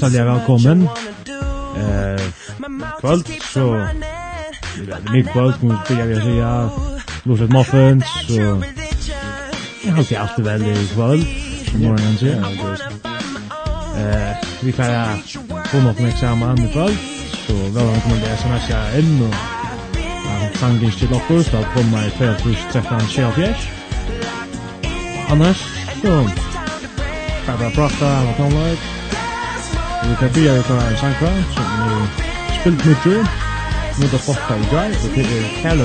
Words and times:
hjertelig 0.00 0.24
velkommen. 0.26 0.88
Eh, 1.76 2.20
kvöld, 3.00 3.26
så... 3.54 3.86
Mye 5.12 5.22
kvöld, 5.22 5.54
må 5.62 5.72
vi 5.72 5.78
spille, 5.84 6.04
jeg 6.04 6.22
sier, 6.22 6.70
Lorset 7.24 7.52
Muffins, 7.52 8.04
så... 8.28 8.62
Jeg 9.84 9.92
har 9.94 10.00
ikke 10.00 10.18
alltid 10.18 10.44
vel 10.44 10.62
i 10.62 10.74
kvöld, 10.94 11.26
som 11.70 11.80
morgenen 11.80 12.16
sier. 12.16 12.44
Eh, 13.96 14.36
vi 14.62 14.72
klarer 14.72 15.18
få 15.66 15.82
noe 15.82 15.94
med 15.98 16.08
eksamen 16.12 16.64
i 16.64 16.70
kvöld, 16.72 16.96
så 17.44 17.52
velkommen 17.52 18.18
til 18.18 18.24
det 18.24 18.38
som 18.40 18.56
jeg 18.56 18.64
skal 18.68 18.98
inn, 19.02 19.22
og 19.26 19.34
sangen 20.56 20.90
til 20.90 21.08
dere, 21.12 21.42
så 21.44 21.64
kommer 21.74 21.98
jeg 22.06 22.12
til 22.18 22.34
2013 22.46 23.00
24. 23.08 23.54
Annars, 25.30 25.68
så... 26.02 26.16
Bara 27.46 27.70
prata, 27.74 28.06
alla 28.20 28.34
tonlag. 28.38 29.01
Vi 30.08 30.16
kan 30.16 30.32
byrja 30.32 30.56
ut 30.56 30.70
av 30.70 30.78
en 30.78 30.96
sankra 30.96 31.28
som 31.28 31.64
er 31.64 32.06
spilt 32.60 32.84
mycket. 32.84 33.26
Nu 34.00 34.06
då 34.12 34.18
fatta 34.18 34.58
i 34.58 34.62
gai 34.72 34.90
och 34.90 35.10
det 35.14 35.20
är 35.20 35.42
Hello 35.42 35.84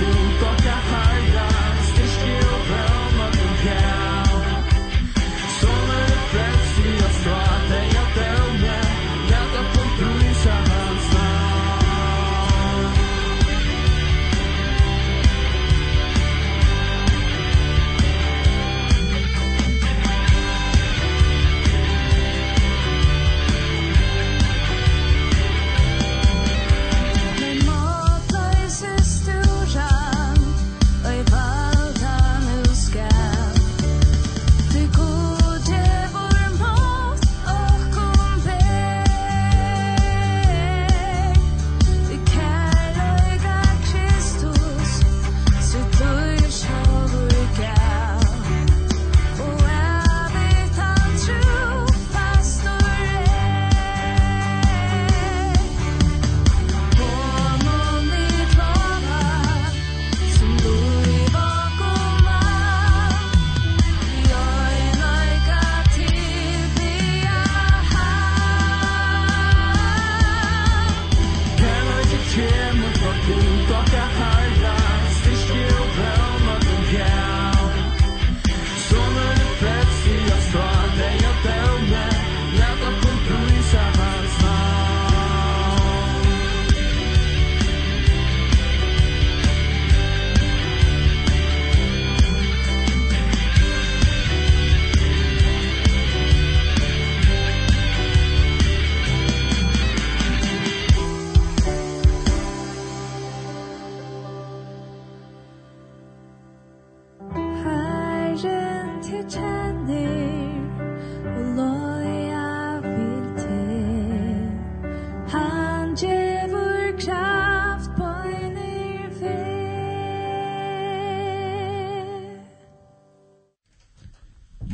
junto 0.00 0.46
a 0.46 0.56
casa 0.56 1.09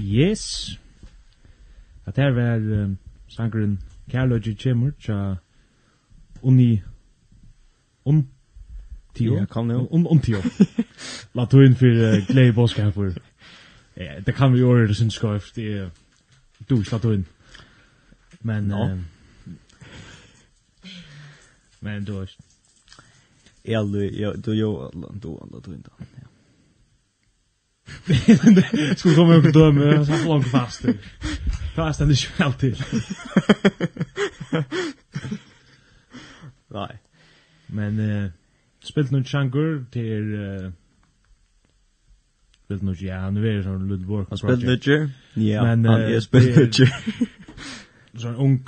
Yes. 0.07 0.79
At 2.07 2.17
her 2.17 2.31
var 2.31 2.57
um, 2.57 2.99
sangren 3.29 3.81
Kærløgje 4.11 4.55
Kjemur 4.55 4.91
tja 5.01 5.35
Unni 6.43 6.83
Un 8.05 8.29
Tio. 9.15 9.35
Ja, 9.35 9.45
kan 9.45 9.71
jo. 9.71 9.87
Un, 9.91 10.07
un 10.07 10.21
Tio. 10.21 10.39
Latuin 11.35 11.75
for 11.75 11.87
uh, 11.87 12.27
Glei 12.27 12.53
Boskapur. 12.53 13.11
Ja, 13.97 14.21
det 14.27 14.35
kan 14.35 14.53
vi 14.53 14.59
gjøre 14.59 14.89
det 14.89 14.97
sin 14.97 15.11
skoif, 15.11 15.51
Det 15.55 15.91
du 16.71 16.79
ikke 16.79 17.15
inn. 17.15 17.27
Men... 18.41 18.65
No. 18.65 18.85
Um, 18.85 19.07
men 21.81 22.05
du 22.05 22.19
har... 22.19 22.31
Ja, 23.65 23.83
du, 23.83 23.99
ja, 23.99 24.33
du, 24.33 24.53
jo, 24.53 24.91
du, 24.95 25.01
du, 25.01 25.19
du, 25.19 25.21
du, 25.21 25.61
du, 25.61 25.61
du, 25.61 25.71
du, 25.71 25.77
du, 25.77 26.26
Skulle 28.97 29.15
komme 29.15 29.35
upp 29.35 29.45
och 29.45 29.53
döma 29.53 30.05
så 30.05 30.13
här 30.13 30.29
langt 30.29 30.49
fast. 30.49 30.85
Fast 31.75 32.01
er 32.01 32.07
det 32.07 32.13
ikke 32.13 32.43
helt 32.43 32.59
till. 32.59 32.83
Nej. 36.71 36.99
Men 37.67 37.99
eh 38.01 38.31
spelat 38.83 39.11
någon 39.11 39.25
changur 39.25 39.85
till 39.91 40.35
eh 40.35 40.71
spelat 42.65 42.83
något 42.83 43.01
ja, 43.01 43.31
nu 43.31 43.49
er 43.49 43.57
det 43.57 43.65
sånn 43.65 43.89
Ludvig. 43.89 44.27
Han 44.29 44.39
spelat 44.39 44.63
något. 44.63 44.87
Ja. 45.35 45.63
Men 45.63 45.85
han 45.85 46.01
är 46.01 46.21
spelat 46.21 46.57
något. 46.57 46.77
Så 48.17 48.29
en 48.29 48.37
ung 48.37 48.65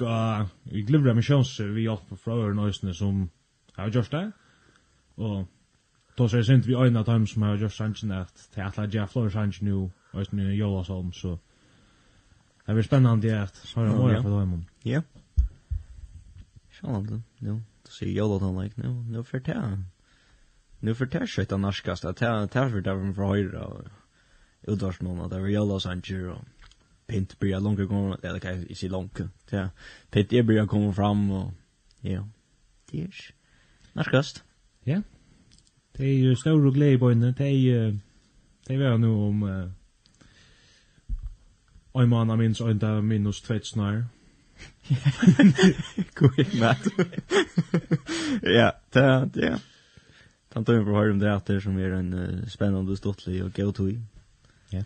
vi 0.63 0.83
glömde 0.83 1.15
mig 1.15 1.23
chans 1.23 1.61
vi 1.61 1.83
hjälp 1.83 2.21
från 2.25 2.41
Örnösne 2.41 2.95
som 2.95 3.31
har 3.73 3.89
gjort 3.89 4.11
det. 4.11 4.33
Og 5.17 5.47
då 6.19 6.29
så 6.29 6.37
är 6.37 6.43
synd 6.43 6.65
vi 6.65 6.75
öjna 6.75 7.03
dem 7.03 7.27
som 7.27 7.43
har 7.43 7.57
gjort 7.57 7.73
sanchen 7.73 8.13
att 8.13 8.49
det 8.55 8.61
är 8.61 8.65
alla 8.65 8.87
jag 8.87 9.11
flor 9.11 9.31
sanchen 9.31 9.69
nu 9.69 9.91
och 10.13 10.27
sen 10.27 10.41
i 10.41 10.55
Jolasholm 10.55 11.13
så 11.13 11.39
det 12.65 12.73
blir 12.73 12.83
spännande 12.83 13.43
att 13.43 13.73
höra 13.75 14.07
mer 14.07 14.23
från 14.23 14.33
dem. 14.33 14.65
Ja. 14.83 15.03
Spännande. 16.79 17.21
Nu 17.39 17.63
då 17.83 17.91
ser 17.91 18.07
Jolasholm 18.07 18.63
like 18.63 18.81
nu 18.81 18.89
nu 18.89 19.25
för 19.25 19.41
det. 19.41 19.85
Nu 20.81 20.95
för 20.95 21.07
det 21.07 21.27
skit 21.27 21.51
narskast, 21.51 21.61
norskast 21.61 22.05
att 22.05 22.17
det 22.17 22.27
det 22.53 22.71
för 22.71 22.81
det 22.81 22.91
från 22.91 23.15
höjra 23.15 23.65
och 23.65 23.85
utdars 24.63 25.01
någon 25.01 25.21
att 25.21 25.31
det 25.31 25.41
var 25.41 25.49
Jolasholm 25.49 26.03
och 26.31 26.45
Pint 27.07 27.39
blir 27.39 27.61
långt 27.61 27.89
gång 27.89 28.17
eller 28.23 28.39
kan 28.39 28.61
jag 28.61 28.77
sig 28.77 28.89
långt. 28.89 29.21
Ja. 29.51 29.69
Pint 30.11 30.33
är 30.33 30.43
blir 30.43 30.67
komma 30.67 30.93
fram 30.93 31.31
och 31.31 31.53
ja. 32.01 32.29
Det 32.91 33.03
är 33.03 33.11
narskast. 33.93 34.45
Ja. 34.85 34.93
Yeah 34.93 35.03
de 35.99 36.37
står 36.37 36.51
og 36.67 36.75
på 37.01 37.11
i 37.11 37.15
Det 37.15 37.41
är 37.41 37.99
Det 38.69 38.75
är 38.75 38.99
nu 38.99 39.09
om 39.09 39.43
uh, 39.43 39.71
en 41.95 42.09
mann 42.09 42.31
av 42.31 42.39
minst 42.39 42.61
en 42.61 43.09
minus 43.09 43.41
tveit 43.41 43.67
snar. 43.67 44.05
God 46.15 46.61
mat. 46.61 46.79
Ja, 48.43 48.73
det 48.93 49.03
er, 49.03 49.29
ja. 49.35 49.59
Kan 50.53 50.65
du 50.65 50.73
jo 50.73 50.85
høre 50.85 51.13
om 51.13 51.19
det 51.19 51.35
att 51.35 51.47
det 51.47 51.61
som 51.61 51.79
är 51.79 51.91
en 51.91 52.15
uh, 52.15 52.47
spännande 52.47 52.97
stortlig 52.97 53.45
och 53.45 53.59
gøy 53.59 53.73
tog. 53.73 54.01
Ja. 54.71 54.85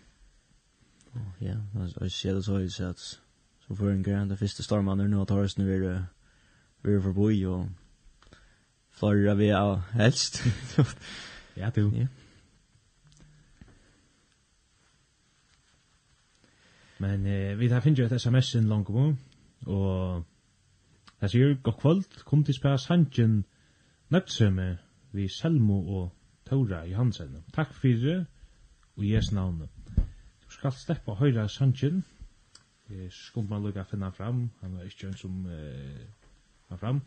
Ja, 1.39 1.55
jag 1.99 2.11
ser 2.11 2.33
det 2.33 2.43
så 2.43 2.57
här 2.57 2.67
så 2.67 2.83
att 2.83 3.19
så 3.67 3.75
får 3.75 3.91
en 3.91 4.03
grann 4.03 4.27
det 4.27 4.37
första 4.37 4.63
stormannen 4.63 5.11
nå 5.11 5.25
tar 5.25 5.43
oss 5.43 5.57
nu 5.57 5.75
är 5.75 6.05
vi 6.81 6.95
är 6.95 7.01
forbi 7.01 7.45
och 7.45 7.65
Förra 8.93 9.35
vi 9.35 9.49
är 9.49 9.75
helst. 9.75 10.43
ja, 11.53 11.71
du. 11.75 11.91
Ja. 11.95 12.07
Men 16.97 17.25
eh, 17.25 17.55
vi 17.55 17.67
har 17.67 17.81
finnit 17.81 17.99
ju 17.99 18.05
ett 18.05 18.11
sms 18.11 18.55
in 18.55 18.67
langt 18.67 18.89
om, 18.89 19.17
og 19.65 20.23
jeg 21.21 21.29
sier 21.29 21.55
god 21.63 21.73
kvöld, 21.81 22.23
kom 22.25 22.43
til 22.43 22.55
spes 22.55 22.85
hangen 22.85 23.43
nøgtsømme 24.09 24.77
vi 25.11 25.27
Selmo 25.27 25.79
og 25.97 26.13
Tora 26.45 26.85
Johansen. 26.85 27.43
Takk 27.53 27.73
fyrir 27.73 28.25
og 28.95 29.05
jes 29.05 29.31
navnet. 29.31 29.69
Du 30.45 30.49
skal 30.49 30.71
steppe 30.71 31.11
og 31.11 31.17
høyre 31.17 31.49
sangen. 31.49 32.03
Eh, 32.89 33.09
skumma 33.11 33.59
lukka 33.59 33.83
finna 33.83 34.09
fram. 34.09 34.49
Han 34.61 34.77
var 34.77 34.83
ikke 34.83 35.07
en 35.07 35.17
som 35.17 35.45
eh, 35.45 36.07
var 36.69 36.77
fram. 36.77 37.01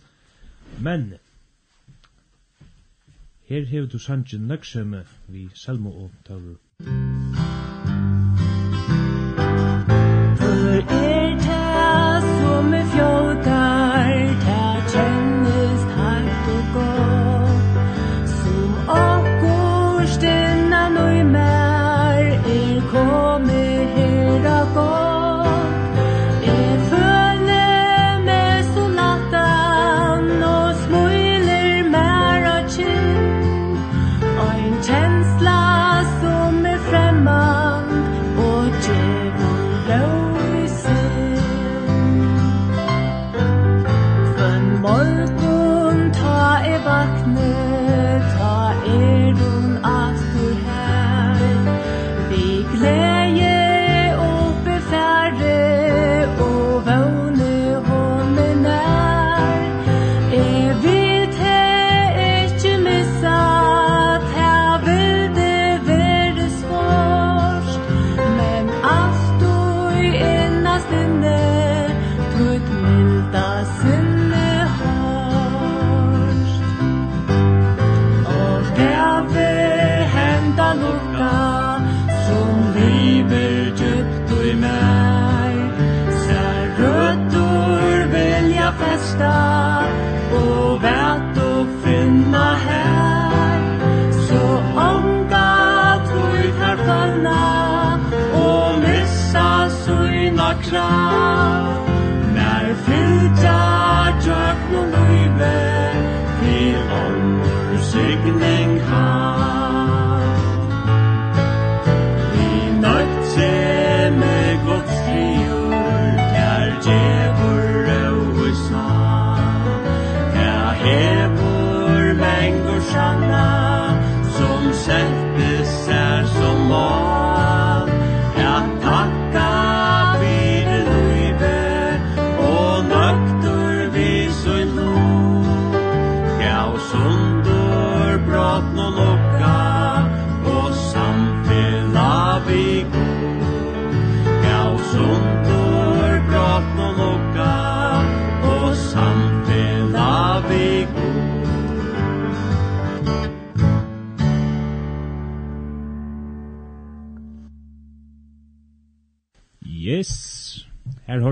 Men 0.81 1.15
Her 3.49 3.65
hevur 3.71 3.87
du 3.87 3.99
sangin 4.03 4.49
nøgsemi 4.51 5.03
við 5.31 5.53
Selmo 5.55 5.91
og 6.05 6.15
Taurur. 6.27 6.57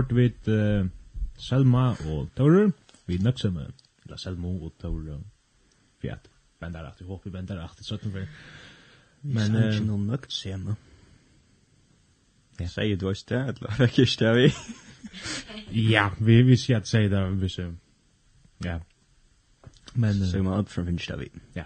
hørt 0.04 0.16
vid 0.16 0.48
uh, 0.48 0.86
Selma 1.38 1.88
og 1.88 2.28
Tore, 2.36 2.72
vi 3.06 3.18
nøksemme, 3.18 3.66
eller 4.04 4.16
Selma 4.16 4.48
og 4.48 4.72
Tore, 4.80 5.20
for 6.00 6.12
at 6.12 6.28
bender 6.60 6.80
at, 6.80 7.00
vi 7.00 7.04
håper 7.04 7.30
bender 7.30 7.64
at, 7.64 7.84
så 7.84 7.94
at 7.94 8.14
vi... 8.14 8.26
Men... 9.22 9.52
Vi 9.52 9.68
ikke 9.68 9.86
noen 9.86 10.10
sema. 10.28 10.74
Ja. 12.60 12.66
Sier 12.66 12.96
du 12.96 13.08
også 13.08 13.24
det, 13.28 13.38
eller 13.48 13.80
er 13.80 13.86
ikke 13.98 14.24
det 14.24 14.34
vi? 14.36 14.50
ja, 15.94 16.08
vi 16.20 16.42
vil 16.42 16.58
si 16.58 16.72
at 16.72 16.88
sier 16.88 17.08
det, 17.08 17.22
hvis... 17.40 17.58
Ja. 18.64 18.78
Men... 19.94 20.26
Så 20.26 20.42
man 20.42 20.58
opp 20.58 20.68
fra 20.68 20.84
finnes 20.84 21.06
det 21.06 21.18
vi. 21.20 21.30
Ja. 21.56 21.64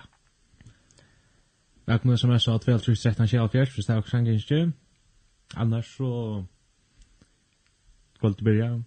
Jeg 1.87 2.00
kommer 2.00 2.16
som 2.16 2.30
jeg 2.30 2.40
sa, 2.40 2.59
12, 2.59 2.97
13, 2.97 3.28
14, 3.28 3.75
hvis 3.75 3.87
det 3.87 3.95
er 3.95 3.97
også 3.97 4.16
en 4.16 4.75
Annars 5.57 5.87
så 5.87 6.45
kvöld 8.20 8.44
byrja, 8.44 8.82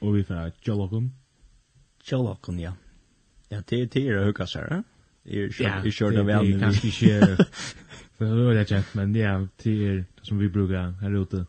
og 0.00 0.14
vi 0.14 0.22
får 0.22 0.52
Jolokon. 0.66 1.12
Jolokon 2.12 2.58
ja. 2.60 2.72
Ja, 3.50 3.62
det 3.68 3.80
är 3.80 3.86
det 3.86 4.08
är 4.08 4.24
höga 4.24 4.46
så 4.46 4.58
här. 4.58 4.82
Jag 5.22 5.92
kör 5.92 6.10
det 6.10 6.22
väl 6.22 6.50
men 6.50 6.60
kanske 6.60 6.86
inte 6.86 7.46
för 8.18 8.36
då 8.36 8.48
är 8.48 8.54
det 8.54 8.70
jätte 8.70 8.88
men 8.92 9.14
ja, 9.14 9.46
det 9.62 9.88
är 9.88 10.04
som 10.22 10.38
vi 10.38 10.48
brukar 10.48 10.90
här 10.90 11.22
ute. 11.22 11.46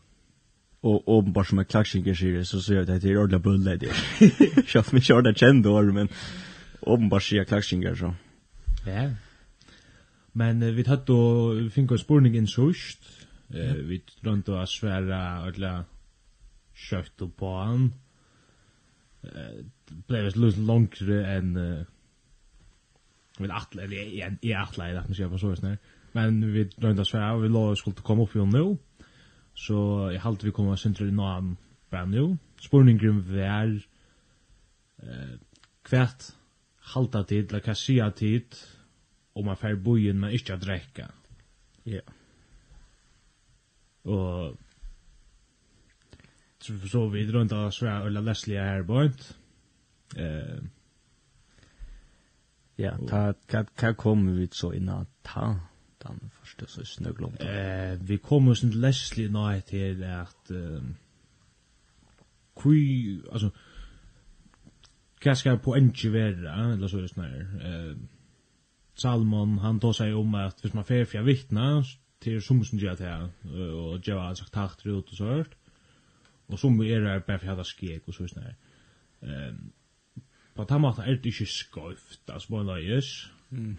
Och 0.80 1.08
och 1.08 1.24
bara 1.24 1.44
som 1.44 1.58
en 1.58 1.64
klaxing 1.64 2.16
serie 2.16 2.44
så 2.44 2.60
så 2.60 2.74
jag 2.74 2.86
det 2.86 3.04
är 3.04 3.16
ordla 3.16 3.38
bulle, 3.38 3.76
det. 3.76 3.90
Jag 4.74 4.92
mig 4.92 5.02
kör 5.02 5.22
det 5.22 5.34
känd 5.34 5.64
då 5.64 5.82
men 5.82 6.08
om 6.80 7.08
bara 7.08 7.20
sig 7.20 7.46
så. 7.96 8.14
Ja. 8.86 9.10
Men 10.32 10.76
vi 10.76 10.82
hade 10.88 11.04
då 11.04 11.70
fick 11.70 11.90
en 11.90 11.98
spårning 11.98 12.36
in 12.36 12.46
såst. 12.46 13.00
Eh 13.54 13.74
vi 13.74 14.02
drömde 14.20 14.52
å 14.52 14.66
svære 14.66 15.16
alla 15.16 15.84
kjøtt 16.82 17.24
og 17.26 17.34
på 17.38 17.50
han. 17.56 17.88
Uh, 19.22 19.62
ble 20.08 20.22
vist 20.26 20.38
litt 20.40 20.60
langere 20.66 21.20
enn 21.36 21.50
uh, 21.54 21.82
Men 23.38 23.52
atle, 23.54 23.84
eller 23.84 23.96
jeg, 23.96 24.38
jeg 24.42 24.56
atle 24.58 24.88
jeg 24.90 24.98
atle, 24.98 25.16
jeg 25.18 25.30
og 25.30 25.38
så 25.40 25.52
sånn 25.56 25.70
her. 25.72 25.92
Men 26.12 26.42
vi 26.52 26.66
drøynda 26.68 27.06
sværa, 27.08 27.38
vi 27.40 27.48
lå 27.48 27.62
skulle 27.80 28.04
komme 28.04 28.26
opp 28.26 28.34
jo 28.36 28.44
nå, 28.44 28.64
så 29.56 29.78
jeg 30.12 30.20
halte 30.20 30.48
vi 30.48 30.52
kom 30.52 30.68
og 30.68 30.80
syndra 30.80 31.06
i 31.08 31.14
noen 31.14 31.54
bare 31.92 32.10
nå. 32.10 32.26
Spurningen 32.60 33.22
var 33.30 33.72
uh, 33.72 35.34
kvært 35.88 36.28
halta 36.92 37.22
tid, 37.28 37.48
eller 37.48 37.64
hva 37.64 37.76
sier 37.78 38.12
tid, 38.18 38.58
om 39.38 39.48
man 39.48 39.56
fer 39.56 39.78
bojen, 39.80 40.20
men 40.20 40.34
ikke 40.36 40.58
å 40.58 40.60
drekka. 40.60 41.08
Ja. 41.86 42.02
Yeah. 42.02 42.18
Og 44.04 44.58
så 46.64 46.78
för 46.78 46.88
så 46.88 47.08
vidare 47.08 47.36
runt 47.36 47.52
av 47.52 47.70
svär 47.70 48.06
eller 48.06 48.22
Leslie 48.22 48.60
här 48.60 48.82
bort. 48.82 49.20
Eh 50.16 50.62
Ja, 52.76 52.98
ta 53.08 53.34
kan 53.46 53.66
kan 53.76 53.94
kommer 53.94 54.32
vi 54.32 54.48
så 54.52 54.72
innan 54.72 55.06
ta 55.22 55.56
den 55.98 56.30
första 56.40 56.66
så 56.66 56.84
snöglom. 56.84 57.34
Eh 57.34 57.98
vi 58.00 58.18
kommer 58.18 58.54
sen 58.54 58.70
Leslie 58.70 59.28
när 59.28 59.60
till 59.60 60.04
att 60.04 60.50
kui 62.62 63.20
alltså 63.32 63.50
Hva 65.22 65.34
skal 65.34 65.58
poenget 65.58 66.12
være, 66.12 66.72
eller 66.72 66.88
så 66.90 66.98
er 66.98 67.02
det 67.04 67.10
sånn 67.12 67.24
her, 67.24 67.94
Salmon, 68.98 69.58
han 69.62 69.78
tar 69.80 69.94
seg 69.94 70.16
om 70.18 70.34
at 70.34 70.58
hvis 70.60 70.74
man 70.74 70.84
fer 70.84 71.04
fra 71.06 71.22
vittna, 71.22 71.82
til 72.22 72.42
som 72.42 72.64
som 72.66 72.78
gjør 72.78 72.98
det 72.98 73.06
her, 73.06 73.28
og 73.54 74.02
gjør 74.02 74.18
han 74.18 74.36
sagt 74.36 74.52
takter 74.52 74.90
ut 74.90 75.10
og 75.10 75.16
så 75.16 75.30
hørt, 75.30 75.54
og 76.52 76.58
som 76.58 76.80
er 76.80 77.06
er 77.06 77.20
bare 77.26 77.38
for 77.38 77.60
at 77.60 77.66
skjeg 77.66 78.02
og 78.06 78.14
så 78.14 78.28
sånn 78.28 78.52
Ehm 79.22 79.72
på 80.54 80.64
den 80.64 80.80
måten 80.80 81.04
er 81.04 81.16
det 81.16 81.26
ikke 81.26 81.46
skøyft, 81.46 82.28
altså 82.28 82.48
på 82.48 82.60
en 82.60 82.66
løyes. 82.66 83.30
Mm. 83.50 83.76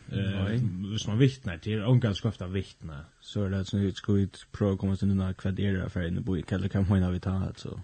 hvis 0.90 1.08
man 1.08 1.20
vittnar 1.20 1.58
til 1.58 1.82
ongan 1.86 2.16
skøyft 2.16 2.42
av 2.42 2.54
vittna, 2.54 3.00
så 3.22 3.46
er 3.46 3.50
det 3.50 3.64
sånn 3.68 3.86
ut 3.88 3.98
skøyt 3.98 4.44
prøve 4.54 4.78
å 4.78 4.82
komme 4.82 4.98
til 4.98 5.10
noen 5.10 5.34
hva 5.34 5.52
det 5.52 5.70
er 5.70 5.90
for 5.90 6.06
en 6.06 6.22
bo 6.26 6.36
i 6.38 6.46
kalla 6.46 6.70
kan 6.70 6.86
man 6.90 7.08
vi 7.14 7.22
ta 7.22 7.34
altså. 7.48 7.80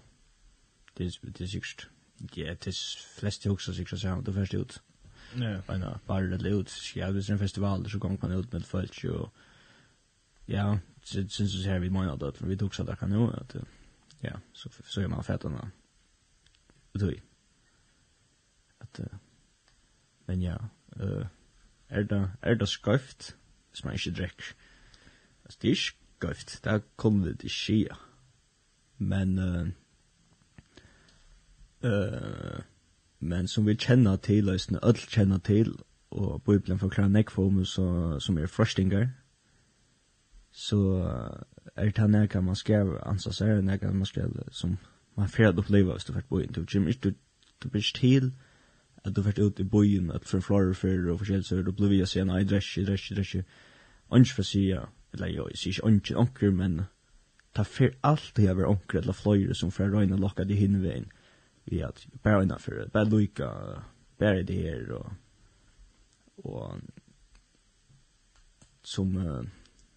Det 0.98 1.06
er 1.06 1.32
det 1.32 1.40
er 1.46 1.50
sikkert. 1.50 1.88
Ja, 2.36 2.54
det 2.54 2.70
er 2.74 2.78
flest 3.18 3.44
jeg 3.44 3.52
også 3.52 3.74
sikkert 3.74 4.00
sammen, 4.00 4.24
det 4.24 4.34
første 4.34 4.58
ut. 4.58 4.78
Ja. 5.38 5.58
Men 5.68 5.84
bare 6.06 6.38
det 6.38 6.54
ut, 6.54 6.70
ja, 6.96 7.10
hvis 7.10 7.26
det 7.26 7.32
er 7.32 7.38
en 7.38 7.42
festival, 7.42 7.90
så 7.90 7.98
kommer 7.98 8.18
man 8.22 8.38
ut 8.38 8.52
med 8.52 8.60
folk, 8.60 9.04
og 9.04 9.32
ja, 10.48 10.76
det 11.12 11.32
synes 11.32 11.66
jeg 11.66 11.82
vi 11.82 11.88
mener 11.88 12.16
det, 12.16 12.36
for 12.36 12.46
vi 12.46 12.56
tok 12.56 12.74
seg 12.74 12.86
det 12.86 12.98
kan 12.98 13.12
jo, 13.12 13.30
at 13.30 13.52
det 13.52 13.64
ja, 14.20 14.40
så, 14.52 14.68
så 14.84 15.00
är 15.00 15.08
man 15.08 15.24
fettarna. 15.24 15.70
Det 16.92 17.04
är 17.04 17.22
Att, 18.78 19.00
men 20.26 20.42
ja, 20.42 20.68
eh 20.96 21.26
är 21.88 22.02
det, 22.02 22.30
är 22.42 22.54
det 22.54 22.66
skrift 22.66 23.36
som 23.72 23.88
man 23.88 23.94
inte 23.94 24.10
dricker? 24.10 24.54
Alltså, 25.44 25.58
det 25.60 25.70
är 25.70 25.74
skrift, 25.74 26.62
det 26.62 26.82
kommer 26.96 27.26
det 27.26 27.36
till 27.36 27.50
skia. 27.50 27.96
Men, 28.96 29.38
eh 29.38 29.66
eh 31.90 32.60
men 33.18 33.48
som 33.48 33.66
vi 33.66 33.76
kjenner 33.76 34.16
til, 34.16 34.48
og 34.48 34.60
som 34.60 34.78
alle 34.82 34.98
kjenner 34.98 35.38
til, 35.38 35.78
og 36.10 36.42
Bibelen 36.42 36.78
forklarer 36.78 37.08
nekk 37.08 37.30
for 37.30 37.60
oss 37.60 37.74
som 38.24 38.38
er 38.38 38.46
frøstingar, 38.46 39.08
så 40.52 40.78
er 41.80 41.90
det 41.96 42.10
nega 42.10 42.40
man 42.40 42.56
skal 42.56 42.98
ansa 43.06 43.32
seg, 43.32 43.48
er 43.48 43.62
nega 43.62 43.92
man 43.92 44.06
skal 44.06 44.32
som 44.52 44.76
man 45.16 45.28
fyrir 45.28 45.58
oppleva 45.58 45.96
hvis 45.96 46.04
du 46.04 46.12
fyrir 46.12 46.28
boin, 46.28 46.52
du 46.52 46.64
kjem 46.64 46.88
ikke, 46.88 47.14
du 47.62 47.68
blir 47.68 47.84
ikke 47.84 47.98
til 47.98 48.32
at 49.04 49.16
du 49.16 49.22
fyrir 49.22 49.46
ut 49.46 49.60
i 49.60 49.64
boin, 49.64 50.10
at 50.10 50.24
for 50.28 50.44
flore 50.44 50.74
fyrir 50.74 51.10
og 51.12 51.20
forskjell, 51.20 51.44
så 51.44 51.62
du 51.62 51.72
blir 51.72 51.88
via 51.88 52.06
seg, 52.06 52.26
nei, 52.28 52.42
dress, 52.44 52.74
dress, 52.86 53.08
dress, 53.08 53.36
dress, 54.12 54.32
for 54.36 54.44
sia, 54.44 54.82
eller 55.14 55.32
jo, 55.32 55.46
jeg 55.48 55.58
sier 55.58 55.72
ikke 55.72 55.86
ongi 55.88 56.16
onker, 56.20 56.50
men 56.50 56.80
ta 57.56 57.64
fyrir 57.64 57.96
alltid 58.04 58.50
over 58.52 58.68
onker, 58.68 59.00
eller 59.00 59.16
flore 59.16 59.56
som 59.56 59.72
fyrir 59.72 59.96
røyna 59.96 60.20
lokka 60.20 60.44
de 60.44 60.58
hinvein, 60.58 61.08
vi 61.70 61.80
at 61.86 62.04
bare 62.22 62.42
røyna 62.42 62.58
fyrir, 62.60 62.90
bare 62.92 63.08
loika, 63.08 63.48
bare 64.18 64.44
det 64.44 64.60
her, 64.60 64.92
og, 64.98 65.12
og, 66.44 66.80
som, 68.84 69.16
uh, 69.16 69.44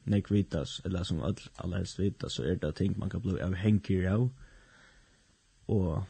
nek 0.05 0.31
vitas, 0.31 0.81
eller 0.85 1.03
som 1.03 1.21
all, 1.23 1.37
alla 1.57 1.77
helst 1.77 1.99
vitas, 1.99 2.33
så 2.33 2.43
er 2.43 2.55
det 2.55 2.75
ting 2.75 2.99
man 2.99 3.09
kan 3.09 3.21
bli 3.21 3.39
avhengig 3.41 4.05
av. 4.07 4.29
Og, 5.67 6.03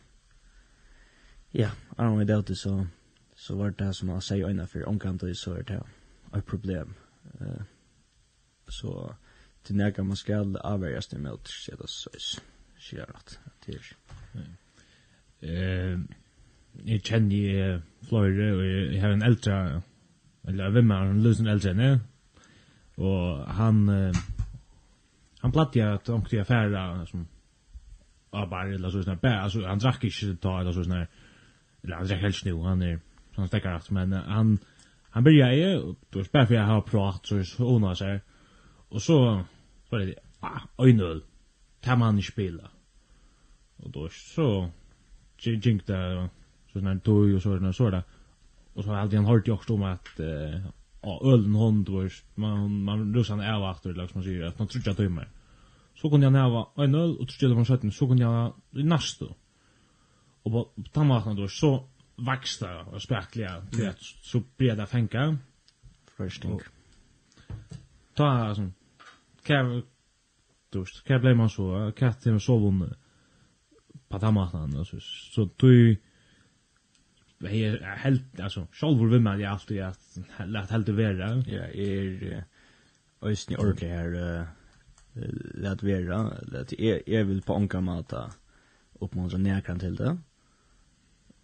ja, 1.53 1.69
I 1.97 2.01
don't 2.01 2.23
know 2.23 2.41
det, 2.41 2.57
så, 2.57 2.85
så 3.35 3.55
var 3.55 3.69
det 3.69 3.95
som 3.95 4.07
man 4.07 4.21
sier 4.21 4.47
øyne 4.47 4.67
for 4.67 4.87
omkant, 4.87 5.23
så 5.37 5.53
er 5.53 5.61
det 5.61 5.81
et 6.37 6.45
problem. 6.45 6.95
Uh, 7.41 7.61
så, 8.69 9.13
til 9.63 9.75
nega 9.75 10.03
man 10.03 10.15
skal 10.15 10.57
avverjas 10.63 11.07
det 11.07 11.19
med, 11.19 11.37
så 11.45 11.71
er 11.71 11.75
det 11.75 11.89
så, 11.89 12.41
sier 12.79 13.05
at, 13.15 13.39
til. 13.61 13.79
Eh, 15.43 15.99
jeg 16.85 17.03
kjenner 17.03 17.81
flere, 18.07 18.49
og 18.55 18.65
jeg 18.65 19.01
har 19.01 19.13
en 19.13 19.23
eldre, 19.23 19.81
eller 20.47 20.69
hvem 20.69 20.91
er 20.91 21.11
en 21.11 21.21
løsen 21.23 21.47
eldre, 21.47 21.73
ne? 21.73 21.99
Og 22.97 23.47
han 23.47 23.89
uh, 23.89 24.15
han 25.41 25.51
platt 25.51 25.75
att 25.77 25.93
at 25.93 26.09
omkring 26.09 26.41
affæra 26.41 27.05
som 27.05 27.27
av 28.31 28.49
bare 28.49 28.73
eller 28.73 28.89
så 28.89 29.03
såna 29.03 29.15
bär 29.15 29.37
alltså 29.37 29.65
han 29.65 29.79
drakk 29.79 30.03
ikke 30.03 30.35
ta 30.41 30.59
eller 30.59 30.71
så 30.71 30.83
såna 30.83 31.05
eller 31.83 31.95
han 31.95 32.07
drakk 32.07 32.21
helst 32.21 32.45
nu 32.45 32.61
han 32.63 32.81
er 32.81 32.99
sånn 33.35 33.47
stekker 33.47 33.75
att 33.75 33.91
men 33.91 34.13
uh, 34.13 34.19
han 34.19 34.59
han 35.11 35.23
började 35.23 35.55
ju 35.55 35.95
då 36.13 36.23
spär 36.23 36.45
for 36.45 36.53
jeg 36.53 36.65
har 36.65 36.81
prat 36.81 37.25
så 37.25 37.43
så 37.43 37.63
hon 37.63 37.95
seg 37.95 38.21
og 38.89 39.01
så 39.01 39.43
var 39.91 39.99
det 39.99 40.15
ah 40.41 40.61
øynøl 40.79 41.21
kan 41.83 41.99
man 41.99 42.15
inte 42.15 42.31
spela 42.31 42.69
och 43.77 43.91
då 43.91 44.09
så 44.09 44.69
jinkta 45.39 46.29
såna 46.73 46.99
tog 46.99 47.33
och 47.33 47.41
såna 47.41 47.73
sådär 47.73 48.03
och 48.73 48.83
så 48.83 48.89
har 48.89 48.97
hade 48.97 49.15
han 49.15 49.25
hört 49.25 49.47
ju 49.47 49.53
också 49.53 49.73
om 49.73 49.83
att 49.83 50.19
ja, 51.03 51.21
ölen 51.23 51.55
hon 51.55 51.83
då 51.83 52.09
man 52.35 52.83
man 52.83 53.13
rusar 53.13 53.35
ner 53.35 53.71
efter 53.71 53.93
liksom 53.93 54.19
man 54.19 54.23
säger 54.23 54.43
att 54.43 54.59
man 54.59 54.67
tror 54.67 54.83
jag 54.85 54.97
timmar. 54.97 55.29
Så 55.95 56.09
kunde 56.09 56.25
jag 56.25 56.33
näva 56.33 56.67
en 56.75 56.95
öl 56.95 57.17
och 57.17 57.27
tror 57.27 57.51
jag 57.51 57.55
man 57.55 57.65
sköt 57.65 57.95
så 57.95 58.07
kunde 58.07 58.23
jag 58.23 58.53
nästa. 58.69 59.25
Och 60.43 60.51
på 60.51 60.69
tamarna 60.91 61.33
då 61.33 61.47
så 61.47 61.87
växte 62.15 62.85
och 62.93 63.01
spärkliga 63.01 63.63
det 63.71 63.95
så 63.99 64.43
blev 64.57 64.77
det 64.77 64.85
fänka. 64.85 65.37
Frösting. 66.17 66.59
Ta 68.13 68.27
alltså 68.27 68.71
kan 69.43 69.83
dust 70.69 71.03
kan 71.03 71.21
bli 71.21 71.33
man 71.33 71.49
så 71.49 71.91
katten 71.97 72.39
så 72.39 72.57
vunnet. 72.57 72.97
på 74.09 74.19
tamarna 74.19 74.85
så 74.85 74.99
så 74.99 75.49
du 75.57 75.97
vad 77.43 77.51
er 77.51 77.77
helt 78.03 78.39
altså, 78.39 78.65
själv 78.71 79.09
vill 79.11 79.21
man 79.21 79.39
ju 79.39 79.45
alltid 79.45 79.81
att 79.81 80.17
lätt 80.45 80.71
helt 80.71 80.87
det 80.87 80.93
vara. 80.93 81.43
Ja, 81.47 81.67
er 81.73 82.43
ösn 83.21 83.53
i 83.53 83.55
ordentlig 83.55 83.89
her 83.89 84.11
här 84.11 84.47
lätt 85.53 85.83
vara 85.83 86.39
lätt 86.41 86.73
är 86.73 87.01
jeg 87.07 87.27
vil 87.27 87.41
på 87.41 87.55
anka 87.55 87.81
mata 87.81 88.31
oppmuntra 88.95 89.37
nekran 89.37 89.79
til 89.79 89.97
det. 89.97 90.17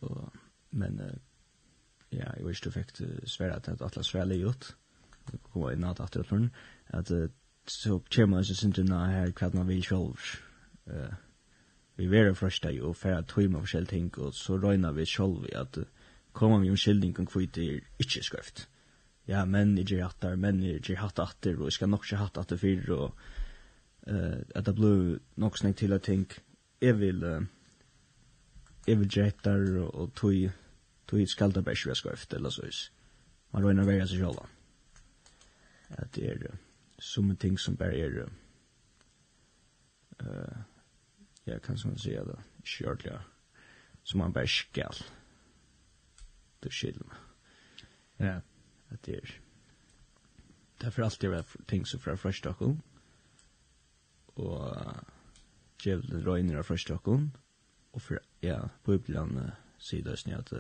Og, 0.02 0.32
men 0.72 1.02
ja, 2.12 2.32
jeg 2.38 2.46
vet 2.46 2.56
ikke 2.56 2.70
du 2.70 2.72
fikk 2.72 3.28
svære 3.28 3.56
at 3.56 3.66
det 3.66 3.74
att 3.74 3.82
alla 3.82 4.04
svälla 4.04 4.36
gjort. 4.36 4.76
Gå 5.54 5.72
in 5.72 5.84
at 5.84 6.00
att 6.00 6.16
att 6.16 6.32
att 6.88 7.12
så 7.66 8.00
kommer 8.00 8.44
så 8.44 8.56
synd 8.56 8.90
när 8.90 9.06
här 9.06 9.32
kvart 9.32 9.54
man 9.54 9.68
vil 9.68 9.84
själv. 9.84 10.18
Eh 10.88 11.14
vi 12.00 12.08
vera 12.08 12.32
frøsta 12.34 12.72
jo, 12.72 12.94
for 12.94 13.10
færa 13.10 13.24
tøyma 13.28 13.60
forskjellige 13.60 13.92
ting, 13.92 14.10
og 14.24 14.34
så 14.34 14.56
røyna 14.56 14.92
vi 14.96 15.06
sjolvi 15.06 15.52
at 15.56 15.80
koma 16.34 16.60
vi 16.62 16.70
om 16.72 16.78
skilding 16.80 17.18
om 17.20 17.28
kvitt 17.28 17.58
er 17.60 17.82
ikkje 18.00 18.24
skrøft. 18.24 18.68
Ja, 19.28 19.44
menn 19.46 19.78
er 19.78 19.84
gjer 19.84 20.06
hattar, 20.08 20.38
menn 20.40 20.64
er 20.64 20.80
gjer 20.80 21.02
hatt 21.04 21.20
atter, 21.20 21.60
og 21.60 21.68
jeg 21.68 21.76
skal 21.76 21.92
nok 21.92 22.06
ikke 22.08 22.22
hatt 22.22 22.40
atter 22.40 22.58
fyrir, 22.58 22.88
og 22.96 23.20
uh, 24.08 24.40
at 24.56 24.66
det 24.66 24.76
blir 24.78 25.20
nok 25.44 25.60
snakk 25.60 25.76
til 25.82 25.94
at 25.94 26.08
ting, 26.08 26.26
jeg 26.82 27.00
vil, 27.02 27.20
uh, 27.24 27.44
jeg 28.88 29.02
vil 29.02 29.12
gjer 29.12 29.30
hattar, 29.34 29.68
og 29.92 30.16
tøy, 30.16 30.48
tøy 31.12 31.26
skal 31.28 31.52
det 31.52 31.66
bare 31.68 31.76
ikke 31.76 32.00
skrøft, 32.00 32.34
eller 32.34 32.50
så 32.50 32.66
is. 32.70 32.86
Man 33.52 33.66
røyna 33.66 33.84
vera 33.84 34.08
seg 34.08 34.24
sjolva. 34.24 34.48
At 36.00 36.16
det 36.16 36.32
er 36.32 36.48
uh, 36.48 36.58
som 37.00 37.36
ting 37.36 37.60
som 37.60 37.76
bare 37.78 38.00
er 38.00 38.24
uh, 40.24 40.58
ja, 41.50 41.60
kan 41.60 41.78
som 41.78 41.98
säga 41.98 42.24
det, 42.24 42.44
kjörliga, 42.64 43.24
som 44.04 44.20
man 44.20 44.32
bara 44.32 44.48
skall. 44.48 44.96
Det 46.60 46.70
skiljer 46.70 47.04
mig. 47.04 47.18
Ja. 48.18 48.42
Att 48.90 49.04
det 49.04 49.16
är, 49.16 49.42
därför 50.78 51.02
alltid 51.02 51.34
är 51.34 51.46
ting 51.66 51.86
som 51.86 52.00
för 52.00 52.16
förstakom, 52.16 52.82
och 54.26 54.76
djävulen 55.84 56.22
röjner 56.22 56.56
av 56.56 56.64
förstakom, 56.64 57.32
och 57.92 58.02
för, 58.02 58.20
ja, 58.40 58.70
på 58.84 58.94
ibland 58.94 59.52
sida 59.78 60.18
snö 60.18 60.38
att 60.38 60.54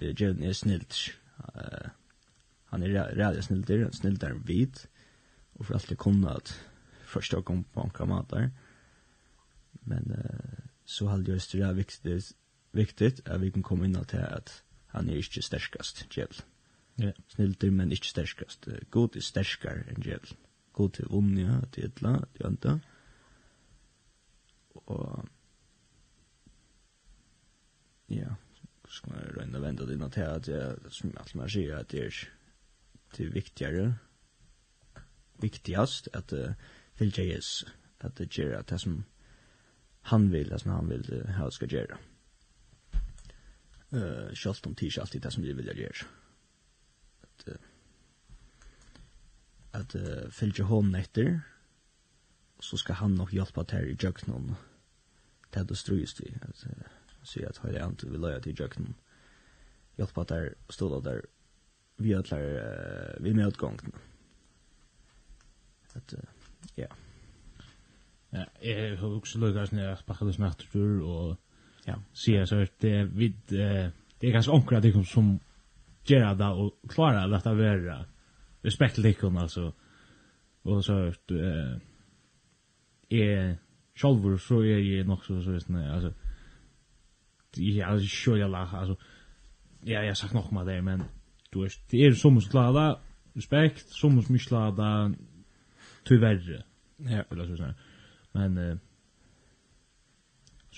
djävulen 0.00 0.42
är 0.42 0.52
snilt, 0.52 0.94
uh, 1.38 1.88
han 2.64 2.82
är 2.82 2.88
rädd 2.88 3.44
snillt, 3.44 3.94
snillt 3.94 4.22
är 4.22 4.32
vit, 4.32 4.88
och 5.52 5.66
för 5.66 5.74
alltid 5.74 5.98
kunna 5.98 6.30
att 6.30 6.60
förstakom 7.04 7.64
på 7.64 7.80
en 7.80 7.90
kamatar, 7.90 8.50
Men 9.88 10.10
uh, 10.10 10.64
så 10.84 11.06
hade 11.06 11.32
jag 11.32 11.40
det 11.52 11.60
är 11.60 11.72
viktigt, 11.72 12.36
viktigt 12.72 13.28
att 13.28 13.40
vi 13.40 13.50
kan 13.50 13.62
komma 13.62 13.84
in 13.84 14.04
till 14.04 14.20
att 14.20 14.62
han 14.86 15.08
är 15.08 15.16
inte 15.16 15.42
stärkast, 15.42 16.06
djävulen. 16.16 16.42
Yeah. 16.98 17.14
Snilter, 17.28 17.70
men 17.70 17.92
ikke 17.92 18.10
sterskast. 18.10 18.66
God 18.90 19.16
är 19.16 19.20
sterskar 19.20 19.84
än 19.88 20.02
djevel. 20.02 20.34
God 20.72 20.92
til 20.96 21.06
vunnia, 21.10 21.60
til 21.72 21.84
ytla, 21.84 22.18
til 22.34 22.46
anta. 22.46 22.78
Og... 24.74 25.28
Ja, 28.08 28.34
skal 28.88 29.12
man 29.12 29.30
røyna 29.36 29.60
venda 29.60 29.86
det 29.86 29.94
innan 29.94 30.10
til 30.10 30.20
at 30.26 30.48
jeg, 30.48 30.76
som 30.90 31.14
alt 31.20 31.34
man 31.34 31.50
sier, 31.50 31.76
at 31.76 31.90
det 31.92 32.04
er 32.06 32.20
det 33.16 33.34
viktigere, 33.34 33.98
viktigast, 35.40 36.08
at 36.12 36.32
uh, 36.32 36.54
fylgja 36.94 37.24
Jesus, 37.24 37.68
at 38.00 38.18
det 38.18 38.30
gjør 38.30 38.58
at 38.58 38.70
det 38.70 38.80
som 38.80 39.04
han 40.08 40.30
vill 40.30 40.52
alltså 40.52 40.68
han 40.68 40.88
vill 40.88 41.26
ha 41.36 41.44
det 41.44 41.52
ska. 41.52 41.68
Eh 43.90 43.98
uh, 43.98 44.34
schalt 44.34 44.66
om 44.66 44.74
tisch 44.74 44.98
alltid 44.98 45.22
det 45.22 45.30
som 45.30 45.42
vi 45.42 45.52
vill 45.52 45.66
göra. 45.66 46.06
Att 47.22 47.48
uh, 47.48 47.54
att 49.70 49.94
uh, 49.94 50.30
fylja 50.30 50.64
hånden 50.64 51.00
etter, 51.00 51.40
så 52.60 52.76
ska 52.76 52.92
han 52.92 53.14
nok 53.14 53.32
hjälpa 53.32 53.64
til 53.64 53.90
i 53.90 53.96
jöknon. 54.00 54.54
Det 55.54 55.64
då 55.68 55.74
strös 55.74 56.20
vi 56.20 56.34
At, 56.42 56.64
uh, 56.66 56.72
se 57.22 57.46
att 57.46 57.56
höra 57.56 57.86
inte 57.86 58.06
vill 58.06 58.20
lägga 58.20 58.40
till 58.40 58.60
jöknon. 58.60 58.94
Hjälpa 59.96 60.24
där 60.24 60.54
stå 60.68 61.00
där 61.00 61.26
vi 61.96 62.14
alla 62.14 62.40
uh, 62.40 63.20
vi 63.20 63.34
med 63.34 63.48
utgången. 63.48 63.92
Att 65.92 66.12
uh, 66.12 66.20
ja. 66.74 66.82
Yeah. 66.82 67.07
Ja, 68.32 68.44
jeg 68.62 68.98
har 69.00 69.08
også 69.08 69.40
lukket 69.40 69.70
sånn 69.70 69.84
at 69.86 70.04
pakket 70.06 70.28
det 70.28 70.34
snart 70.36 70.64
tur, 70.72 71.00
og 71.00 71.88
ja. 71.88 71.96
sier 72.12 72.44
så 72.48 72.60
at 72.66 72.74
det, 72.84 73.08
vi, 73.16 73.30
det 73.48 73.62
er 74.20 74.34
ganske 74.34 74.52
omkring 74.52 74.78
at 74.78 74.84
det 74.84 75.06
som 75.08 75.38
gjør 76.08 76.34
det 76.36 76.48
og 76.60 76.90
klarer 76.92 77.30
det 77.32 77.40
å 77.48 77.56
være 77.56 77.98
respekt 78.64 78.98
til 78.98 79.08
det, 79.08 79.16
altså. 79.24 79.70
Og 80.68 80.84
så 80.84 80.98
at 81.08 81.32
jeg 83.10 83.56
sjálfur 83.96 84.36
så 84.36 84.60
er 84.60 84.82
jeg 84.84 85.06
nok 85.08 85.24
så, 85.24 85.40
så 85.42 85.54
visst, 85.56 85.70
altså, 85.70 86.12
jeg 87.56 87.80
er 87.80 88.04
sjølja 88.04 88.48
lag, 88.48 88.74
altså, 88.74 88.96
ja, 89.86 90.02
jeg 90.02 90.12
har 90.12 90.20
sagt 90.20 90.34
nok 90.34 90.52
med 90.52 90.66
det, 90.66 90.84
men 90.84 91.02
du 91.52 91.62
vet, 91.62 91.80
det 91.90 92.06
er 92.06 92.14
som 92.14 92.40
som 92.40 92.50
klarer 92.50 92.76
det, 92.76 92.98
respekt, 93.36 93.88
som 93.88 94.22
som 94.22 94.34
ikke 94.34 94.48
klarer 94.48 94.74
det, 94.76 95.18
tyverre. 96.04 96.62
Ja. 96.98 97.22
Eller 97.30 97.46
så 97.46 97.56
sånn. 97.56 97.76
Men 98.38 98.58
eh 98.58 98.78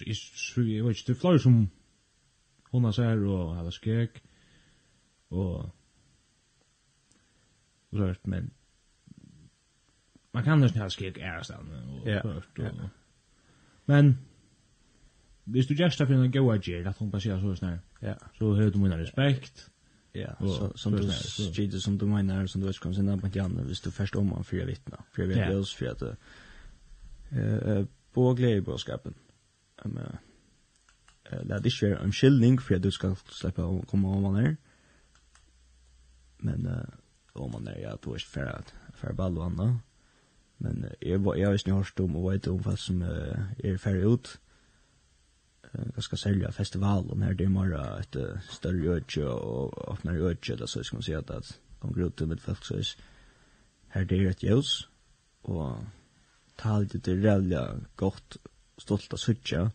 så 0.01 0.05
är 0.05 0.15
så 0.15 0.63
jag 0.63 0.85
vet 0.85 0.99
inte 0.99 1.21
flyr 1.21 1.39
som 1.39 1.71
hon 2.71 2.85
har 2.85 2.93
säger 2.93 3.25
och 3.25 3.55
har 3.55 3.71
skek 3.71 4.23
och 5.29 5.67
rört 7.91 8.27
men 8.27 8.51
man 10.33 10.45
kan 10.45 10.61
nästan 10.61 10.83
ha 10.83 10.91
skek 10.91 11.19
är 11.19 11.43
stan 11.43 11.71
och 12.03 12.07
rört 12.07 12.59
och 12.59 12.89
men 13.85 14.19
Hvis 15.45 15.67
du 15.67 15.75
gjerst 15.75 15.99
det 15.99 16.07
for 16.07 16.15
en 16.15 16.33
god 16.33 16.69
gjer, 16.69 16.89
at 16.89 16.99
hun 16.99 17.11
baserer 17.11 17.41
så 17.41 17.55
snar, 17.55 17.79
så 18.39 18.55
hører 18.55 18.71
du 18.71 18.79
min 18.79 18.95
respekt. 18.95 19.71
Ja, 20.15 20.35
som 20.77 20.93
du 20.93 21.11
sier, 21.11 21.79
som 21.79 21.99
du 21.99 22.07
mener, 22.07 22.47
som 22.47 22.61
du 22.61 22.67
vet, 22.67 22.77
som 22.77 22.93
du 22.93 22.97
vet, 22.97 23.21
som 23.21 23.31
du 23.33 23.51
vet, 23.51 23.77
som 23.77 23.83
du 23.83 23.91
vet, 23.91 23.91
som 23.91 23.91
du 23.91 23.91
vet, 23.91 24.11
som 24.11 24.31
du 24.41 25.31
vet, 25.31 25.31
som 25.31 25.31
du 25.31 25.31
vet, 25.31 25.31
som 25.31 25.31
du 25.31 25.35
vet, 25.35 25.49
vittna, 25.49 26.05
vet, 26.05 26.19
eh 27.31 27.85
på 28.13 28.35
glädjebudskapen. 28.35 29.15
Ehm 29.85 29.99
eh 29.99 30.05
det 31.45 31.55
är 31.55 31.85
ju 31.85 31.97
en 31.97 32.13
skillning 32.13 32.61
för 32.61 32.75
att 32.75 32.83
du 32.83 32.91
ska 32.91 33.17
släppa 33.29 33.65
och 33.65 33.89
komma 33.89 34.09
om 34.09 34.23
man 34.23 34.37
är. 34.37 34.57
Men 36.39 36.67
eh 36.67 36.89
om 37.33 37.53
man 37.53 37.69
är 37.69 37.79
ja 37.79 37.99
då 38.03 38.15
är 38.15 38.19
för 38.19 38.47
att 38.47 38.75
för 38.95 39.13
ball 39.13 39.39
och 39.39 39.45
andra. 39.45 39.79
Men 40.57 40.87
jag 41.01 41.19
var 41.19 41.37
jag 41.37 41.53
visste 41.53 41.71
ni 41.71 41.77
har 41.77 41.85
stum 41.85 42.17
och 42.17 42.33
vet 42.33 42.47
om 42.47 42.63
vad 42.63 42.79
som 42.79 43.03
är 43.03 43.77
färre 43.77 44.15
ut. 44.15 44.41
Eh 45.73 45.87
Jag 45.95 46.05
ska 46.05 46.17
sälja 46.17 46.53
festival 46.53 47.11
och 47.11 47.19
när 47.19 47.35
det 47.35 47.45
är 47.45 47.49
mera 47.49 48.01
ett 48.01 48.17
större 48.49 48.89
öde 48.89 49.27
och 49.27 49.93
öppnar 49.93 50.15
öde 50.15 50.53
eller 50.53 50.67
så 50.67 50.85
ska 50.85 50.97
man 50.97 51.03
säga 51.03 51.19
att 51.19 51.59
de 51.81 51.93
går 51.93 52.07
ut 52.07 52.21
med 52.21 52.41
folk 52.41 52.65
så 52.65 52.75
är 52.75 52.97
här 53.89 54.05
det 54.05 54.17
är 54.17 54.31
ett 54.31 54.43
ljus 54.43 54.89
och 55.43 55.77
talte 56.61 56.99
det 56.99 57.17
rævlig 57.25 57.61
godt 57.97 58.37
stolt 58.81 59.13
av 59.13 59.21
suttja, 59.21 59.69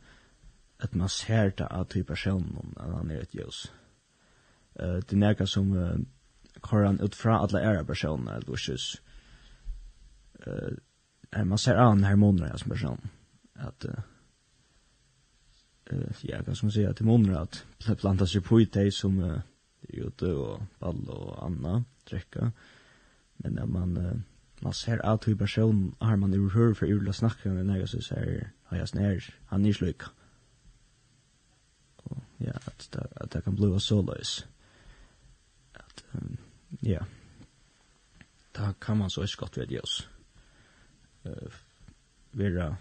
at 0.79 0.95
man 0.95 1.09
ser 1.09 1.53
det 1.57 1.67
av 1.71 1.87
typ 1.89 2.07
personen, 2.07 2.73
at 2.77 2.91
han 2.93 3.11
er 3.11 3.23
et 3.23 3.35
jøs. 3.35 3.65
Uh, 4.79 4.99
det 5.01 5.15
er 5.15 5.23
nekka 5.23 5.47
som 5.47 5.71
uh, 5.73 5.97
koran 6.61 7.01
ut 7.01 7.15
fra 7.15 7.39
alla 7.43 7.61
era 7.63 7.83
personer, 7.83 8.37
eller 8.37 8.55
hos 8.55 9.01
Uh, 10.45 10.77
man 11.45 11.57
ser 11.57 11.75
an 11.75 12.03
harmoner 12.03 12.57
som 12.57 12.69
person. 12.69 13.09
At, 13.55 13.85
uh, 13.85 14.03
uh, 15.93 16.11
ja, 16.21 16.43
kan 16.43 16.55
man 16.61 16.71
säga, 16.71 16.93
til 16.93 17.05
måneder 17.05 17.39
at 17.39 17.65
det 17.87 17.97
plantas 17.97 18.35
jo 18.35 18.41
på 18.41 18.59
i 18.59 18.65
deg 18.65 18.93
som 18.93 19.17
uh, 19.19 19.39
Jute 19.93 20.35
og 20.35 20.61
Ball 20.79 21.09
og 21.09 21.45
Anna, 21.45 21.83
drekka, 22.09 22.51
men 23.37 23.53
när 23.53 23.65
man... 23.65 23.97
Uh, 23.97 24.34
man 24.59 24.73
ser 24.73 24.97
alt 25.05 25.27
hur 25.27 25.35
person 25.35 25.95
har 25.99 26.15
man 26.15 26.33
ur 26.33 26.49
hör 26.49 26.73
för 26.73 26.85
urla 26.85 27.13
snacka 27.13 27.49
när 27.49 27.77
jag 27.77 27.89
så 27.89 28.01
säger 28.01 28.51
har 28.63 28.77
jag 28.77 28.89
snär 28.89 29.35
han 29.45 29.65
är 29.65 29.73
sjuk. 29.73 30.01
Ja, 32.37 32.53
att 32.65 32.91
det 32.91 33.07
att 33.15 33.31
det 33.31 33.41
kan 33.41 33.55
bli 33.55 33.79
så 33.79 34.01
lös. 34.01 34.45
Att 35.73 36.03
ja. 36.79 37.05
Då 38.51 38.73
kan 38.79 38.97
man 38.97 39.09
så 39.09 39.21
är 39.21 39.25
skott 39.25 39.57
vid 39.57 39.79
oss. 39.79 40.07
Eh 41.23 41.51
vera 42.31 42.77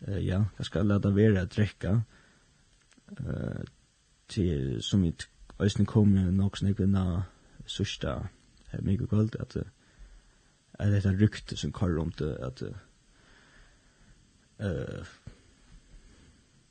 eh 0.00 0.18
ja, 0.18 0.44
jag 0.56 0.66
ska 0.66 0.82
låta 0.82 1.10
vera 1.10 1.44
dricka. 1.44 2.02
Eh 3.18 3.62
till 4.26 4.82
som 4.82 5.00
mitt 5.00 5.28
ösnen 5.58 5.86
kommer 5.86 6.30
nog 6.30 6.58
snägna 6.58 7.24
sista 7.66 8.28
mycket 8.82 9.08
kvalt 9.08 9.36
att 9.36 9.56
är 10.78 10.90
det 10.90 10.98
ett 10.98 11.06
rykte 11.06 11.56
som 11.56 11.72
kör 11.72 11.88
runt 11.88 12.20
att 12.20 12.62
eh 14.58 15.04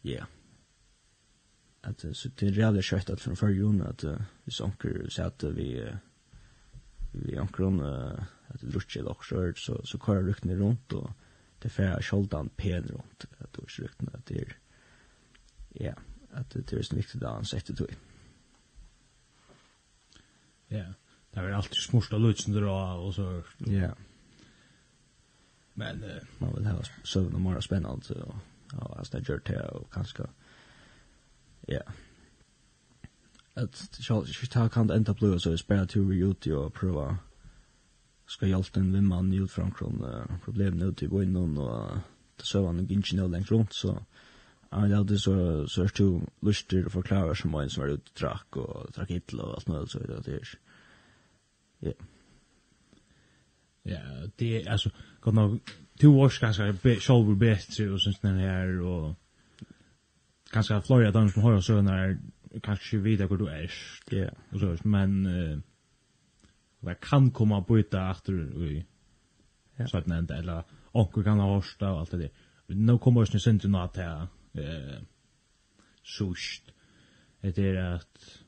ja 0.01 0.25
att 1.81 2.05
så 2.13 2.29
det 2.35 2.47
är 2.47 2.51
reellt 2.51 2.83
kött 2.83 3.09
att 3.09 3.21
från 3.21 3.35
förjun 3.35 3.81
att 3.81 4.03
vi 4.43 4.51
sanker 4.51 5.09
så 5.09 5.23
att 5.23 5.43
vi 5.43 5.93
vi 7.11 7.37
ankron 7.37 7.81
att 8.47 8.61
drutje 8.61 9.03
dock 9.03 9.25
så 9.25 9.53
så 9.55 9.85
så 9.85 9.99
kører 9.99 10.23
ryktene 10.23 10.55
runt 10.55 10.93
och 10.93 11.11
det 11.59 11.69
får 11.69 12.01
sköldan 12.01 12.49
pen 12.49 12.83
runt 12.83 13.25
att 13.37 13.59
er 13.59 13.81
ryktene 13.81 14.11
at 14.13 14.25
det 14.25 14.41
är 14.41 14.57
ja 15.69 15.93
att 16.31 16.49
det 16.49 16.73
är 16.73 16.81
så 16.81 16.95
viktigt 16.95 17.23
att 17.23 17.33
han 17.33 17.45
setter 17.45 17.75
tog. 17.75 17.95
Ja. 20.67 20.93
Det 21.37 21.43
var 21.43 21.51
alltid 21.51 21.75
smurst 21.75 22.13
av 22.13 22.19
lutsen 22.19 22.53
där 22.53 22.67
och 22.67 23.15
så. 23.15 23.43
Ja. 23.57 23.95
Men 25.73 26.03
uh, 26.03 26.09
man 26.37 26.55
vill 26.55 26.65
ha 26.65 26.83
så 27.03 27.19
det 27.19 27.39
mer 27.39 27.61
spennende 27.61 28.05
så 28.05 28.35
ja, 28.71 28.95
alltså 28.97 29.17
det 29.17 29.29
gjør 29.29 29.39
det 29.45 29.69
og 29.69 29.89
kanske 29.93 30.23
ja. 31.67 31.81
At 33.55 33.99
jag 34.09 34.27
jag 34.41 34.49
tar 34.49 34.69
kan 34.69 34.89
ända 34.89 35.13
blå 35.13 35.39
så 35.39 35.51
är 35.51 35.57
spela 35.57 35.85
till 35.85 36.09
reut 36.09 36.47
og 36.47 36.73
prova 36.73 37.17
ska 38.27 38.47
hjälpa 38.47 38.79
en 38.79 38.93
vem 38.93 39.07
man 39.07 39.33
ut 39.33 39.51
från 39.51 39.71
från 39.71 40.03
problem 40.45 40.77
nu 40.77 40.93
till 40.93 41.09
gå 41.09 41.23
in 41.23 41.37
och 41.37 41.97
ta 42.37 42.45
så 42.45 42.65
han 42.65 42.79
gick 42.79 42.91
inte 42.91 43.27
längre 43.27 43.45
runt 43.45 43.73
så 43.73 44.03
Ja, 44.71 44.77
det 44.77 44.95
hade 44.95 45.19
så 45.19 45.67
så 45.67 45.81
är 45.81 45.85
lust 45.85 46.25
luster 46.41 46.85
att 46.85 46.91
förklara 46.91 47.35
som 47.35 47.53
en 47.53 47.69
som 47.69 47.83
var 47.83 47.89
ute 47.89 48.09
och 48.13 48.19
drack 48.19 48.55
och 48.55 48.91
drack 48.91 49.09
hittla 49.09 49.43
och 49.43 49.53
allt 49.53 49.67
möjligt 49.67 49.91
så 49.91 49.99
vidare 49.99 50.21
det 50.25 50.31
är 50.31 50.57
Ja. 51.79 51.91
Ja, 53.83 53.99
det 54.35 54.61
är 54.61 54.71
alltså 54.71 54.89
gott 55.19 55.33
nog 55.33 55.59
två 56.01 56.07
års 56.07 56.39
kanske 56.39 56.73
själva 56.99 57.35
bättre 57.35 57.89
och 57.89 58.01
sånt 58.01 58.23
när 58.23 58.37
här 58.37 58.81
och 58.81 59.15
kanske 60.51 60.81
Florida 60.81 61.11
dans 61.11 61.33
som 61.33 61.43
har 61.43 61.61
så 61.61 61.81
när 61.81 62.17
kanske 62.63 62.97
vi 62.97 63.15
där 63.15 63.27
går 63.27 63.37
du 63.37 63.47
är. 63.47 63.71
Ja. 64.09 64.29
Och 64.51 64.59
så 64.59 64.77
men 64.83 65.25
eh 65.25 65.59
vad 66.79 66.99
kan 66.99 67.31
komma 67.31 67.63
på 67.63 67.79
ut 67.79 67.93
efter 67.93 68.63
i 68.71 68.85
så 69.87 69.97
att 69.97 70.05
nämnde 70.05 70.35
eller 70.35 70.63
och 70.71 71.13
kan 71.23 71.39
ha 71.39 71.55
hosta 71.55 71.91
och 71.91 71.99
allt 71.99 72.11
det. 72.11 72.29
Nu 72.67 72.97
kommer 72.97 73.21
oss 73.21 73.33
ni 73.33 73.39
synd 73.39 73.61
till 73.61 73.69
något 73.69 73.97
här 73.97 74.27
eh 74.53 75.01
sust. 76.03 76.63
Det 77.41 77.57
är 77.57 77.75
att 77.75 78.43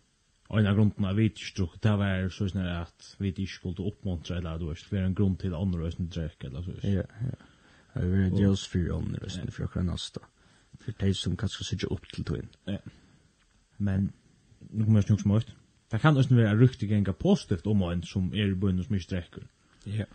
en 0.49 0.65
av 0.65 0.75
grunden 0.75 1.05
av 1.05 1.15
vitstruk, 1.15 1.75
det 1.81 1.91
var 2.01 2.29
så 2.33 2.47
sånn 2.49 2.65
at 2.65 3.11
vi 3.21 3.29
ikke 3.29 3.51
skulle 3.53 3.85
oppmuntra 3.91 4.39
eller 4.39 4.57
du 4.57 4.65
vet, 4.69 4.81
det 4.81 4.97
var 4.97 5.05
en 5.05 5.17
grunn 5.17 5.35
til 5.37 5.53
andre 5.53 5.83
røsten 5.85 6.09
drekk 6.09 6.47
eller 6.49 6.65
så. 6.65 6.77
Ja, 6.83 7.05
ja. 7.05 7.35
Det 7.93 8.05
var 8.09 8.23
en 8.23 8.37
dels 8.37 8.63
for 8.69 8.95
andre 8.95 9.21
røsten 9.23 9.51
for 9.53 9.67
akkurat 9.67 9.85
nasta. 9.85 10.23
For 10.79 10.95
de 11.01 11.11
som 11.13 11.35
kanskje 11.37 11.67
sitter 11.67 11.93
opp 11.93 12.07
til 12.09 12.25
tog 12.25 12.39
inn. 12.39 12.49
Ja. 12.69 12.79
Men, 13.77 14.09
nu 14.71 14.85
kommer 14.85 15.03
jeg 15.03 15.09
snakk 15.09 15.21
som 15.21 15.35
høyt. 15.35 15.53
Det 15.89 16.01
kan 16.01 16.17
også 16.17 16.35
være 16.37 16.57
ryktig 16.57 16.89
enga 16.93 17.13
positivt 17.17 17.67
om 17.67 17.85
en 17.85 18.03
som 18.05 18.31
er 18.33 18.49
i 18.49 18.57
bunnen 18.57 18.85
som 18.85 18.97
ikke 18.97 19.11
drekker. 19.15 19.45
Ja. 19.85 20.09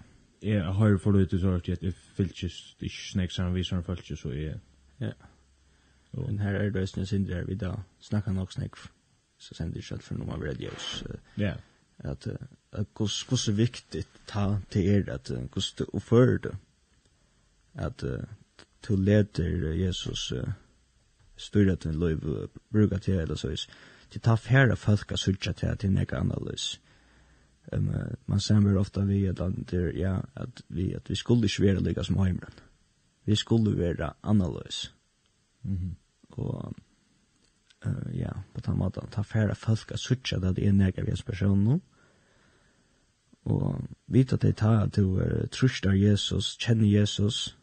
Jeg 0.45 0.75
har 0.77 0.99
forløyt 1.01 1.35
ut 1.35 1.47
hørt 1.47 1.69
at 1.69 1.83
jeg 1.83 1.95
fylkes 2.17 2.77
ikke 2.81 3.07
snakker 3.13 3.35
sammen 3.35 3.55
viser 3.55 3.79
en 3.79 3.87
fylkes 3.87 4.21
så 4.21 4.35
jeg... 4.35 4.59
Ja. 5.01 5.15
Men 6.15 6.39
her 6.39 6.55
er 6.59 6.71
det 6.71 6.83
også 6.83 7.01
en 7.01 7.07
synder 7.07 7.47
vi 7.47 7.57
da 7.59 7.73
snakker 8.01 8.33
nok 8.33 8.53
snakker 8.53 8.91
så 9.45 9.55
sender 9.55 9.75
det 9.77 9.85
ikke 9.85 10.03
for 10.07 10.19
noe 10.19 10.35
av 10.35 10.43
radios. 10.43 11.05
Ja. 11.41 11.55
At 12.05 12.27
hvordan 12.27 13.53
er 13.53 13.57
viktig 13.57 14.05
ta 14.27 14.47
til 14.71 14.89
er 14.89 15.13
at 15.15 15.31
hvordan 15.31 15.79
du 15.79 15.85
oppfører 15.93 16.39
det. 16.49 16.55
At 17.75 18.05
du 18.89 18.97
leder 18.97 19.73
Jesus 19.75 20.33
styrer 21.37 21.75
til 21.75 21.91
en 21.91 21.99
løyv 21.99 22.49
bruker 22.73 22.99
til 22.99 23.15
eller 23.15 23.35
så 23.35 23.49
vis. 23.49 23.69
Til 24.11 24.21
ta 24.21 24.35
færre 24.35 24.77
folk 24.77 25.13
og 25.13 25.19
sørge 25.19 25.53
til 25.53 25.67
at 25.67 25.83
det 25.83 25.89
er 25.89 25.95
nekka 25.95 26.17
annerledes. 26.17 26.81
Um, 27.73 27.91
man 28.27 28.41
samver 28.41 28.79
ofta 28.79 29.01
vi 29.05 29.25
at, 29.27 29.41
ja, 29.97 30.19
at, 30.37 30.63
vi, 30.69 30.93
at 30.93 31.11
vi 31.11 31.15
skulle 31.15 31.45
ikke 31.45 31.63
være 31.63 31.83
lykka 31.83 32.03
som 32.03 32.19
heimren. 32.19 32.53
Vi 33.25 33.37
skulle 33.37 33.79
være 33.79 34.13
annerledes. 34.23 34.95
Mm 35.63 35.77
-hmm. 35.77 35.95
Og 36.31 36.75
uh, 37.87 38.17
ja, 38.17 38.31
på 38.55 38.61
den 38.67 38.79
måten, 38.79 39.11
ta 39.11 39.23
færre 39.23 39.55
folk 39.55 39.93
at 39.93 40.03
sutja 40.03 40.39
det 40.39 40.59
er 40.59 40.73
nega 40.73 41.03
vi 41.03 41.11
hans 41.11 41.23
person 41.23 41.65
nå, 41.65 41.81
og 43.45 43.85
vita 44.07 44.37
at 44.37 44.43
de 44.43 44.53
tar 44.53 44.87
at 44.87 44.97
du 44.97 45.19
er 45.21 45.47
trusht 45.53 45.87
av 45.87 45.97
Jesus, 45.97 46.57
kjenner 46.57 46.89
Jesus, 46.89 47.59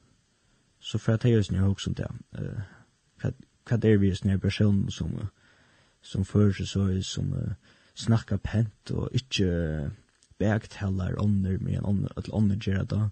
så 0.79 0.97
for 0.97 1.13
at 1.13 1.25
jeg 1.25 1.37
er 1.37 1.41
snir 1.45 1.65
hoksom 1.65 1.95
det, 1.97 2.09
uh, 2.37 2.61
hva 3.21 3.77
er 3.77 3.97
vi 3.97 4.13
snir 4.15 4.37
person 4.41 4.89
som, 4.89 5.13
som 6.01 6.25
fører 6.25 6.53
seg 6.53 6.67
så, 6.67 6.85
som 7.05 7.33
uh, 7.33 7.53
snakkar 7.95 8.41
pent 8.43 8.91
og 8.91 9.09
ikkje 9.13 9.49
uh, 9.49 9.91
bægteller 10.41 11.19
ånder 11.21 11.57
med 11.61 11.77
en 11.77 11.85
ånder, 11.85 12.13
at 12.17 12.29
ånder 12.33 12.55
gjør 12.55 12.77
det 12.77 12.89
da, 12.89 13.09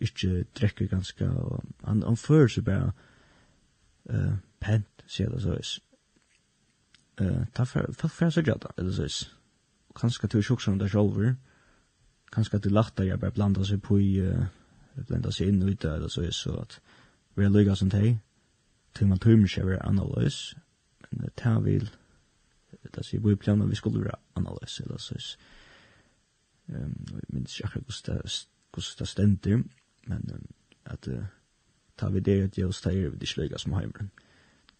ikke 0.00 0.44
drekker 0.60 0.86
ganske, 0.86 1.30
og 1.30 1.64
han, 1.84 2.02
han 2.02 2.16
fører 2.16 2.48
seg 2.48 2.64
bare 2.64 2.92
uh, 4.10 4.36
pent, 4.60 5.04
sier 5.06 5.30
det 5.30 5.42
så, 5.42 5.58
eh 7.16 7.44
ta 7.52 7.66
för 7.66 7.92
för 7.92 8.08
för 8.08 8.30
så 8.30 8.40
jada 8.40 8.72
eller 8.76 9.08
så 9.08 9.26
kanske 9.94 10.28
till 10.28 10.42
sjukt 10.42 10.62
som 10.62 10.78
där 10.78 10.88
själver 10.88 11.36
kanske 12.32 12.58
till 12.58 12.72
lachta 12.72 13.04
jag 13.04 13.20
bara 13.20 13.30
blanda 13.30 13.64
sig 13.64 13.78
på 13.78 14.00
i 14.00 14.36
blanda 14.94 15.32
sig 15.32 15.48
in 15.48 15.62
ut 15.62 15.84
eller 15.84 16.08
så 16.08 16.22
är 16.22 16.30
så 16.30 16.60
att 16.60 16.80
vi 17.34 17.48
lägger 17.48 17.74
som 17.74 17.90
här 17.90 18.18
till 18.92 19.06
man 19.06 19.18
tömmer 19.18 19.46
sig 19.46 19.62
över 19.62 19.86
analys 19.86 20.54
men 21.10 21.20
det 21.24 21.30
tar 21.30 21.60
vill 21.60 21.90
det 22.82 23.04
ser 23.04 23.18
vi 23.18 23.36
planerar 23.36 23.68
vi 23.68 23.76
skulle 23.76 23.98
göra 23.98 24.18
analys 24.32 24.80
eller 24.80 24.98
så 24.98 25.14
ehm 26.66 27.06
men 27.28 27.46
jag 27.60 27.68
har 27.68 27.80
gustas 27.80 28.48
gustas 28.72 29.10
ständer 29.10 29.62
men 30.06 30.46
att 30.84 31.08
ta 31.96 32.08
vi 32.08 32.20
det 32.20 32.44
att 32.44 32.58
jag 32.58 32.74
stäjer 32.74 33.08
vid 33.08 33.18
de 33.18 33.26
slöga 33.26 33.58
som 33.58 33.72
hemmen 33.72 34.10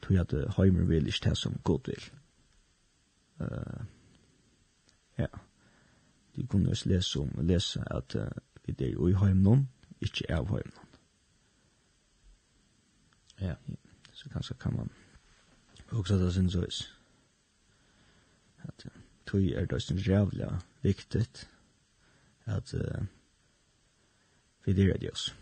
tror 0.01 0.17
jag 0.17 0.23
att 0.23 0.57
hemmen 0.57 0.89
vill 0.89 1.07
inte 1.07 1.19
ta 1.19 1.35
som 1.35 1.59
god 1.63 1.89
vill 1.89 2.03
uh, 3.41 3.85
ja, 5.19 5.27
de 6.37 6.47
kunne 6.47 6.71
også 6.71 6.89
lese 6.89 7.21
om, 7.21 7.31
lese 7.43 7.85
at 7.91 8.15
uh, 8.15 8.29
vi 8.67 8.75
er 8.79 9.09
i 9.09 9.13
heimnån, 9.13 9.69
ikke 10.01 10.35
av 10.35 10.49
heimnån. 10.49 10.89
Ja. 13.41 13.55
Så 14.13 14.29
kanskje 14.31 14.55
kan 14.55 14.77
man 14.77 14.91
også 15.91 16.19
ta 16.19 16.31
sin 16.31 16.51
sås. 16.51 16.99
At 18.63 18.87
uh, 18.87 18.93
tog 19.27 19.43
er 19.43 19.65
det 19.65 19.83
sin 19.83 19.99
jævlig 19.99 20.51
viktig 20.83 21.27
at 22.45 22.75
uh, 22.75 23.07
vi 24.65 24.71
er 24.91 24.97
det 24.97 25.11
oss. 25.13 25.37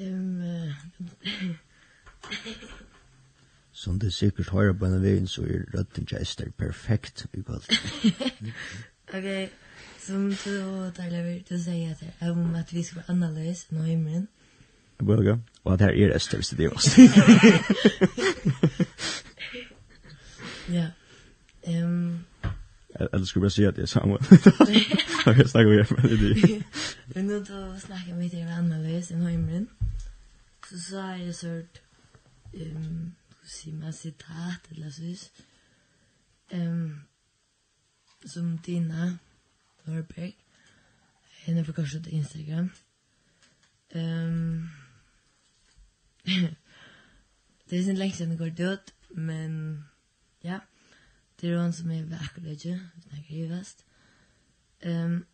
Um, 0.00 0.72
Som 3.72 3.98
det 3.98 4.12
sikkert 4.12 4.50
hører 4.50 4.72
på 4.72 4.86
en 4.86 5.02
veien, 5.02 5.26
så 5.26 5.42
er 5.42 5.64
rødden 5.74 6.06
kjester 6.06 6.50
perfekt, 6.58 7.26
i 7.32 7.42
kallt. 7.42 7.70
ok, 9.16 9.48
som 9.98 10.28
du 10.44 10.90
taler 10.96 11.40
du 11.48 11.56
sier 11.58 11.90
at 11.90 12.04
her, 12.20 12.30
om 12.30 12.54
at 12.54 12.74
vi 12.74 12.82
skal 12.82 12.96
være 12.96 13.10
annerledes 13.14 13.66
enn 13.70 13.80
høymeren. 13.84 14.28
Jeg 15.00 15.06
bør 15.06 15.20
ikke, 15.20 15.38
og 15.64 15.72
at 15.72 15.80
her 15.80 15.88
er 15.88 16.16
Esther, 16.16 16.42
så 16.42 16.56
det 16.56 16.64
er 16.64 16.70
oss. 16.70 16.96
Ja. 20.70 20.86
Um, 21.66 22.18
Eller 23.12 23.24
skulle 23.24 23.42
bare 23.42 23.50
si 23.50 23.64
at 23.64 23.76
det 23.76 23.82
er 23.82 23.86
samme? 23.86 24.14
är 24.14 24.26
Samuel? 24.26 25.38
Jag 25.38 25.50
snackar 25.50 25.68
med 25.70 26.10
det 26.10 26.64
Men 27.14 27.26
nå 27.26 27.38
då 27.38 27.78
snackar 27.78 28.14
vi 28.14 28.28
til 28.28 28.46
annerledes 28.58 29.10
lös 29.10 29.10
i 29.10 29.14
hemmen. 29.14 29.68
Så 30.70 30.78
så 30.78 30.98
är 30.98 31.18
det 31.18 31.34
sårt 31.34 31.80
øhm, 32.54 33.14
sige 33.44 33.76
mig 33.76 33.94
citat, 33.94 34.60
eller 34.70 34.90
så 34.90 35.02
vis, 35.02 35.32
øhm, 36.52 37.00
som 38.26 38.58
Tina 38.58 39.18
Norberg, 39.86 40.34
henne 41.30 41.64
på 41.64 41.72
korset 41.72 42.06
Instagram. 42.06 42.70
Ehm 43.90 44.68
det 47.70 47.78
er 47.78 47.84
sin 47.84 47.96
lenge 47.96 48.16
siden 48.16 48.38
går 48.38 48.48
død, 48.48 48.78
men 49.10 49.84
ja, 50.44 50.58
det 51.40 51.50
er 51.50 51.62
hun 51.62 51.72
som 51.72 51.90
er 51.90 52.02
ved 52.02 52.18
akkurat 52.20 52.60
snakker 52.60 53.44
i 53.44 53.48
vest. 53.48 53.84
Ehm 54.82 55.26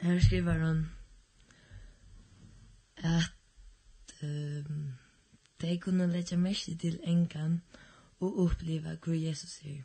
her 0.00 0.20
skriver 0.20 0.66
hon 0.66 0.90
at 2.96 3.32
ehm 4.22 4.66
um, 4.66 5.03
De 5.60 5.78
kunne 5.78 6.06
leggja 6.12 6.36
mest 6.36 6.70
til 6.80 7.00
engan 7.02 7.62
og 8.20 8.38
oppleva 8.38 8.96
hvor 9.04 9.12
Jesus 9.12 9.60
er. 9.64 9.82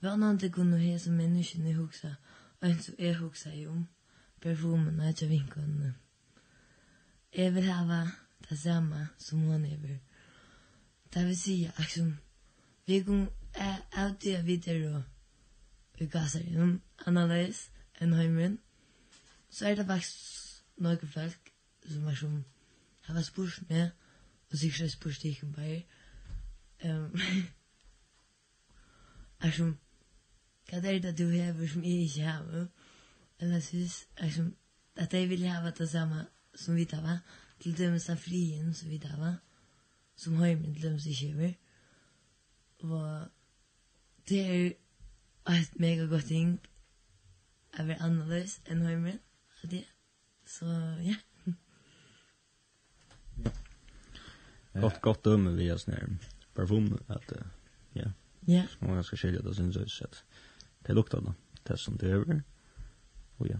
Vannande 0.00 0.50
kunne 0.50 0.78
hese 0.78 1.10
menneskene 1.10 1.74
hugsa, 1.74 2.14
en 2.62 2.80
som 2.80 2.94
er 2.98 3.18
hugsa 3.18 3.50
i 3.50 3.66
om, 3.66 3.86
perfumen 4.40 5.00
og 5.00 5.08
etter 5.08 5.28
vinkonene. 5.28 5.94
Jeg 7.36 7.54
vil 7.54 7.62
hava 7.62 8.08
det 8.48 8.58
samme 8.58 9.08
som 9.18 9.38
hun 9.38 9.64
er. 9.64 9.98
Det 11.14 11.26
vil 11.26 11.36
si, 11.36 11.64
at 11.64 11.90
som 11.90 12.16
vi 12.86 13.02
kunne 13.02 13.28
alltid 13.92 14.42
videre 14.42 14.96
og 14.96 15.02
vi 15.98 16.06
gasser 16.06 16.40
innom 16.40 16.80
annerledes 17.06 17.70
enn 18.02 18.14
heimen, 18.18 18.58
så 19.50 19.68
er 19.68 19.78
det 19.78 19.86
faktisk 19.86 20.80
noen 20.82 21.08
folk 21.08 21.52
som 21.86 22.06
er 22.10 22.18
som 22.18 22.40
har 23.06 23.22
spurt 23.22 23.60
meg, 23.68 23.92
Og 24.54 24.58
sikkert 24.58 24.80
det 24.80 24.92
spørste 24.92 25.28
ikke 25.28 25.46
bare. 25.46 25.82
som, 29.56 29.78
hva 30.70 30.76
er 30.76 30.98
det 31.02 31.18
du 31.18 31.28
hever 31.28 31.66
som 31.68 31.84
jeg 31.84 31.92
ikke 31.92 32.20
hever? 32.22 32.66
Eller 33.40 33.60
synes, 33.60 34.06
er 34.16 34.30
som, 34.30 34.56
at 34.96 35.14
jeg 35.14 35.28
vil 35.28 35.48
ha 35.48 35.70
det 35.70 35.90
samme 35.90 36.26
som 36.54 36.76
vi 36.76 36.84
tar, 36.84 37.18
til 37.60 37.78
dem 37.78 37.98
som 37.98 38.16
frien 38.16 38.74
som 38.74 38.90
vi 38.90 38.98
tar, 38.98 39.38
som 40.16 40.36
heimen 40.36 40.74
til 40.74 40.82
dem 40.82 40.98
som 40.98 41.10
ikke 41.10 41.26
hever. 41.26 41.52
Og 42.78 43.28
det 44.28 44.40
er 44.46 44.70
et 45.50 45.80
mega 45.80 46.06
godt 46.06 46.24
ting 46.24 46.60
å 47.78 47.82
være 47.82 48.02
annerledes 48.02 48.60
enn 48.70 48.86
heimen, 48.86 49.18
at 49.62 49.70
det. 49.70 49.84
Så, 50.46 50.66
ja. 51.02 51.10
Yeah. 51.10 51.33
Gott 54.80 55.00
gott 55.00 55.24
döme 55.24 55.50
vi 55.50 55.72
oss 55.72 55.86
när 55.86 56.08
parfym 56.54 56.98
att 57.06 57.32
ja. 57.92 58.12
Ja. 58.40 58.62
Så 58.78 58.84
man 58.84 59.04
ska 59.04 59.16
skilja 59.16 59.42
det 59.42 59.54
sen 59.54 59.72
så 59.72 60.04
att 60.04 60.24
det 60.78 60.92
luktar 60.92 61.20
då. 61.20 61.34
Det 61.62 61.76
som 61.76 61.96
det 61.96 62.06
över. 62.06 62.42
Och 63.36 63.46
ja. 63.46 63.56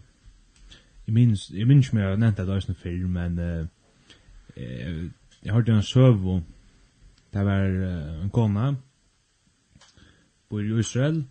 Jag 1.05 1.13
minns 1.13 1.49
jag 1.49 1.67
minns 1.67 1.91
mer 1.91 2.07
än 2.07 2.19
det 2.19 2.45
där 2.45 2.59
sen 2.59 2.75
film 2.75 3.13
men 3.13 3.39
eh 3.39 3.65
jag 5.41 5.53
hörde 5.53 5.71
en 5.71 5.83
sövo 5.83 6.43
det 7.29 7.43
var 7.43 7.59
en 8.21 8.29
kona 8.29 8.75
på 10.49 10.61
Israel 10.61 11.23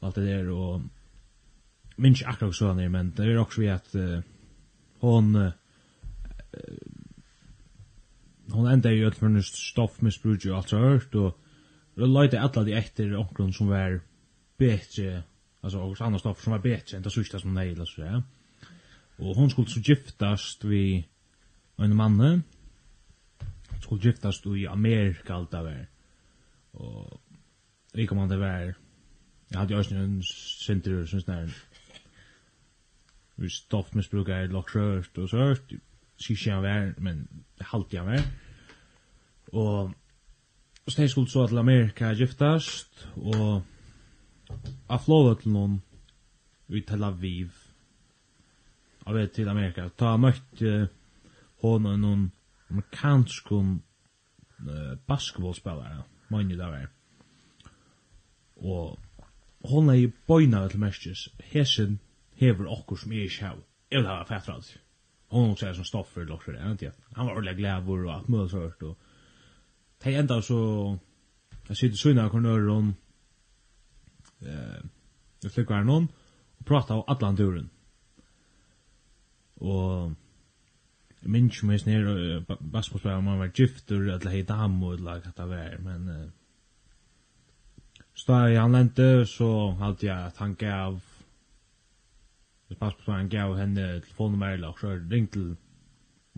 allt 0.00 0.14
det 0.14 0.24
där 0.24 0.48
och 0.48 0.80
minns 1.96 2.22
akkurat 2.22 2.54
så 2.54 2.74
men 2.74 3.12
det 3.16 3.22
är 3.22 3.38
också 3.38 3.60
vi 3.60 3.68
att 3.68 3.94
hon 4.98 5.52
hon 8.52 8.66
enda 8.66 8.92
i 8.92 9.04
öll 9.04 9.14
förnust 9.14 9.54
stoffmissbruk 9.54 10.46
og 10.46 10.56
allt 10.56 10.70
hørt 10.70 11.14
og 11.14 11.36
leite 11.96 12.40
alla 12.40 12.64
de 12.64 12.76
etter 12.78 13.16
onklun 13.18 13.52
som 13.52 13.68
var 13.68 14.00
betre 14.58 15.22
altså 15.62 15.82
og 15.82 15.96
andre 16.00 16.18
stoff 16.18 16.42
som 16.42 16.52
var 16.52 16.64
betre 16.64 16.96
enn 16.96 17.04
det 17.04 17.12
sørste 17.12 17.40
som 17.40 17.54
nej 17.54 17.72
eller 17.72 17.84
så 17.84 18.02
ja. 18.02 18.20
og 19.18 19.36
hon 19.36 19.50
skulle 19.50 19.70
så 19.70 19.80
giftast 19.80 20.64
vi 20.64 21.04
en 21.78 21.96
man 21.96 22.44
skulle 23.80 24.02
giftast 24.02 24.46
i 24.46 24.66
Amerika 24.66 25.34
alt 25.34 25.54
allt 25.54 25.66
där. 25.66 25.86
og 26.72 27.20
vi 27.94 28.06
kom 28.06 28.18
an 28.18 28.30
det 28.30 28.40
var 28.40 28.74
jeg 29.50 29.58
hadde 29.58 29.72
jo 29.72 29.78
også 29.78 29.94
en 29.94 30.22
sinter 30.22 31.06
sån 31.06 31.22
där. 31.26 31.54
Vi 33.36 33.48
stoffmissbruk 33.48 34.28
er 34.28 34.46
lagt 34.46 34.70
stoffmissbrukar 34.70 35.18
og 35.18 35.28
så 35.28 35.36
hørt 35.36 35.72
sier 36.18 36.54
han 36.54 36.64
vær, 36.64 36.92
men 36.98 37.26
halte 37.72 37.98
han 38.00 38.10
vær. 38.12 38.26
Og 39.52 39.94
så 40.88 41.02
jeg 41.02 41.10
skulle 41.10 41.30
så 41.30 41.46
til 41.46 41.58
Amerika 41.58 42.12
giftast, 42.16 43.08
og 43.16 43.62
jeg 44.90 45.00
flåde 45.04 45.34
til 45.42 45.52
noen 45.52 45.80
i 46.68 46.80
Tel 46.80 47.04
Aviv, 47.04 47.50
jeg 49.06 49.14
vet 49.14 49.32
til 49.32 49.48
Amerika. 49.48 49.88
Ta 49.88 50.16
møtte 50.20 50.88
hon 51.62 51.86
og 51.88 52.00
noen 52.00 52.24
amerikansk 52.70 53.52
uh, 53.52 53.76
basketballspillere, 55.08 56.02
mange 56.28 56.56
der 56.56 56.72
var. 56.72 56.90
Og 58.56 58.98
hon 59.64 59.88
er 59.88 60.02
i 60.02 60.12
bøyna 60.28 60.66
til 60.68 60.80
mestis, 60.80 61.28
hesen 61.52 62.00
hever 62.36 62.68
okkur 62.68 63.00
som 63.00 63.12
er 63.12 63.24
ikke 63.24 63.34
sjau. 63.34 63.56
Jeg 63.90 64.02
vil 64.02 64.10
ha 64.10 64.22
fættra 64.28 64.60
hon 65.28 65.50
också 65.50 65.66
är 65.66 65.72
som 65.72 65.84
stoffer 65.84 66.20
eller 66.20 66.38
så 66.44 66.50
där, 66.50 66.70
inte 66.70 66.92
Han 67.12 67.26
var 67.26 67.32
ordentligt 67.32 67.56
glävor 67.56 68.06
och 68.06 68.14
allt 68.14 68.28
möjligt 68.28 68.50
sånt 68.50 68.82
och 68.82 68.98
det 70.02 70.14
ända 70.14 70.42
så 70.42 70.98
jag 71.66 71.76
sitter 71.76 71.96
så 71.96 72.10
innan 72.10 72.30
kornörer 72.30 72.68
hon 72.68 72.94
eh 74.40 74.84
jag 75.40 75.52
flickar 75.52 75.84
någon 75.84 76.08
och 76.58 76.66
pratar 76.66 76.94
om 76.94 77.04
Atlanturen. 77.06 77.70
Och 79.54 80.12
jag 81.20 81.30
minns 81.30 81.62
ju 81.62 81.66
mig 81.66 81.80
ner 81.86 82.44
basketballspelare 82.60 83.20
man 83.20 83.38
var 83.38 83.50
gifter 83.54 83.94
eller 83.94 84.30
hej 84.30 84.42
dam 84.42 84.82
och 84.82 85.00
lag 85.00 85.26
att 85.26 85.36
det 85.36 85.46
var 85.46 85.78
men 85.78 86.08
eh, 86.08 86.28
Så 88.14 88.32
da 88.32 88.48
jeg 88.50 88.60
han 88.60 88.72
lente, 88.72 89.26
så 89.26 89.70
halte 89.78 90.06
jeg 90.06 90.26
at 90.26 90.36
han 90.36 90.54
gav 90.54 91.00
Så 92.68 92.76
passpersonen 92.76 93.30
gav 93.32 93.56
henne 93.56 94.00
telefonnummer 94.04 94.56
eller 94.56 94.76
så 94.76 94.98
ringt 95.10 95.32
til 95.32 95.56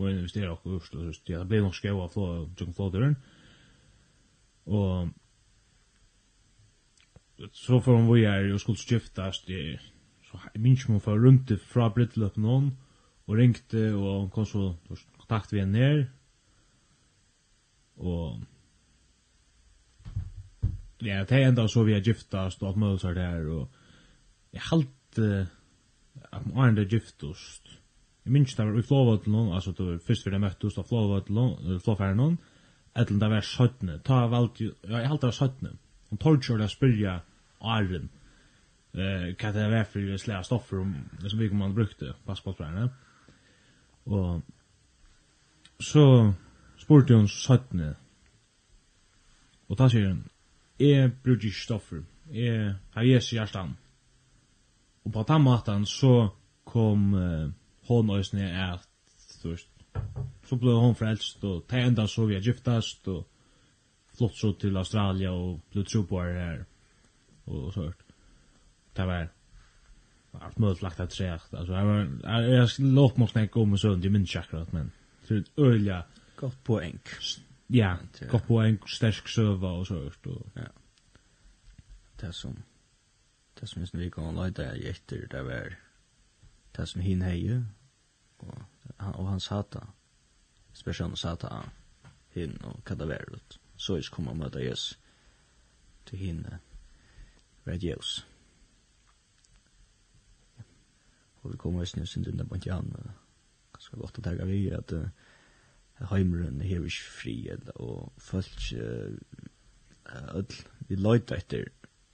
må 0.01 0.09
investere 0.09 0.51
og 0.51 0.63
kurs 0.63 0.91
og 0.95 1.15
så 1.15 1.23
det 1.27 1.47
ble 1.49 1.63
nok 1.65 1.77
skjøa 1.77 2.07
flå 2.13 2.27
tjokken 2.57 2.77
flådøren 2.77 3.17
og 4.67 5.11
så 7.57 7.81
får 7.81 7.97
hun 7.97 8.09
vi 8.13 8.25
er 8.29 8.53
og 8.53 8.61
skulle 8.63 8.81
skiftast 8.81 9.51
så 10.31 10.41
jeg 10.55 10.63
minns 10.63 10.87
om 10.87 10.97
hun 10.97 11.05
får 11.05 11.21
rundt 11.25 11.53
fra 11.73 11.89
Brittløp 11.93 12.39
noen 12.41 12.71
og 13.27 13.37
ringte 13.37 13.91
og 13.95 14.09
hun 14.23 14.33
kom 14.35 14.49
så 14.49 14.73
kontakt 15.19 15.53
vi 15.53 15.63
henne 15.63 15.79
ned 15.79 16.05
og 18.01 18.41
ja, 21.01 21.25
det 21.25 21.37
er 21.37 21.49
enda 21.49 21.67
så 21.69 21.85
vi 21.85 21.97
er 21.97 22.05
giftast 22.05 22.63
og 22.63 22.73
alt 22.73 22.81
mulig 22.81 23.01
så 23.03 23.15
der 23.17 23.49
og 23.49 23.69
jeg 24.53 24.69
halte 24.71 25.31
om 26.33 26.59
åren 26.59 26.75
det 26.75 26.89
giftust. 26.91 27.69
Jeg 28.25 28.33
minns 28.33 28.55
det 28.55 28.67
var 28.67 28.79
i 28.79 28.83
flåvøtlen, 28.83 29.53
altså 29.53 29.73
det 29.73 29.87
var 29.87 29.99
først 30.07 30.27
vi 30.27 30.33
det 30.35 30.41
møttes 30.41 30.79
av 30.79 30.89
flåvøtlen, 30.89 31.81
flåfæren, 31.85 32.39
etter 32.95 33.19
det 33.19 33.31
var 33.31 33.41
17. 33.41 33.91
Ta 34.05 34.27
valgt, 34.27 34.61
ja, 34.61 34.99
jeg 34.99 35.09
halte 35.09 35.27
det 35.27 35.33
var 35.33 35.49
17. 35.49 35.79
Hun 36.11 36.41
kjørte 36.43 36.67
å 36.67 36.73
spyrja 36.73 37.17
åren, 37.61 38.09
eh, 38.95 39.31
hva 39.39 39.53
det 39.55 39.67
var 39.73 39.85
for 39.89 40.17
slære 40.19 40.45
stoffer 40.45 40.83
om, 40.83 40.95
som 41.27 41.39
vi 41.39 41.49
kom 41.49 41.63
man 41.63 41.75
brukte, 41.75 42.15
passportfærene. 42.27 42.91
Og 44.07 44.43
så 45.81 46.33
spurte 46.79 47.15
hun 47.15 47.29
17. 47.29 47.95
Og 49.69 49.79
ta 49.79 49.89
sier 49.89 50.11
hun, 50.11 50.25
jeg 50.81 51.13
bruker 51.23 51.47
ikke 51.47 51.65
stoffer, 51.65 52.03
jeg 52.33 52.75
har 52.95 53.07
jesu 53.07 53.37
hjertan. 53.37 53.77
Ja 53.77 53.90
Og 55.05 55.13
på 55.13 55.25
den 55.29 55.43
måten 55.43 55.87
så 55.87 56.29
kom 56.65 57.15
uh, 57.15 57.51
hon 57.89 58.11
og 58.11 58.19
øysene 58.19 58.51
at, 58.73 58.87
du 59.43 59.51
vet, 59.51 59.67
så 60.47 60.57
ble 60.57 60.75
hon 60.77 60.95
frelst, 60.95 61.45
og 61.45 61.65
det 61.71 61.83
enda 61.85 62.07
så 62.07 62.27
vi 62.27 62.37
er 62.37 62.45
giftast, 62.45 63.09
og 63.09 63.27
flott 64.19 64.37
så 64.37 64.53
til 64.61 64.77
Australia, 64.77 65.33
og 65.33 65.61
ble 65.73 65.85
tro 65.85 66.03
på 66.03 66.23
her 66.23 66.39
her, 66.39 66.65
og 67.47 67.73
så 67.73 67.89
hørt. 67.89 68.05
Det 68.97 69.07
var 69.07 69.29
allt 70.33 70.59
möjligt 70.59 70.83
lagt 70.83 71.01
att 71.01 71.13
säga. 71.13 71.41
Alltså, 71.51 71.73
jag, 71.73 71.85
var, 71.85 72.19
jag, 72.23 72.51
jag 72.51 72.69
låt 72.79 73.17
mig 73.17 73.29
snäcka 73.29 73.61
om 73.61 73.73
och 73.73 73.81
sånt, 73.81 74.05
jag 74.05 74.13
minns 74.13 74.37
akkurat, 74.37 74.73
men 74.73 74.91
så 75.23 75.35
det 75.35 75.39
är 75.39 75.43
ett 75.43 75.59
öliga... 75.59 76.05
Gott 76.37 76.65
poäng. 76.65 76.99
Ja, 77.67 77.97
gott 78.31 78.47
poäng, 78.47 78.79
stärsk 78.87 79.29
söva 79.29 79.71
och 79.71 79.87
sånt. 79.87 80.15
Ja. 80.55 80.63
Det 82.21 82.27
är 82.27 82.33
som 82.33 82.63
det 83.61 83.69
som 83.69 83.81
minst 83.81 83.95
vi 83.95 84.11
kan 84.11 84.35
løyde 84.35 84.65
jeg 84.65 84.95
etter, 84.95 85.27
det 85.29 85.45
var 85.45 85.77
det 86.77 86.89
som 86.89 87.01
hin 87.01 87.23
heie, 87.23 87.67
og, 88.39 88.63
og 88.99 89.29
han 89.29 89.41
sata, 89.41 89.85
spesielt 90.73 91.19
sata 91.19 91.49
hin 92.35 92.57
og 92.65 92.85
kadaverut, 92.85 93.61
så 93.77 93.97
is 93.97 94.09
kom 94.09 94.29
og 94.29 94.37
møte 94.37 94.65
Jesus 94.65 94.99
til 96.07 96.19
hinne, 96.19 96.59
red 97.67 97.85
Jesus. 97.85 98.27
Og 101.43 101.53
vi 101.53 101.57
kommer 101.57 101.83
oss 101.83 101.97
nu 101.97 102.07
sin 102.07 102.25
dunda 102.25 102.45
på 102.45 102.55
ikke 102.55 102.73
han, 102.73 102.93
ganske 103.73 103.97
godt 103.97 104.19
å 104.21 104.25
tagga 104.25 104.45
vi, 104.49 104.69
at 104.77 104.93
uh, 104.93 105.09
heimrun 106.13 106.61
er 106.61 106.69
her 106.69 106.85
ikke 106.85 107.13
fri, 107.21 107.37
og 107.75 108.13
folk, 108.19 108.67
uh, 108.77 109.17
uh, 110.13 110.57
vi 110.89 110.97
løyde 110.97 111.37
etter, 111.37 111.71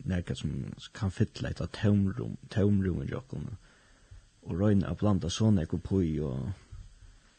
nærka 0.07 0.35
som 0.35 0.75
kan 0.95 1.11
fytla 1.11 1.51
et 1.51 1.63
tomrum, 1.73 2.37
tomrum 2.51 3.03
i 3.03 3.11
jokken, 3.11 3.49
og 4.43 4.61
røyna 4.61 4.91
og 4.91 5.01
blanda 5.01 5.31
sånne 5.33 5.67
ekko 5.67 5.81
pui, 5.83 6.19
og 6.23 6.53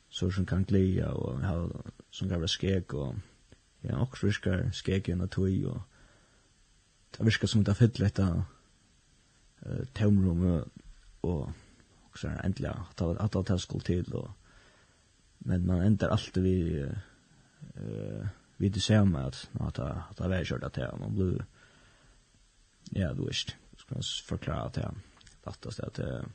så 0.10 0.30
som 0.32 0.46
kan 0.46 0.66
glia, 0.68 1.12
og 1.12 1.44
ha, 1.44 1.56
som 2.12 2.30
kan 2.30 2.42
være 2.42 2.52
skek, 2.52 2.94
og 2.94 3.16
ja, 3.84 4.00
og 4.00 4.18
virkar 4.22 4.68
skek 4.76 5.08
gjennom 5.08 5.30
tui, 5.32 5.64
og 5.66 5.82
det 7.16 7.26
virkar 7.26 7.48
som 7.48 7.64
det 7.64 7.74
har 7.76 7.80
fylla 7.80 8.08
et 8.08 8.20
uh, 8.20 9.84
tomrum, 9.96 10.44
og, 10.46 10.68
og 11.24 12.18
så 12.18 12.34
endelig, 12.44 12.74
at 12.74 13.02
alt 13.08 13.48
det 13.48 13.62
skulle 13.62 13.84
til, 13.84 14.16
og, 14.16 14.32
men 15.40 15.68
man 15.68 15.86
endar 15.86 16.12
alltid 16.12 16.42
vi, 16.44 16.84
uh, 16.84 18.28
vi 18.58 18.70
det 18.70 18.84
samme, 18.84 19.26
at, 19.26 19.50
at, 19.62 19.80
at 19.80 20.18
det 20.18 20.30
var 20.30 20.44
kjørt 20.44 20.64
at 20.64 20.76
det, 20.76 20.90
man 21.00 21.16
blir, 21.16 21.46
Ja, 22.92 23.14
du 23.14 23.26
visst. 23.26 23.56
Ska 23.78 24.02
skal 24.02 24.38
förklara 24.38 24.62
att 24.62 24.74
det 24.74 24.92
fattast 25.44 25.80
att 25.80 25.94
det 25.94 26.26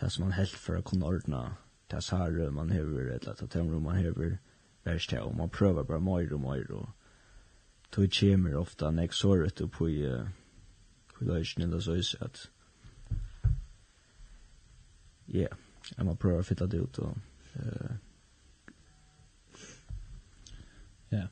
det 0.00 0.10
som 0.10 0.24
man 0.24 0.32
helt 0.32 0.50
för 0.50 0.76
att 0.76 0.84
kunna 0.84 1.06
ordna 1.06 1.56
det 1.86 2.02
sære 2.02 2.50
man 2.50 2.70
hever, 2.70 3.00
eller 3.00 3.34
det 3.40 3.58
rum 3.58 3.82
man 3.82 3.96
hever, 3.96 4.38
värst 4.82 5.10
det, 5.10 5.20
och 5.20 5.34
man 5.34 5.50
prövar 5.50 5.84
bara 5.84 6.00
mer 6.00 6.32
och 6.32 6.40
mer, 6.40 6.70
och 6.70 6.88
tog 7.90 8.12
kjemer 8.12 8.56
ofta 8.56 8.90
nek 8.90 9.12
såret 9.12 9.60
upp 9.60 9.80
i 9.80 10.24
kuløysen 11.14 11.62
eller 11.62 11.80
så 11.80 11.94
is 11.94 12.14
att 12.20 12.48
ja, 15.26 15.48
jeg 15.96 16.06
må 16.06 16.14
prøve 16.14 16.42
å 16.42 16.46
fytte 16.46 16.66
det 16.66 16.80
ut 16.82 16.98
og 16.98 17.16
ja 21.10 21.26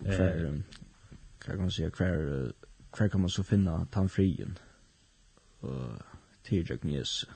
hver 0.00 0.42
hva 0.44 1.54
kan 1.54 1.60
man 1.64 1.70
si 1.70 1.88
hver 1.88 2.52
hver 2.96 3.08
kan 3.08 3.20
man 3.20 3.30
så 3.30 3.42
finna 3.42 3.84
tan 3.92 4.08
frien 4.08 4.58
og 5.60 5.98
tidrök 6.44 6.84
med 6.84 6.92
Jesus. 6.92 7.30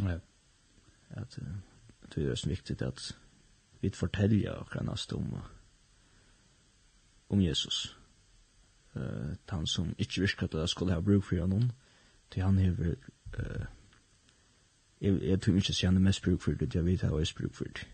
Ja. 0.00 0.18
Att 1.10 1.38
det 2.14 2.30
er 2.30 2.34
så 2.34 2.48
viktig 2.48 2.82
at 2.82 3.16
vi 3.80 3.90
forteller 3.90 4.52
och 4.52 4.70
kan 4.70 4.88
oss 4.88 5.12
om 5.12 5.38
om 7.28 7.40
Jesus. 7.40 7.96
uh, 8.96 9.34
han 9.48 9.66
som 9.66 9.94
ikke 9.98 10.20
virker 10.20 10.44
att 10.44 10.54
jag 10.54 10.68
skulle 10.68 10.92
ha 10.92 11.00
bruk 11.00 11.24
for 11.24 11.46
noen 11.46 11.72
til 12.30 12.42
han 12.42 12.58
hever 12.58 12.94
uh, 13.38 13.64
jeg, 15.00 15.22
jeg 15.22 15.40
tror 15.42 15.56
ikke 15.56 15.70
att 15.70 15.82
han 15.82 15.96
är 15.96 16.00
mest 16.00 16.22
bruk 16.22 16.42
for 16.42 16.52
det 16.52 16.74
jeg 16.74 16.84
vet 16.84 17.04
att 17.04 17.10
jag 17.10 17.20
är 17.20 17.34
bruk 17.36 17.54
for 17.54 17.64
det. 17.64 17.86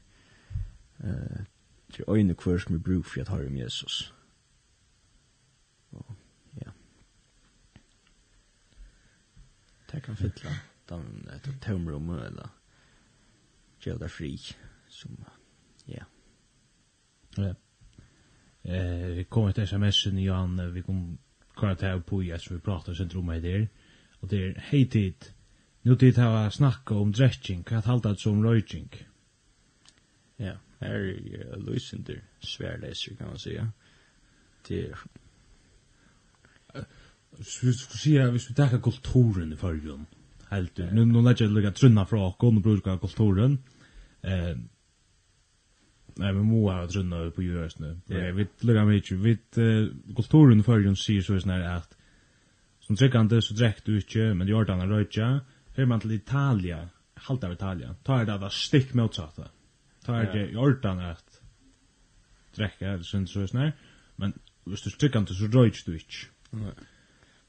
Eh 1.05 1.45
till 1.93 2.05
øyne 2.09 2.35
kvar 2.35 2.59
som 2.59 2.75
er 2.75 2.79
bruk 2.79 3.05
for 3.05 3.21
at 3.21 3.29
har 3.29 3.47
om 3.47 3.57
Jesus. 3.57 4.15
Det 9.91 10.01
kan 10.01 10.17
fylla 10.17 10.51
den 10.87 11.29
ett 11.37 11.61
tomrum 11.61 12.11
eller 12.11 12.49
göra 13.81 13.99
det 13.99 14.09
fri 14.09 14.39
som 14.89 15.25
ja. 15.85 16.05
Ja. 17.37 17.55
Eh 18.63 19.07
vi 19.07 19.25
kommer 19.25 19.53
till 19.53 19.63
SMS 19.63 20.07
i 20.07 20.11
Johan 20.11 20.73
vi 20.73 20.83
kom 20.83 21.19
kvar 21.55 21.69
att 21.69 22.07
på 22.07 22.23
i 22.23 22.39
så 22.39 22.55
vi 22.55 22.61
pratar 22.61 22.95
sen 22.95 23.09
tror 23.09 23.23
mig 23.23 23.41
där 23.41 23.69
och 24.21 24.29
det 24.29 24.37
är 24.37 24.55
hetit 24.55 25.35
nu 25.83 25.97
tid 25.97 26.19
har 26.19 26.51
snacka 26.51 26.95
om 26.95 27.13
dressing 27.13 27.65
vad 27.71 28.03
det 28.03 28.17
som 28.17 28.45
röjing. 28.45 28.91
Ja, 30.37 30.53
här 30.79 30.95
är 30.95 31.57
lösender 31.57 32.23
svärläser 32.41 33.15
kan 33.15 33.27
man 33.27 33.39
säga. 33.39 33.73
Det 34.69 34.95
vi 37.37 37.45
skulle 37.45 37.73
säga 37.73 38.31
vi 38.31 38.39
skulle 38.39 38.79
kulturen 38.79 39.53
i 39.53 39.57
förgrund. 39.57 40.05
Helt 40.51 40.77
du. 40.77 40.91
Nu 40.91 41.05
nu 41.05 41.23
lägger 41.23 41.45
jag 41.45 41.53
lukka 41.53 41.71
trunna 41.73 42.07
fra 42.07 42.27
och 42.27 42.45
og 42.45 42.63
bruka 42.63 42.99
kulturen. 42.99 43.59
Eh 44.23 44.57
nei, 46.17 46.33
vi 46.33 46.43
må 46.43 46.71
ha 46.71 46.87
trunna 46.87 47.31
på 47.31 47.43
görs 47.43 47.79
nu. 47.79 48.01
Yeah. 48.09 48.35
Vi 48.35 48.47
lukka 48.61 48.85
mig 48.85 49.03
vi 49.11 49.39
kulturen 50.17 50.61
i 50.61 50.63
förgrund 50.63 50.99
sier 50.99 51.23
så 51.23 51.41
sånn 51.41 51.51
här 51.51 51.77
at, 51.77 51.97
som 52.81 52.97
tryckande 52.97 53.43
så 53.43 53.55
drekk 53.55 53.85
du 53.85 53.97
inte, 53.97 54.35
men 54.35 54.47
det 54.47 54.57
er 54.57 54.65
den 54.65 54.89
röja. 54.89 55.41
Hör 55.77 55.87
man 55.87 56.01
til 56.01 56.13
Italia, 56.13 56.89
halta 57.15 57.47
av 57.47 57.53
Italia. 57.53 57.95
Ta 58.05 58.25
det 58.25 58.39
där 58.39 58.49
stikk 58.49 58.95
motsatta. 58.95 59.49
Ta 60.05 60.13
det 60.13 60.51
i 60.51 60.57
ordan 60.57 60.99
att 60.99 61.41
dräcka, 62.57 62.97
det 62.97 63.05
syns 63.05 63.33
så. 63.33 63.73
Men 64.17 64.33
hvis 64.65 64.83
du 64.83 64.91
trykkant 64.91 65.29
så 65.29 65.47
røyts 65.47 65.85
du 65.85 65.95
ikke. 65.95 66.27
Nei. 66.53 66.73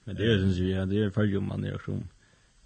Men 0.03 0.15
det 0.15 0.23
är 0.23 0.37
syns 0.37 0.57
ju 0.57 0.69
ja, 0.69 0.85
det 0.85 1.03
är 1.03 1.09
för 1.09 1.23
ju 1.23 1.39
man 1.39 1.63
är 1.63 1.77
som 1.85 2.03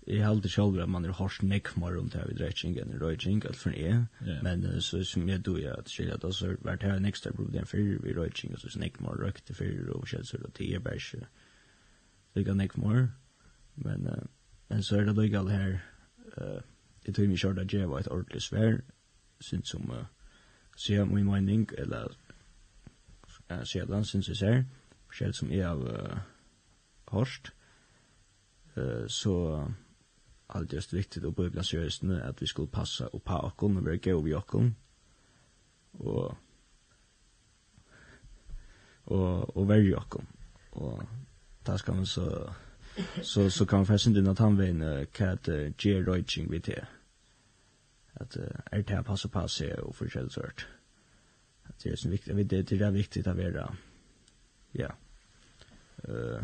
Jag 0.05 0.23
har 0.23 0.29
alltid 0.29 0.51
själv 0.51 0.79
att 0.81 0.89
man 0.89 1.05
är 1.05 1.09
hårst 1.09 1.41
nekmar 1.41 1.97
om 1.97 2.09
det 2.09 2.17
här 2.17 2.27
vid 2.27 2.37
rättningen 2.37 2.93
och 2.93 2.99
röjtning, 2.99 3.43
allt 3.45 3.57
från 3.57 3.73
er. 3.73 4.05
Men 4.43 4.81
så 4.81 5.03
som 5.03 5.29
jag 5.29 5.41
då 5.41 5.59
är 5.59 5.79
att 5.79 5.89
skilja 5.89 6.17
då 6.17 6.31
så 6.31 6.55
var 6.61 6.75
det 6.75 6.85
här 6.87 6.97
en 6.97 7.05
extra 7.05 7.31
problem 7.31 7.65
för 7.65 7.77
vid 7.77 8.15
röjtning 8.15 8.53
och 8.53 8.59
så 8.59 8.79
nekmar 8.79 9.13
rökte 9.13 9.53
för 9.53 9.89
och 9.89 10.07
källsor 10.07 10.43
och 10.43 10.53
tio 10.53 10.79
bärs. 10.79 11.15
Lika 12.33 12.53
nekmar. 12.53 13.07
Men 13.73 14.27
men 14.67 14.83
så 14.83 14.95
är 14.95 15.05
det 15.05 15.13
då 15.13 15.25
jag 15.25 15.47
här 15.49 15.79
eh 16.37 16.61
det 17.05 17.13
tog 17.13 17.27
mig 17.27 17.37
kört 17.37 17.57
att 17.57 17.73
jag 17.73 17.87
var 17.87 17.99
ett 17.99 18.07
ordentligt 18.07 18.43
svär 18.43 18.81
syns 19.39 19.69
som 19.69 20.05
så 20.75 20.93
jag 20.93 21.07
min 21.07 21.25
mening 21.25 21.67
eller 21.77 22.11
så 23.63 23.77
jag 23.77 23.87
dansens 23.87 24.29
är 24.29 24.33
så 24.33 25.33
som 25.33 25.51
jag 25.51 26.09
hårst, 27.07 27.51
uh, 28.77 29.07
så 29.07 29.67
allt 30.53 30.73
just 30.73 30.93
viktigt 30.93 31.25
å 31.25 31.31
bibeln 31.31 31.63
säger 31.63 32.05
nu 32.05 32.21
att 32.21 32.41
vi 32.41 32.47
skulle 32.47 32.67
passa 32.67 33.07
och 33.07 33.23
på 33.23 33.33
och 33.33 33.63
og 33.63 33.85
være 33.85 33.97
gøy 33.97 34.23
vi 34.23 34.33
och 34.33 34.55
och 35.93 36.37
og 39.05 39.57
och 39.57 39.69
värja 39.69 39.97
och 39.97 40.23
Og 40.71 41.03
där 41.65 41.77
ska 41.77 41.93
man 41.93 42.05
så 42.05 42.53
så 43.21 43.49
så 43.49 43.65
kan 43.65 43.79
man 43.79 43.85
fästa 43.85 44.31
att 44.31 44.39
han 44.39 44.57
vän 44.57 45.05
kat 45.13 45.47
J 45.85 46.03
Roaching 46.03 46.51
vid 46.51 46.61
det. 46.61 46.85
Att 48.13 48.37
er 48.71 48.81
det 48.81 49.03
passa 49.05 49.27
på 49.27 49.47
sig 49.47 49.73
och 49.73 49.95
förskälla 49.95 50.29
sort. 50.29 50.67
Att 51.63 51.79
det 51.83 51.89
är 51.89 51.95
så 51.95 52.09
viktigt 52.09 52.49
det 52.49 52.81
är 52.81 52.91
viktigt 52.91 53.27
att 53.27 53.37
vara 53.37 53.75
ja. 54.71 54.91
Eh 56.03 56.43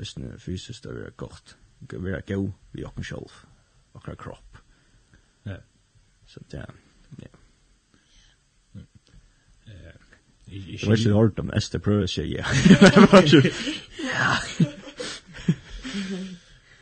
Østene 0.00 0.38
fysisk, 0.38 0.82
det 0.84 0.92
er 1.06 1.10
godt. 1.16 1.56
Det 1.90 1.98
er 1.98 2.20
god 2.34 2.50
vi 2.72 2.84
åkken 2.84 3.04
selv, 3.04 3.30
åkken 3.94 4.16
kropp. 4.16 4.58
Ja. 5.46 5.56
Så 6.26 6.40
det 6.50 6.58
er, 6.58 6.74
ja. 7.22 7.32
Jeg 10.46 10.90
vet 10.90 10.98
ikke 10.98 11.12
hørt 11.12 11.38
om 11.38 11.50
Esther 11.56 11.78
prøver 11.78 12.06
seg, 12.06 12.28
ja. 12.32 12.44
Ja. 14.04 14.34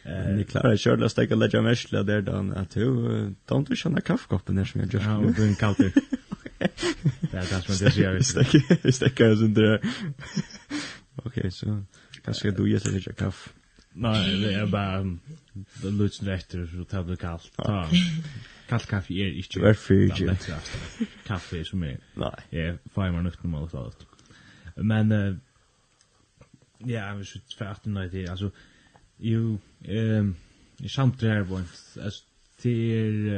Men 0.05 0.39
jeg 0.39 0.49
klarer 0.51 0.75
ikke 0.75 0.97
å 1.07 1.11
stekke 1.13 1.37
legge 1.39 1.61
av 1.61 1.67
mersle 1.67 2.03
der 2.07 2.25
da, 2.27 2.41
at 2.59 2.75
du, 2.75 3.35
da 3.49 3.61
du 3.63 3.75
kjenner 3.79 4.03
kaffekoppen 4.05 4.59
der 4.59 4.67
som 4.69 4.83
jeg 4.83 4.97
gjør. 4.97 5.05
Ja, 5.07 5.19
og 5.21 5.37
du 5.37 5.43
er 5.45 5.55
kaldt 5.61 5.79
det. 5.79 5.93
Det 6.63 7.39
er 7.39 7.47
det 7.49 7.61
som 7.67 7.87
jeg 7.87 7.95
sier. 7.95 8.17
Jeg 8.19 8.27
stekker, 8.27 8.67
jeg 8.83 8.95
stekker, 8.99 9.27
jeg 9.33 9.39
stekker, 9.39 9.79
Ok, 11.23 11.39
så, 11.53 11.77
kanske 12.25 12.51
du 12.51 12.65
gjør 12.67 12.79
sig 12.79 12.93
lite 12.93 13.13
kaff. 13.13 13.49
Nei, 13.95 14.17
det 14.41 14.55
er 14.57 14.67
bare 14.71 15.19
det 15.83 15.93
lutsen 15.93 16.29
etter 16.33 16.67
så 16.67 16.85
tar 16.89 17.03
det 17.03 17.19
kallt. 17.21 17.51
Ja. 17.59 17.85
Kallt 18.69 18.89
kaffe 18.89 19.15
er 19.15 19.33
inte. 19.37 19.61
Det 19.61 19.69
är 19.69 19.75
fyrigt. 19.75 20.51
Kaffe 21.27 21.65
som 21.65 21.83
er. 21.85 21.99
Nei. 22.17 22.35
Jag 22.51 22.79
får 22.95 23.11
mig 23.11 23.23
nog 23.23 23.45
normalt 23.45 23.75
alt. 23.75 24.07
Men 24.77 25.41
ja, 26.79 27.15
vi 27.15 27.25
skulle 27.25 27.45
färdigt 27.59 27.85
när 27.85 28.09
det 28.09 28.29
alltså 28.29 28.51
ju 29.17 29.59
ehm 29.85 30.35
i 30.83 30.89
samtid 30.89 31.29
här 31.29 31.41
var 31.41 31.59
inte 31.59 32.05
alltså 32.05 32.25
till 32.59 33.31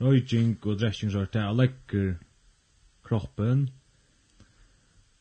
Røyking 0.00 0.58
og 0.62 0.78
dressing 0.78 1.10
så 1.12 1.24
det 1.32 1.40
er 1.40 1.52
lekker 1.52 2.14
kroppen 3.04 3.70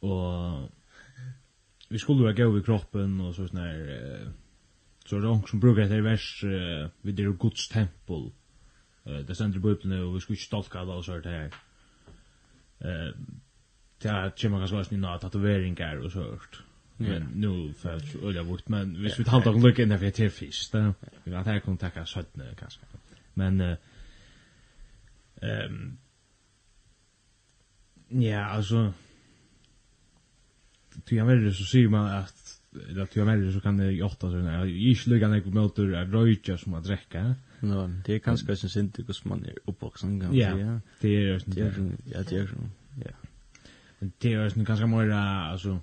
og 0.02 0.70
vi 1.96 2.00
skulle 2.00 2.24
vara 2.24 2.34
gå 2.34 2.60
i 2.60 2.64
kroppen 2.64 3.22
och 3.22 3.36
så 3.36 3.48
sån 3.48 3.60
här 3.60 4.28
så 5.06 5.20
det 5.20 5.48
som 5.48 5.60
brukar 5.60 5.82
det 5.82 6.02
vers 6.02 6.44
vid 7.02 7.16
det 7.16 7.38
Guds 7.40 7.70
tempel. 7.70 8.32
Eh 9.06 9.18
det 9.18 9.36
ständer 9.36 9.60
på 9.60 9.70
öppna 9.70 10.04
och 10.04 10.16
vi 10.16 10.20
skulle 10.20 10.38
inte 10.38 10.50
tolka 10.50 10.80
alla 10.80 11.04
så 11.04 11.12
här. 11.12 11.52
Eh 12.80 13.12
det 14.02 14.10
här 14.10 14.30
kommer 14.30 14.60
ganska 14.60 14.84
snart 14.84 14.92
några 14.92 15.20
tatueringar 15.20 15.96
och 15.96 16.12
så 16.12 16.20
hört. 16.20 16.64
Men 16.98 17.28
nu 17.36 17.74
för 17.74 17.96
att 17.96 18.16
öliga 18.16 18.44
vart 18.44 18.68
men 18.68 19.04
vi 19.04 19.10
skulle 19.10 19.30
hålla 19.30 19.52
och 19.52 19.62
lucka 19.62 19.82
in 19.82 19.90
där 19.90 19.98
för 19.98 20.12
till 20.12 20.32
fisk. 20.32 20.74
Vi 21.24 21.34
har 21.34 21.44
här 21.44 21.60
kontakta 21.60 22.06
sötne 22.06 22.56
kanske. 22.60 22.82
Men 23.34 23.62
eh 23.62 23.78
ehm 25.42 25.98
Ja, 28.10 28.46
alltså 28.46 28.94
till 31.06 31.20
han 31.20 31.28
väljer 31.28 31.52
så 31.52 31.64
ser 31.64 31.88
man 31.88 32.06
att 32.06 32.62
att 33.02 33.12
till 33.12 33.22
han 33.22 33.28
väljer 33.28 33.52
så 33.52 33.60
kan 33.60 33.78
det 33.78 33.92
jotta 33.92 34.32
så 34.32 34.36
där. 34.36 34.66
I 34.66 34.96
slugan 34.96 35.34
jag 35.34 35.46
motor 35.46 35.96
är 35.96 36.06
röjtja 36.06 36.58
som 36.58 36.74
att 36.74 36.84
dricka. 36.84 37.36
No, 37.60 38.02
det 38.06 38.16
är 38.16 38.20
kanske 38.20 38.56
som 38.56 38.70
synd 38.70 39.04
hos 39.08 39.26
man 39.26 39.46
er 39.46 39.56
oppvoksen 39.66 40.20
kan 40.20 40.30
man 40.30 40.38
säga. 40.38 40.82
Det 41.02 41.08
är 41.08 41.42
det 41.46 41.62
är 41.62 41.92
ja 42.06 42.24
det 42.30 42.36
är 42.38 42.50
ja. 43.06 43.12
Men 44.00 44.12
det 44.18 44.34
är 44.34 44.50
sånn 44.50 44.64
ganske 44.64 44.86
mer 44.86 45.10
alltså 45.10 45.80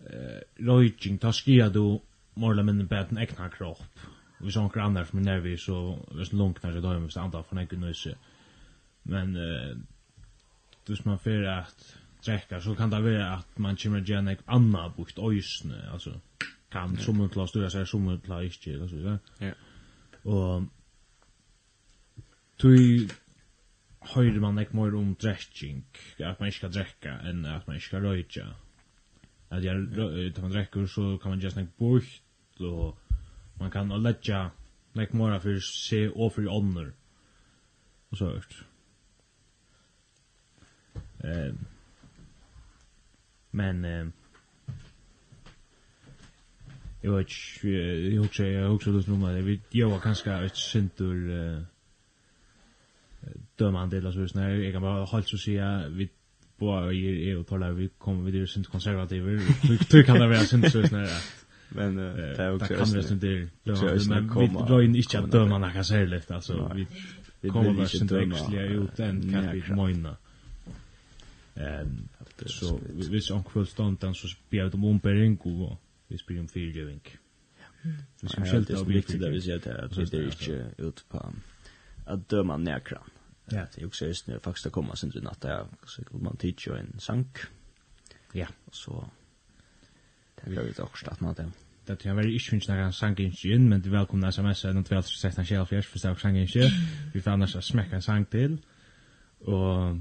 eh 0.00 0.40
röjtjing 0.56 1.18
tar 1.18 1.32
skia 1.32 1.68
då 1.68 2.02
morla 2.34 2.62
men 2.62 2.88
på 2.88 2.94
den 2.94 3.18
egna 3.18 3.48
kropp. 3.48 3.98
Vi 4.40 4.50
såg 4.50 4.62
några 4.62 5.04
som 5.04 5.18
är 5.18 5.22
nervis 5.22 5.62
så 5.62 5.98
visst 6.18 6.32
långt 6.32 6.62
när 6.62 6.72
det 6.72 6.80
då 6.80 7.00
måste 7.00 7.20
anta 7.20 7.42
från 7.42 7.58
en 7.58 7.66
kunde 7.66 7.94
Men 9.02 9.36
eh 9.36 9.76
dus 10.86 11.04
man 11.04 11.18
för 11.18 11.42
att 11.42 11.96
drekka 12.24 12.60
så 12.60 12.74
kan 12.74 12.90
det 12.90 13.04
være 13.04 13.32
at 13.38 13.58
man 13.58 13.76
kommer 13.76 14.00
att 14.00 14.08
göra 14.08 14.36
anna 14.46 14.88
bukt 14.88 15.18
øysene, 15.18 15.92
altså, 15.92 16.12
kan 16.70 16.92
yeah. 16.92 17.04
som 17.04 17.20
en 17.20 17.28
klass 17.28 17.52
du 17.52 17.70
säger 17.70 17.84
som 17.84 18.08
en 18.08 18.20
klass 18.20 18.66
inte 18.66 18.82
och 18.82 18.90
så 18.90 18.96
vidare. 18.96 19.18
Ja. 19.38 19.52
Och 20.22 20.62
tui 22.58 23.08
høyrir 24.06 24.40
man 24.40 24.58
ekki 24.58 24.76
meir 24.76 24.94
om 24.96 25.14
drekking, 25.20 25.82
at 26.18 26.40
man 26.40 26.48
ikke 26.48 26.60
skal 26.60 26.72
drekka 26.72 27.16
enn 27.28 27.44
at 27.50 27.66
man 27.66 27.76
ikke 27.76 27.86
skal 27.86 28.06
røyja. 28.06 28.46
At 29.50 29.64
jeg, 29.64 29.82
da 29.96 30.42
man 30.42 30.54
drekker, 30.54 30.86
så 30.86 31.16
kan 31.22 31.34
man 31.34 31.42
just 31.42 31.56
nek 31.56 31.72
bort, 31.78 32.20
og 32.60 32.98
man 33.60 33.70
kan 33.70 33.92
allegja 33.92 34.48
nek 34.96 35.14
meira 35.14 35.38
fyrir 35.42 35.62
se 35.62 36.06
og 36.10 36.32
fyrir 36.34 36.52
ånder. 36.54 36.90
Og 38.10 38.18
så 38.18 38.30
hørt. 38.30 38.56
Eh, 41.24 41.54
Men 43.56 43.84
eh 43.84 44.06
Jag 47.00 47.16
vet 47.16 47.28
jag 48.14 48.24
också 48.24 48.44
jag 48.44 48.74
också 48.74 48.92
då 48.92 49.12
nu 49.12 49.18
men 49.18 49.44
vi 49.44 49.60
jag 49.70 49.90
var 49.90 49.98
kanske 49.98 50.32
ett 50.32 50.56
syntur 50.56 51.18
eh 51.30 51.62
dömande 53.56 53.96
eller 53.96 54.12
så 54.12 54.28
snär 54.28 54.50
jag 54.50 54.72
kan 54.72 54.82
bara 54.82 55.04
hållt 55.04 55.28
så 55.28 55.38
säga 55.38 55.88
vi 55.88 56.08
på 56.58 56.92
i 56.92 57.30
EU 57.30 57.44
talar 57.44 57.72
vi 57.72 57.88
kommer 57.88 58.22
vi 58.30 58.40
det 58.40 58.46
syns 58.46 58.66
konservativa 58.66 59.26
tror 59.90 60.02
kan 60.02 60.18
det 60.18 60.26
vara 60.26 60.40
syns 60.40 60.72
så 60.72 60.82
snär 60.82 61.08
men 61.68 61.96
det 61.96 62.42
är 62.42 62.54
också 62.54 62.74
kan 62.74 62.90
det 62.90 63.10
inte 63.10 63.26
det 63.26 63.48
men 64.08 64.38
vi 64.38 64.46
drar 64.46 64.82
in 64.82 64.96
inte 64.96 65.18
att 65.18 65.30
döma 65.30 65.58
några 65.58 65.84
särskilt 65.84 66.30
alltså 66.30 66.76
vi 67.40 67.48
kommer 67.48 67.72
bara 67.72 67.86
syns 67.86 68.02
inte 68.02 68.14
ut 68.14 69.00
än 69.00 69.32
kan 69.32 69.52
vi 69.52 69.74
mena 69.74 70.16
Ehm 71.56 72.08
så 72.46 72.80
vi 73.10 73.20
så 73.20 73.42
kväll 73.42 73.66
stånd 73.66 73.98
den 74.00 74.14
så 74.14 74.28
spelar 74.28 74.70
de 74.70 74.84
om 74.84 74.98
bering 74.98 75.36
och 75.36 75.78
vi 76.08 76.18
spelar 76.18 76.40
om 76.40 76.48
fyrgivning. 76.48 77.00
Ja. 77.58 77.90
Vi 78.20 78.28
ska 78.28 78.44
skälta 78.44 78.72
det 78.72 78.84
viktigt 78.84 79.20
där 79.20 79.30
vi 79.30 79.40
ser 79.40 79.56
att 79.56 79.64
det 80.10 80.14
är 80.14 80.24
inte 80.24 80.82
ut 80.82 81.04
på 81.08 81.32
att 82.06 82.28
döma 82.28 82.56
näkra. 82.56 83.02
Ja, 83.50 83.66
det 83.74 83.82
är 83.82 83.86
också 83.86 84.06
just 84.06 84.26
nu 84.26 84.40
faktiskt 84.40 84.66
att 84.66 84.72
komma 84.72 84.96
sen 84.96 85.10
till 85.10 85.22
natta 85.22 85.68
så 85.86 86.04
kan 86.04 86.22
man 86.22 86.36
titta 86.36 86.78
en 86.78 87.00
sank. 87.00 87.38
Ja, 88.32 88.46
så 88.72 89.10
det 90.34 90.50
blir 90.50 90.72
det 90.76 90.82
också 90.82 91.10
att 91.10 91.20
man 91.20 91.34
det 91.34 91.52
det 91.86 92.04
jag 92.04 92.14
var 92.14 92.26
ikke 92.26 92.50
finnes 92.50 92.68
noen 92.68 92.92
sanginnsyn, 92.92 93.68
men 93.68 93.80
du 93.80 93.90
velkomna 93.90 94.28
sms 94.28 94.64
er 94.64 94.72
noen 94.74 94.86
12.16.24, 94.88 95.90
hvis 95.92 96.02
det 96.02 96.10
er 96.10 96.14
sanginnsyn. 96.18 96.72
Vi 97.14 97.20
får 97.20 97.30
annars 97.30 97.56
smekka 97.64 97.96
en 97.96 98.02
sang 98.02 98.26
til, 98.30 98.58
og 99.40 100.00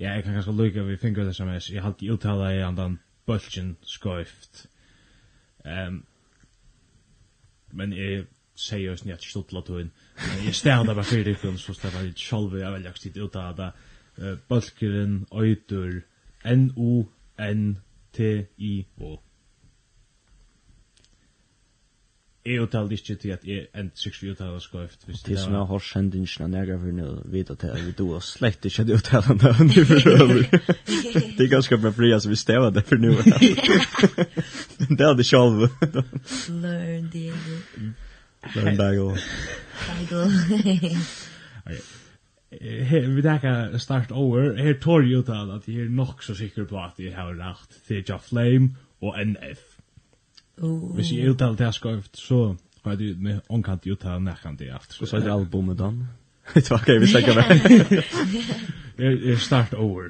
Ja, 0.00 0.12
jeg 0.12 0.24
kan 0.24 0.34
kanskje 0.34 0.52
lykke 0.52 0.84
vi 0.84 0.96
finner 0.96 1.24
det 1.24 1.36
sms. 1.36 1.70
Jeg 1.70 1.82
har 1.82 1.90
halte 1.90 2.12
uttala 2.12 2.50
i 2.52 2.60
andan 2.60 2.98
bølgen 3.26 3.76
skøyft. 3.82 4.66
Um, 5.64 6.04
men 7.72 7.92
jeg 7.92 8.26
sier 8.56 8.90
jo 8.90 8.96
snitt 8.96 9.14
at 9.14 9.24
jeg 9.24 9.30
stod 9.30 9.44
til 9.48 9.56
at 9.56 9.68
hun. 9.68 9.92
Jeg 10.44 10.54
stedde 10.54 10.94
bare 10.94 11.04
fyrir 11.04 11.32
ikon, 11.32 11.58
så 11.58 11.72
stedde 11.74 11.98
jeg 12.04 12.12
sjolv 12.16 12.58
jeg 12.58 12.72
veldig 12.72 12.90
aktivt 12.90 13.16
uttala 13.24 13.52
det. 13.56 13.72
Uh, 14.16 14.38
Bølgeren, 14.48 15.26
øyder, 15.32 16.00
N-O-N-T-I-O. 16.44 17.06
Jeg 22.46 22.62
uttaler 22.62 22.92
ikke 22.92 23.14
til 23.18 23.32
at 23.34 23.44
jeg 23.44 23.66
en 23.74 23.90
sikkert 23.98 24.36
uttaler 24.36 24.58
skøyft. 24.62 25.06
Det 25.26 25.38
som 25.38 25.54
jeg 25.56 25.66
har 25.66 25.82
kjent 25.82 26.14
ikke 26.14 26.46
når 26.46 26.58
jeg 26.58 26.78
har 26.78 26.92
nå 26.94 27.08
vet 27.32 27.50
at 27.50 27.64
jeg 27.66 27.94
du 27.98 28.04
har 28.12 28.22
slett 28.22 28.68
ikke 28.68 28.84
det 28.86 28.98
uttaler 29.00 29.34
navn 29.40 29.70
i 29.70 29.84
forhøver. 29.90 30.42
Det 31.36 31.46
er 31.46 31.50
ganske 31.50 31.78
bra 31.82 31.90
fri, 31.96 32.12
altså 32.14 32.30
vi 32.30 32.38
stever 32.38 32.70
det 32.70 32.84
for 32.86 33.02
nå. 33.02 33.16
Det 34.94 35.00
er 35.08 35.14
det 35.18 35.26
selv. 35.26 35.66
Learn 36.62 37.10
det. 37.12 37.32
Learn 38.54 38.78
det 38.78 38.90
gå. 38.98 39.08
Vi 43.16 43.22
tackar 43.22 43.78
start 43.78 44.12
over. 44.12 44.54
Her 44.56 44.78
tar 44.82 45.02
jeg 45.02 45.18
uttaler 45.18 45.58
at 45.58 45.66
jeg 45.68 45.88
er 45.88 45.90
nok 45.90 46.22
så 46.22 46.34
sikker 46.34 46.64
på 46.70 46.78
at 46.78 47.00
jeg 47.02 47.16
har 47.16 47.34
rätt 47.34 47.80
til 47.88 48.04
Jeff 48.06 48.30
Flame 48.30 48.76
og 49.02 49.18
NF. 49.18 49.75
Oh. 50.62 50.94
Hvis 50.94 51.12
jeg 51.12 51.30
uttaler 51.30 51.56
det 51.56 51.74
skøyft, 51.74 52.16
så 52.18 52.54
har 52.84 52.96
jeg 53.00 53.16
med 53.20 53.40
omkant 53.48 53.86
uttaler 53.86 54.18
nærkant 54.18 54.58
det 54.58 54.70
alt. 54.72 54.96
Og 55.00 55.08
så 55.08 55.16
er 55.16 55.20
det 55.20 55.32
albumet 55.32 55.78
da. 55.78 55.90
Det 56.54 56.70
var 56.70 56.78
ikke, 56.78 57.00
vi 57.00 57.06
snakker 57.06 57.34
med. 57.34 58.02
Jeg 59.28 59.40
start 59.40 59.74
over. 59.74 60.02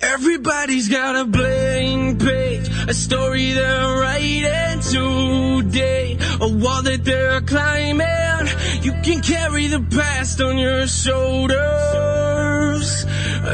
Everybody's 0.00 0.88
got 0.88 1.16
a 1.16 1.24
blank 1.24 2.20
page 2.20 2.68
A 2.88 2.94
story 2.94 3.52
they're 3.52 3.98
writing 4.00 4.80
today 4.80 6.16
A 6.40 6.48
wall 6.48 6.82
that 6.82 7.04
they're 7.04 7.40
climbing 7.40 8.46
You 8.82 8.92
can 9.02 9.20
carry 9.22 9.66
the 9.66 9.84
past 9.90 10.40
on 10.40 10.56
your 10.56 10.86
shoulders 10.86 12.17
curse 12.58 13.06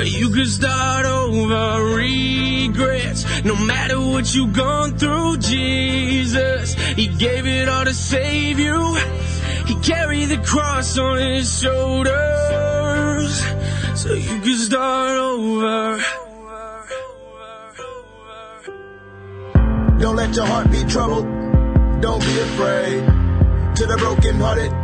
You 0.04 0.30
could 0.30 0.48
start 0.48 1.06
over 1.06 1.94
regrets. 1.96 3.20
No 3.44 3.56
matter 3.56 3.98
what 4.00 4.34
you've 4.34 4.52
gone 4.52 4.96
through, 4.98 5.38
Jesus 5.38 6.74
He 7.00 7.06
gave 7.08 7.46
it 7.46 7.68
all 7.68 7.84
to 7.84 7.94
save 7.94 8.58
you. 8.58 8.80
He 9.66 9.74
carried 9.76 10.26
the 10.26 10.38
cross 10.38 10.98
on 10.98 11.18
his 11.18 11.46
shoulders. 11.60 13.32
So 14.00 14.12
you 14.12 14.40
could 14.40 14.60
start 14.68 15.16
over. 15.16 16.02
Don't 20.00 20.16
let 20.16 20.36
your 20.36 20.46
heart 20.46 20.70
be 20.70 20.82
troubled. 20.84 21.26
Don't 22.02 22.20
be 22.20 22.38
afraid. 22.48 23.00
To 23.76 23.86
the 23.86 23.96
broken 23.96 24.36
hearted 24.38 24.83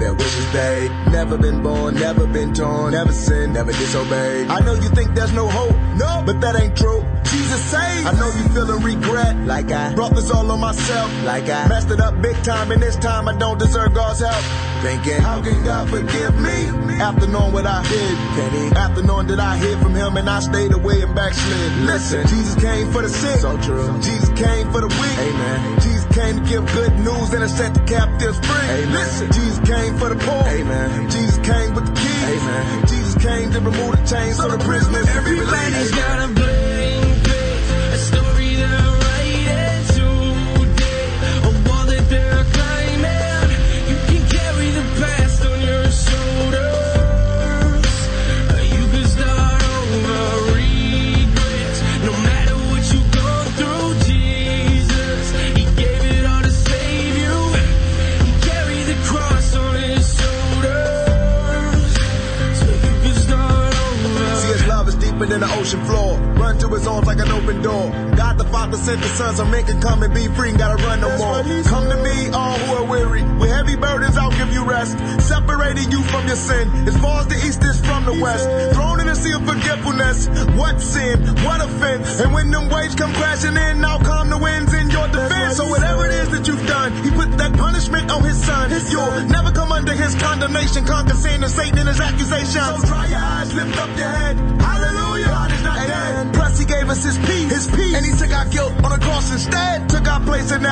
There 0.00 0.14
was 0.14 0.30
they 0.52 0.88
Never 1.12 1.36
been 1.36 1.62
born, 1.62 1.94
never 1.94 2.26
been 2.26 2.54
torn 2.54 2.92
Never 2.92 3.12
sinned, 3.12 3.52
never 3.54 3.70
disobeyed. 3.72 4.48
I 4.48 4.60
know 4.60 4.74
you 4.74 4.88
think 4.88 5.14
there's 5.14 5.32
no 5.32 5.46
hope 5.46 5.76
No, 5.96 6.22
but 6.24 6.40
that 6.40 6.58
ain't 6.60 6.76
true. 6.76 7.04
Jesus 7.24 7.62
saves 7.64 8.06
I 8.06 8.12
know 8.18 8.28
you 8.28 8.48
feeling 8.48 8.82
regret 8.82 9.36
Like 9.46 9.70
I 9.70 9.94
brought 9.94 10.14
this 10.14 10.30
all 10.30 10.50
on 10.50 10.60
myself 10.60 11.10
Like 11.24 11.48
I 11.50 11.68
messed 11.68 11.90
it 11.90 12.00
up 12.00 12.20
big 12.22 12.36
time 12.42 12.70
And 12.70 12.82
this 12.82 12.96
time 12.96 13.28
I 13.28 13.36
don't 13.36 13.58
deserve 13.58 13.94
God's 13.94 14.20
help. 14.20 14.42
Thinking, 14.82 15.20
how 15.20 15.42
can 15.42 15.62
God 15.62 15.90
forgive 15.90 16.40
me? 16.40 16.96
After 16.98 17.26
knowing 17.26 17.52
what 17.52 17.66
I 17.66 17.82
did 17.82 18.16
Can 18.36 18.50
he? 18.52 18.76
After 18.76 19.02
knowing 19.02 19.26
that 19.26 19.38
I 19.38 19.58
hid 19.58 19.78
from 19.80 19.94
him 19.94 20.16
And 20.16 20.28
I 20.30 20.40
stayed 20.40 20.72
away 20.72 21.02
and 21.02 21.14
backslid. 21.14 21.72
Listen, 21.84 22.26
Jesus 22.26 22.54
came 22.54 22.90
for 22.90 23.02
the 23.02 23.10
sick. 23.10 23.40
So 23.40 23.58
true. 23.58 23.86
Jesus 24.00 24.30
came 24.30 24.70
for 24.72 24.80
the 24.80 24.88
weak. 24.88 25.18
Amen. 25.18 25.80
Jesus 25.80 25.99
came 26.12 26.42
to 26.42 26.44
give 26.48 26.66
good 26.72 26.94
news 26.98 27.32
and 27.32 27.42
to 27.42 27.48
set 27.48 27.74
the 27.74 27.80
captives 27.80 28.38
free 28.38 28.68
Amen. 28.70 28.92
listen 28.92 29.32
Jesus 29.32 29.58
came 29.60 29.96
for 29.96 30.08
the 30.08 30.16
poor 30.16 30.44
Amen. 30.48 31.10
Jesus 31.10 31.38
came 31.38 31.74
with 31.74 31.86
the 31.86 31.94
keys 32.00 32.42
Amen. 32.42 32.86
Jesus 32.86 33.14
came 33.22 33.50
to 33.52 33.60
remove 33.60 33.92
the 33.92 34.04
chains 34.06 34.36
so 34.36 34.48
the 34.48 34.58
prisoners 34.58 35.08
every 35.08 35.40
ladies 35.40 35.90
got 35.92 36.30
a 36.30 36.59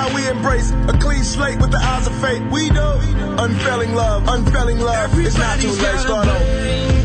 how 0.09 0.15
we 0.15 0.29
embrace 0.29 0.71
a 0.89 0.99
clean 0.99 1.23
slate 1.23 1.61
with 1.61 1.71
the 1.71 1.79
eyes 1.79 2.07
of 2.07 2.15
faith 2.21 2.43
we 2.51 2.71
know 2.71 2.99
unfailing 3.39 3.95
love 3.95 4.27
unfailing 4.29 4.79
love 4.79 5.13
Everybody's 5.13 5.35
it's 5.35 5.39
not 5.39 5.61
too 5.61 5.71
late. 5.71 6.01
Start 6.01 6.27
over. 6.27 6.98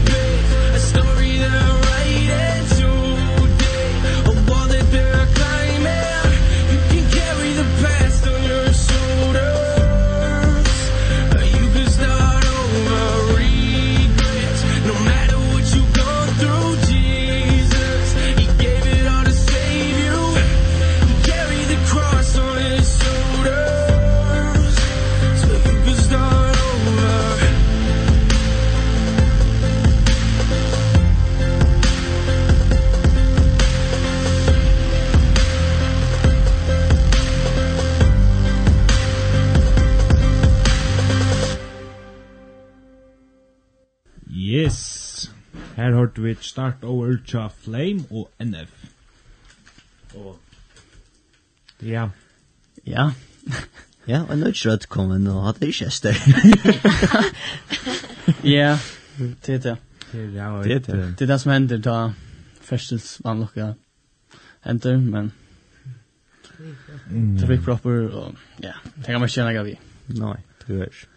start 46.13 46.23
with 46.23 46.43
start 46.43 46.83
over 46.83 47.17
tja 47.25 47.47
flame 47.47 48.05
og 48.11 48.29
NF. 48.39 48.69
Og 50.15 50.39
Ja. 51.81 52.09
Ja. 52.85 53.11
Ja, 54.07 54.23
og 54.29 54.37
nå 54.37 54.51
tror 54.51 54.71
jeg 54.71 54.73
at 54.73 54.89
kom 54.89 55.11
en 55.11 55.27
og 55.27 55.45
hadde 55.45 55.67
ikke 55.67 55.85
hester. 55.85 56.11
Ja, 58.43 58.77
det 59.17 59.49
er 59.49 59.57
det. 59.57 59.77
Det 60.11 60.41
er 60.41 60.61
det. 60.63 61.19
Det 61.19 61.21
er 61.21 61.25
det 61.25 61.41
som 61.41 61.51
hender 61.51 61.77
da 61.77 62.09
førstes 62.61 63.21
vannlokka 63.23 63.73
hender, 64.65 64.97
men 64.97 65.31
det 67.39 67.47
blir 67.47 67.61
proper, 67.63 68.11
og 68.11 68.35
ja, 68.59 68.73
det 68.95 69.05
kan 69.05 69.21
man 69.21 69.29
ikke 69.29 69.39
gjerne 69.39 69.53
gav 69.53 69.67
i. 69.67 69.77
Nei, 70.07 70.35
det 70.67 70.79
er 70.79 70.83
ikke. 70.83 71.07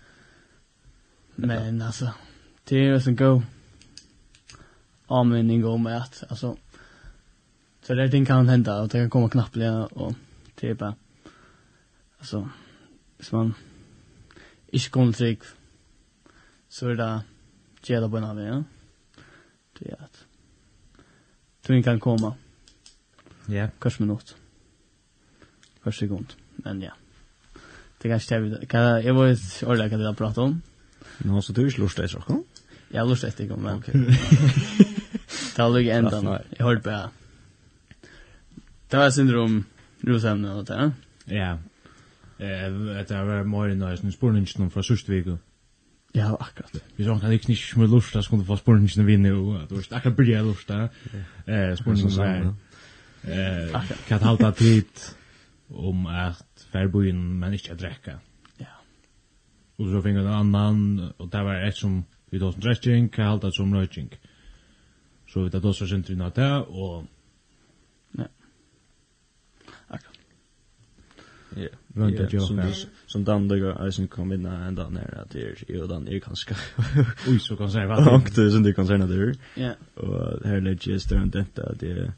Men 1.36 1.82
altså, 1.82 2.10
det 2.68 2.78
er 2.78 2.88
jo 2.92 3.00
sånn 3.02 3.18
god 3.18 3.42
användning 5.08 5.64
om 5.64 5.86
att 5.86 6.24
alltså 6.28 6.56
så 7.82 7.94
där 7.94 8.08
ting 8.08 8.26
kan 8.26 8.48
hända 8.48 8.80
och 8.80 8.88
det 8.88 8.98
kan 8.98 9.10
komma 9.10 9.28
knappliga 9.28 9.86
och 9.86 10.14
typ 10.54 10.82
alltså 12.18 12.48
hvis 13.16 13.32
man 13.32 13.54
ikke 14.72 14.90
kommer 14.90 15.12
trygg 15.12 15.42
så 16.68 16.90
er 16.90 16.96
det 16.96 17.22
gjelder 17.86 18.08
på 18.08 18.16
en 18.16 18.22
något 18.22 18.44
ja. 18.44 18.62
Det 19.78 19.90
er 19.90 20.02
at 20.04 20.26
ting 21.62 21.84
kan 21.84 22.00
komma. 22.00 22.34
Ja. 23.48 23.68
Kanske 23.80 24.02
minutt 24.02 24.36
kanske 25.82 26.06
sekund 26.06 26.34
men 26.56 26.82
ja. 26.82 26.90
Det 28.02 28.08
kanske 28.08 28.34
jag 28.34 28.68
kan 28.68 28.82
jag 29.04 29.14
var 29.14 29.26
ett 29.26 29.62
ordentligt 29.62 30.06
att 30.06 30.16
prata 30.16 30.40
om. 30.40 30.62
Nå 31.18 31.42
så 31.42 31.52
du 31.52 31.66
ikke 31.66 31.76
slurst 31.76 31.96
dig 31.96 32.08
så, 32.08 32.20
kom? 32.20 32.44
Jag 32.88 33.00
har 33.00 33.08
lust 33.08 33.24
etter, 33.24 33.56
men... 33.56 33.78
Okay. 33.78 33.94
Det 35.56 35.64
har 35.64 35.70
ligget 35.72 35.98
enda 35.98 36.20
nå. 36.20 36.32
Jeg 36.52 36.64
hørte 36.66 36.82
på, 36.84 36.90
ja. 36.90 37.06
Det 38.92 38.98
var 39.00 39.10
syndrom 39.10 39.54
rosemne 40.06 40.50
og 40.52 40.66
det, 40.68 40.76
ja? 40.76 40.90
Ja. 41.32 41.56
Det 42.38 43.16
har 43.16 43.24
vært 43.24 43.48
mer 43.48 43.72
enn 43.72 43.80
jeg 43.80 44.12
spurte 44.12 44.38
ikke 44.42 44.60
noen 44.60 44.70
fra 44.74 44.84
Sørstvig. 44.84 45.32
Ja, 46.14 46.34
akkurat. 46.36 46.76
Vi 46.98 47.06
sånn 47.08 47.22
kan 47.22 47.32
ikke 47.32 47.54
ikke 47.54 47.80
med 47.80 47.88
lufta, 47.96 48.20
så 48.20 48.30
kunne 48.30 48.44
du 48.44 48.50
få 48.50 48.58
spurte 48.60 49.04
vinne, 49.08 49.32
og 49.32 49.64
du 49.70 49.74
vet, 49.78 49.96
akkurat 49.96 50.16
bryr 50.20 50.32
jeg 50.34 50.44
lufta. 50.44 50.82
Spurte 51.80 52.04
ikke 52.04 52.12
noen 52.12 52.52
akkurat. 53.72 54.04
Kan 54.10 54.28
halta 54.28 54.52
tid 54.60 54.92
om 55.72 56.06
at 56.06 56.68
færbojen, 56.70 57.24
men 57.40 57.56
ikke 57.56 57.72
at 57.72 57.80
drekka. 57.80 58.20
Ja. 58.60 58.76
Og 59.80 59.88
så 59.90 60.04
finner 60.04 60.28
en 60.28 60.38
annan, 60.44 60.80
og 61.16 61.32
det 61.32 61.44
var 61.48 61.64
et 61.64 61.80
som 61.80 62.04
vi 62.30 62.38
tog 62.38 62.52
som 62.52 62.62
drekking, 62.68 63.08
kan 63.10 63.32
halta 63.32 63.48
som 63.56 63.72
røyking. 63.72 64.12
Ja 64.12 64.34
så 65.36 65.42
vi 65.42 65.50
tar 65.50 65.60
då 65.60 65.72
så 65.72 65.86
syns 65.86 66.06
det 66.06 66.32
det 66.34 66.64
og... 66.68 67.06
Akkurat. 69.88 70.18
Ja. 71.56 71.68
Runt 71.94 72.16
det 72.16 72.32
jag 72.32 72.42
som 73.06 73.24
den 73.24 73.48
där 73.48 73.90
som 73.90 74.08
kom 74.08 74.32
in 74.32 74.46
ända 74.46 74.88
ner 74.88 75.20
att 75.22 75.30
det 75.30 75.42
är 75.42 75.64
ju 75.68 75.86
den 75.86 76.08
är 76.08 76.18
ganska 76.18 76.56
oj 77.28 77.38
så 77.40 77.56
kan 77.56 77.70
säga 77.70 77.86
vad 77.86 78.24
det 78.24 78.42
är 78.42 78.50
som 78.50 78.62
det 78.62 78.72
kan 78.72 78.86
säga 78.86 79.06
det. 79.06 79.38
Ja. 79.54 79.74
Och 79.94 80.46
här 80.46 80.60
lägger 80.60 80.92
just 80.92 81.12
runt 81.12 81.32
detta 81.32 81.62
att 81.70 81.80
det 81.80 82.12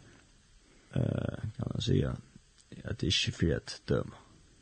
eh 0.92 1.38
kan 1.56 1.68
man 1.72 1.80
säga 1.80 2.16
att 2.84 2.98
det 2.98 3.06
är 3.06 3.26
ju 3.26 3.32
för 3.32 3.56
att 3.56 3.82
döma. 3.84 4.16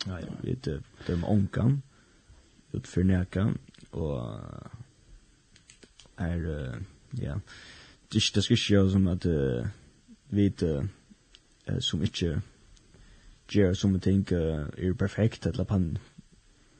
Ja, 0.06 0.20
ja. 0.20 0.26
Vi 0.40 0.58
dömer 1.06 1.30
onkan 1.30 1.82
ut 2.72 2.88
för 2.88 3.04
näkan 3.04 3.58
och 3.90 4.40
är 6.16 6.72
ja 7.10 7.40
det 8.12 8.34
det 8.34 8.42
ska 8.42 8.54
ju 8.54 8.90
som 8.90 9.06
att 9.06 9.26
uh, 9.26 9.66
vet 10.28 10.62
uh, 10.62 10.82
som 11.78 12.02
inte 12.02 12.42
ger 13.50 13.74
som 13.74 13.96
att 13.96 14.02
tänka 14.02 14.36
är 14.36 14.92
perfekt 14.92 15.46
eller 15.46 15.64
pan 15.64 15.98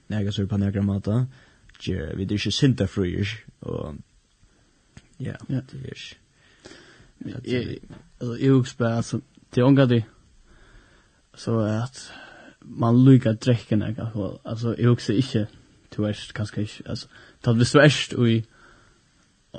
näga 0.06 0.32
så 0.32 0.46
på 0.46 0.56
några 0.56 0.82
mata 0.82 1.26
ger 1.80 2.16
vi 2.16 2.24
det 2.24 2.34
är 2.34 2.46
ju 2.46 2.50
synda 2.50 2.86
frier 2.86 3.28
och 3.60 3.94
ja. 5.16 5.36
det 5.48 5.78
är 7.56 7.62
ju 7.62 7.78
alltså 8.18 8.38
jag 8.38 8.56
uppspär 8.56 9.02
så 9.02 9.20
det 9.50 9.62
unga 9.62 9.86
det 9.86 10.04
så 11.34 11.60
att 11.60 12.10
man 12.60 13.04
lukar 13.04 13.32
dräcken 13.32 13.96
alltså 14.42 14.80
jag 14.80 14.92
också 14.92 15.12
inte 15.12 15.46
du 15.96 16.06
är 16.06 16.32
kanske 16.32 16.60
inte 16.60 16.90
alltså 16.90 17.08
tar 17.40 17.54
du 17.54 17.64
svärst 17.64 18.12
och 18.12 18.28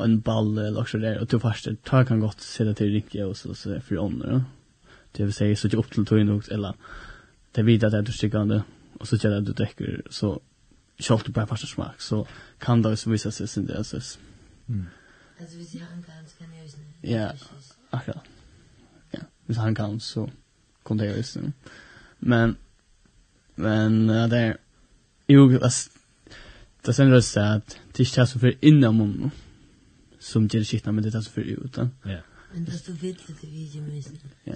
en 0.04 0.20
ball 0.20 0.58
eller 0.58 0.80
också 0.80 0.98
där 0.98 1.20
och 1.20 1.28
du 1.28 1.40
först 1.40 1.68
ta 1.84 2.06
kan 2.06 2.20
gott 2.20 2.42
se 2.42 2.64
det 2.64 2.74
till 2.74 2.92
Ricky 2.92 3.22
och 3.22 3.38
så 3.38 3.56
så 3.56 3.80
för 3.80 4.06
andra. 4.06 4.46
Det 5.12 5.24
vill 5.24 5.34
säga 5.34 5.56
så 5.56 5.68
att 5.68 5.74
upp 5.74 5.92
till 5.92 6.06
tog 6.06 6.20
in 6.20 6.42
eller 6.52 6.74
det 7.52 7.64
vet 7.64 7.84
att 7.84 7.92
det 7.92 7.98
är 7.98 8.12
stickande 8.12 8.62
och 9.00 9.08
så 9.08 9.18
känner 9.18 9.42
du 9.42 9.54
dricker 9.54 10.02
så 10.10 10.42
kört 11.00 11.26
du 11.26 11.32
bara 11.32 11.48
första 11.48 11.68
smak 11.68 12.02
så 12.02 12.28
kan 12.60 12.82
det 12.82 12.92
också 12.92 13.10
visa 13.10 13.32
sig 13.32 13.48
sin 13.48 13.66
det 13.66 13.78
alltså. 13.78 14.00
Mm. 14.70 14.86
Alltså 15.40 15.58
vi 15.58 15.66
ser 15.66 15.80
en 15.80 16.04
kan 16.04 16.14
kan 16.38 16.56
ju 16.58 16.64
inte. 16.64 17.12
Ja. 17.14 17.32
Akkurat. 17.90 18.24
Ja, 19.12 19.20
hvis 19.46 19.58
han 19.58 19.76
kan 19.76 20.00
så 20.00 20.30
kom 20.84 20.98
det 20.98 21.18
ju 21.18 21.24
sen. 21.24 21.54
Men 22.20 22.56
men 23.56 24.10
uh, 24.10 24.28
där 24.28 24.58
ju 25.28 25.60
det 26.82 26.94
sen 26.94 27.12
röst 27.12 27.38
att 27.38 27.80
det 27.92 28.06
känns 28.06 28.34
för 28.34 28.56
innan 28.60 28.98
munnen 28.98 29.32
som 30.28 30.48
ger 30.48 30.64
shit 30.64 30.86
men 30.86 31.04
det 31.04 31.12
tas 31.12 31.28
för 31.28 31.42
ut. 31.42 31.78
Ja. 31.78 32.20
Men 32.54 32.66
det 32.66 32.72
står 32.72 32.94
vitt 32.94 33.28
det 33.28 33.48
vi 33.48 33.64
ju 33.64 33.82
minst. 33.82 34.12
Ja. 34.44 34.56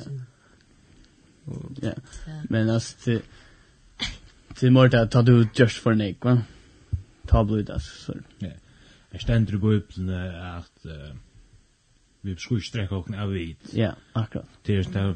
Ja. 1.81 1.93
Men 2.49 2.69
att 2.69 3.07
till 4.55 4.71
morta 4.71 5.07
ta 5.07 5.21
du 5.21 5.47
just 5.53 5.77
för 5.77 5.93
nek 5.95 6.25
va. 6.25 6.41
Ta 7.27 7.43
blod 7.43 7.65
det 7.65 7.79
så. 7.79 8.13
Ja. 8.39 8.51
Jag 9.11 9.21
ständer 9.21 9.57
på 9.57 9.71
upp 9.71 9.91
att 10.57 10.85
vi 12.21 12.35
skulle 12.35 12.61
sträcka 12.61 12.95
och 12.95 13.09
av 13.13 13.29
vit. 13.29 13.73
Ja, 13.73 13.95
akkurat. 14.13 14.49
Det 14.63 14.73
är 14.73 14.83
det 14.83 15.15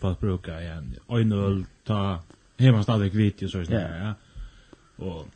fast 0.00 0.20
bruka 0.20 0.60
igen. 0.60 0.94
Oj 1.06 1.24
nu 1.24 1.64
ta 1.84 2.22
hemma 2.58 2.82
stadigt 2.82 3.14
vitt 3.14 3.40
så 3.40 3.64
så 3.64 3.72
ja. 3.72 4.14
Och 4.96 5.26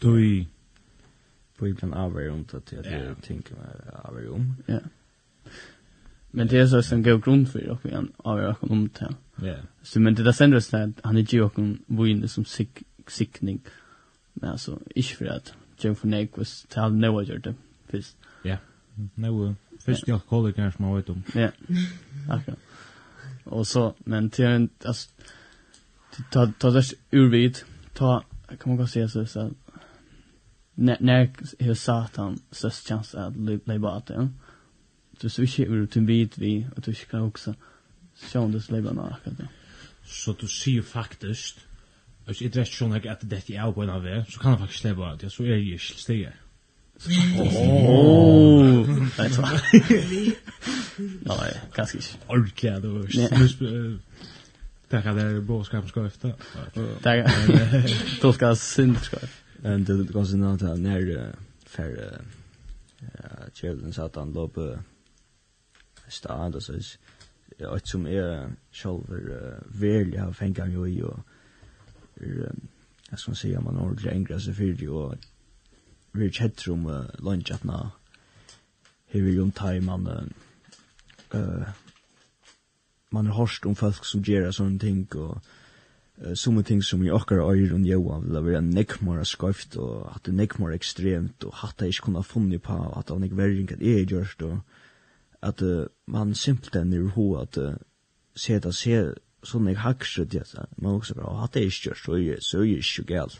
Tui 0.00 0.46
Bibeln 1.58 1.94
avver 1.94 2.30
om 2.30 2.44
det 2.52 2.60
till 2.60 2.78
att 2.78 2.84
det 2.84 3.14
tänker 3.22 3.54
man 3.54 3.66
avver 4.02 4.30
om. 4.30 4.56
Ja. 4.66 4.78
Men 6.30 6.46
det 6.46 6.58
är 6.58 6.66
så 6.66 6.82
som 6.82 7.02
gav 7.02 7.20
grund 7.20 7.52
för 7.52 7.68
och 7.68 7.80
vi 7.82 7.96
avver 8.16 8.56
om 8.60 8.90
det. 8.98 9.14
Ja. 9.46 9.56
Så 9.82 10.00
men 10.00 10.14
det 10.14 10.22
där 10.22 10.32
sen 10.32 10.52
röst 10.52 10.74
att 10.74 10.90
han 11.02 11.16
är 11.16 11.34
ju 11.34 11.42
och 11.42 11.58
en 11.58 11.78
vinn 11.86 12.28
som 12.28 12.44
sick. 12.44 13.40
Men 14.32 14.50
alltså 14.50 14.78
ich 14.94 15.16
för 15.16 15.26
att 15.26 15.54
jag 15.80 15.98
för 15.98 16.08
nej 16.08 16.28
was 16.34 16.66
tell 16.68 16.92
no 16.92 17.12
what 17.12 17.28
you're 17.28 17.38
det. 17.38 17.54
Fist. 17.88 18.16
Ja. 18.42 18.56
No. 19.14 19.54
Fist 19.80 20.08
jag 20.08 20.26
kollar 20.26 20.70
som 20.70 20.84
man 20.84 20.96
vet 20.96 21.08
om. 21.08 21.22
Ja. 21.34 21.50
Akkurat. 22.30 22.58
Och 23.44 23.66
så 23.66 23.94
men 23.98 24.30
till 24.30 24.44
en 24.44 24.68
alltså 24.84 25.10
ta 26.30 26.52
ta 26.58 26.70
det 26.70 26.84
urvid 27.10 27.58
ta 27.92 28.24
kan 28.48 28.58
man 28.64 28.76
gå 28.76 28.86
se 28.86 29.08
så 29.08 29.26
så 29.26 29.50
när 30.76 30.96
när 31.00 31.30
hur 31.58 31.74
satan 31.74 32.38
så 32.50 32.70
chans 32.70 33.14
att 33.14 33.34
bli 33.34 33.78
bata. 33.78 34.28
Så 35.20 35.28
så 35.28 35.42
vi 35.42 35.46
kör 35.46 35.86
till 35.86 36.02
bit 36.02 36.38
vi 36.38 36.66
att 36.76 36.84
du 36.84 36.94
ska 36.94 37.20
också 37.20 37.54
se 38.14 38.38
om 38.38 38.52
det 38.52 38.60
släpper 38.60 38.94
några 38.94 39.16
kan. 39.24 39.48
Så 40.04 40.32
du 40.32 40.48
ser 40.48 40.82
faktiskt 40.82 41.66
Hvis 42.26 42.40
jeg 42.42 42.50
drekker 42.54 42.74
sånn 42.74 42.96
at 42.96 43.20
dette 43.22 43.54
er 43.54 43.70
på 43.70 43.84
en 43.84 43.90
av 43.90 44.02
det, 44.02 44.24
så 44.28 44.40
kan 44.42 44.50
jeg 44.56 44.58
faktisk 44.64 44.80
slippe 44.80 45.04
at 45.06 45.22
jeg 45.22 45.30
så 45.30 45.44
er 45.44 45.52
jeg 45.60 45.76
ikke 45.76 46.00
stiger. 46.00 46.32
Åh, 47.38 48.88
Nej. 48.88 49.26
er 49.26 49.30
sånn. 49.36 49.46
Nei, 51.28 51.50
ganske 51.76 52.00
ikke. 52.00 52.18
Ordentlig, 52.26 52.72
det 52.82 52.90
var 52.90 53.02
ikke. 53.06 53.70
Takk 54.90 55.06
at 55.12 55.18
det 55.18 55.26
er 55.28 55.40
båskapen 55.46 55.88
skal 55.92 56.10
efter. 56.10 56.34
Där. 57.04 57.30
Då 58.22 58.32
ska 58.32 58.54
synd 58.58 58.98
ska 59.06 59.22
efter. 59.22 59.45
Men 59.66 59.84
det 59.84 60.12
går 60.12 60.24
sen 60.24 60.42
att 60.42 60.78
när 60.78 61.34
för 61.64 62.20
eh 63.00 63.52
children 63.52 63.92
så 63.92 64.02
att 64.02 64.16
han 64.16 64.32
på 64.32 64.78
stad 66.08 66.54
och 66.54 66.62
så 66.62 66.72
är 67.58 67.76
ett 67.76 67.86
som 67.86 68.06
är 68.06 68.52
själver 68.72 69.62
väl 69.66 70.14
jag 70.14 70.36
fängt 70.36 70.58
han 70.58 70.72
ju 70.72 70.86
i 70.86 71.02
och 71.02 71.18
jag 73.10 73.18
ska 73.18 73.34
säga 73.34 73.60
man 73.60 73.78
ordentligt 73.78 74.12
engelska 74.12 74.40
sig 74.40 74.54
för 74.54 74.82
ju 74.82 74.88
och 74.88 75.14
vi 76.12 76.30
chatter 76.30 76.72
om 76.72 77.06
lunch 77.18 77.50
att 77.50 77.64
nå 77.64 77.90
hur 79.06 79.22
vi 79.22 79.40
om 79.40 79.52
time 79.52 79.80
man 79.80 80.32
eh 81.30 81.68
man 83.10 83.26
har 83.26 83.34
hört 83.34 83.64
om 83.64 83.74
folk 83.74 84.04
som 84.04 84.22
gör 84.22 84.50
sån 84.52 84.78
ting 84.78 85.06
och 85.14 85.38
uh, 86.24 86.34
som 86.34 86.62
ting 86.64 86.82
som 86.84 87.04
i 87.04 87.10
okkar 87.10 87.42
øyre 87.44 87.74
og 87.74 87.80
njóa 87.80 88.20
vil 88.24 88.44
vera 88.44 88.60
nekmara 88.60 89.24
skøyft 89.24 89.76
og 89.76 90.08
at 90.14 90.26
det 90.26 90.34
nekmara 90.34 90.74
ekstremt 90.74 91.44
og 91.44 91.54
hatt 91.62 91.80
jeg 91.80 91.94
ikke 91.94 92.08
kunne 92.08 92.22
ha 92.22 92.26
funnet 92.26 92.62
på 92.62 92.72
at 92.72 93.06
det 93.06 93.14
var 93.14 93.22
nek 93.24 93.36
verring 93.36 93.72
at 93.72 93.82
jeg 93.82 94.08
gjørst 94.12 94.42
og 94.42 94.60
at 95.42 95.62
uh, 95.62 95.86
man 96.06 96.34
simpelthen 96.34 96.92
er 96.92 97.08
ho 97.16 97.34
at 97.40 97.58
uh, 97.58 97.74
se 98.34 98.58
det 98.58 98.74
se 98.74 99.00
sånn 99.46 99.68
jeg 99.70 99.82
hakser 99.82 100.24
det 100.24 100.46
man 100.76 100.96
også 100.98 101.14
bra 101.18 101.32
og 101.32 101.42
hatt 101.44 101.54
det 101.54 101.66
ikke 101.68 101.90
gjørst 101.90 102.08
jeg, 102.18 102.42
så 102.42 102.62
er 102.62 102.70
jeg 102.70 102.84
ikke 102.84 103.06
gal. 103.12 103.36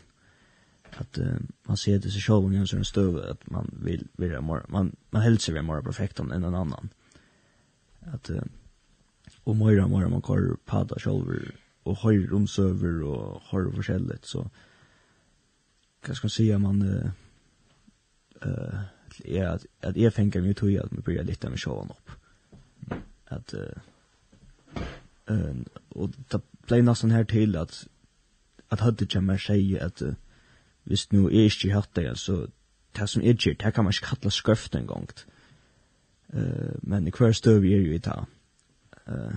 At 0.97 1.19
uh, 1.19 1.39
man 1.67 1.77
ser 1.77 1.99
det 1.99 2.13
seg 2.13 2.23
sjål 2.23 2.53
i 2.53 2.61
en 2.61 2.69
sånn 2.69 2.87
støv 2.87 3.19
at 3.23 3.43
man 3.51 3.67
vil 3.83 4.07
være 4.17 4.41
mer, 4.41 4.63
man, 4.69 4.93
man 5.11 5.25
helser 5.25 5.57
være 5.57 5.67
mer 5.67 5.83
perfekt 5.85 6.21
enn 6.23 6.31
en 6.31 6.47
annan. 6.47 6.91
At 8.13 8.31
uh, 8.31 8.45
og 9.47 9.55
mer 9.59 9.81
og 9.83 9.91
mer 9.91 10.09
man 10.11 10.23
går 10.23 10.55
på 10.67 10.83
det 10.87 11.01
sjål 11.03 11.23
och 11.87 11.97
höjer 11.97 12.33
om 12.33 12.47
söver 12.47 13.03
och 13.03 13.41
har 13.41 13.71
forskjelligt 13.71 14.25
så 14.25 14.49
kan 16.01 16.15
ska 16.15 16.29
säga 16.29 16.59
man 16.59 16.81
eh 16.81 17.09
uh, 18.45 18.79
är 19.25 19.45
att 19.45 19.65
att 19.81 19.97
jag 19.97 20.13
tänker 20.13 20.41
mig 20.41 20.53
tog 20.53 20.71
jag 20.71 20.85
att 20.85 20.91
man 20.91 21.01
börjar 21.01 21.23
lite 21.23 21.49
med 21.49 21.59
showen 21.59 21.89
upp 21.89 22.11
att 23.25 23.53
eh 23.53 23.77
uh, 25.31 25.55
och 25.89 26.09
det 26.09 26.41
play 26.67 26.81
nästan 26.81 27.11
här 27.11 27.23
till 27.23 27.55
att 27.55 27.87
att 28.67 28.79
hade 28.79 29.07
jag 29.09 29.23
mer 29.23 29.37
säga 29.37 29.85
att 29.85 30.01
uh, 30.01 30.13
visst 30.83 31.11
nu 31.11 31.25
är 31.25 31.43
inte 31.43 31.73
hatt 31.73 31.93
det 31.93 32.17
så 32.17 32.47
det 32.91 33.07
som 33.07 33.21
är 33.21 33.33
det 33.33 33.53
det 33.53 33.71
kan 33.71 33.83
man 33.83 33.93
inte 33.93 34.05
kalla 34.05 34.31
skröft 34.31 34.75
en 34.75 34.85
gång 34.85 35.07
eh 36.33 36.39
uh, 36.39 36.75
men 36.81 37.07
i 37.07 37.11
kvar 37.11 37.31
stöv 37.31 37.63
är 37.63 37.77
ju 37.77 37.95
i 37.95 37.99
ta 37.99 38.25
eh 39.05 39.13
uh, 39.13 39.33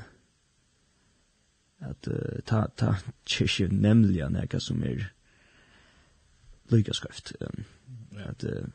at 1.81 2.09
uh, 2.09 2.41
ta 2.47 2.67
ta 2.77 2.95
kyrkje 3.27 3.69
nemlig 3.73 4.23
an 4.25 4.37
eka 4.37 4.61
som 4.61 4.83
er 4.85 5.09
lykka 6.71 6.95
skrift 6.95 7.33
um, 7.41 7.65
at 8.19 8.45
uh, 8.45 8.67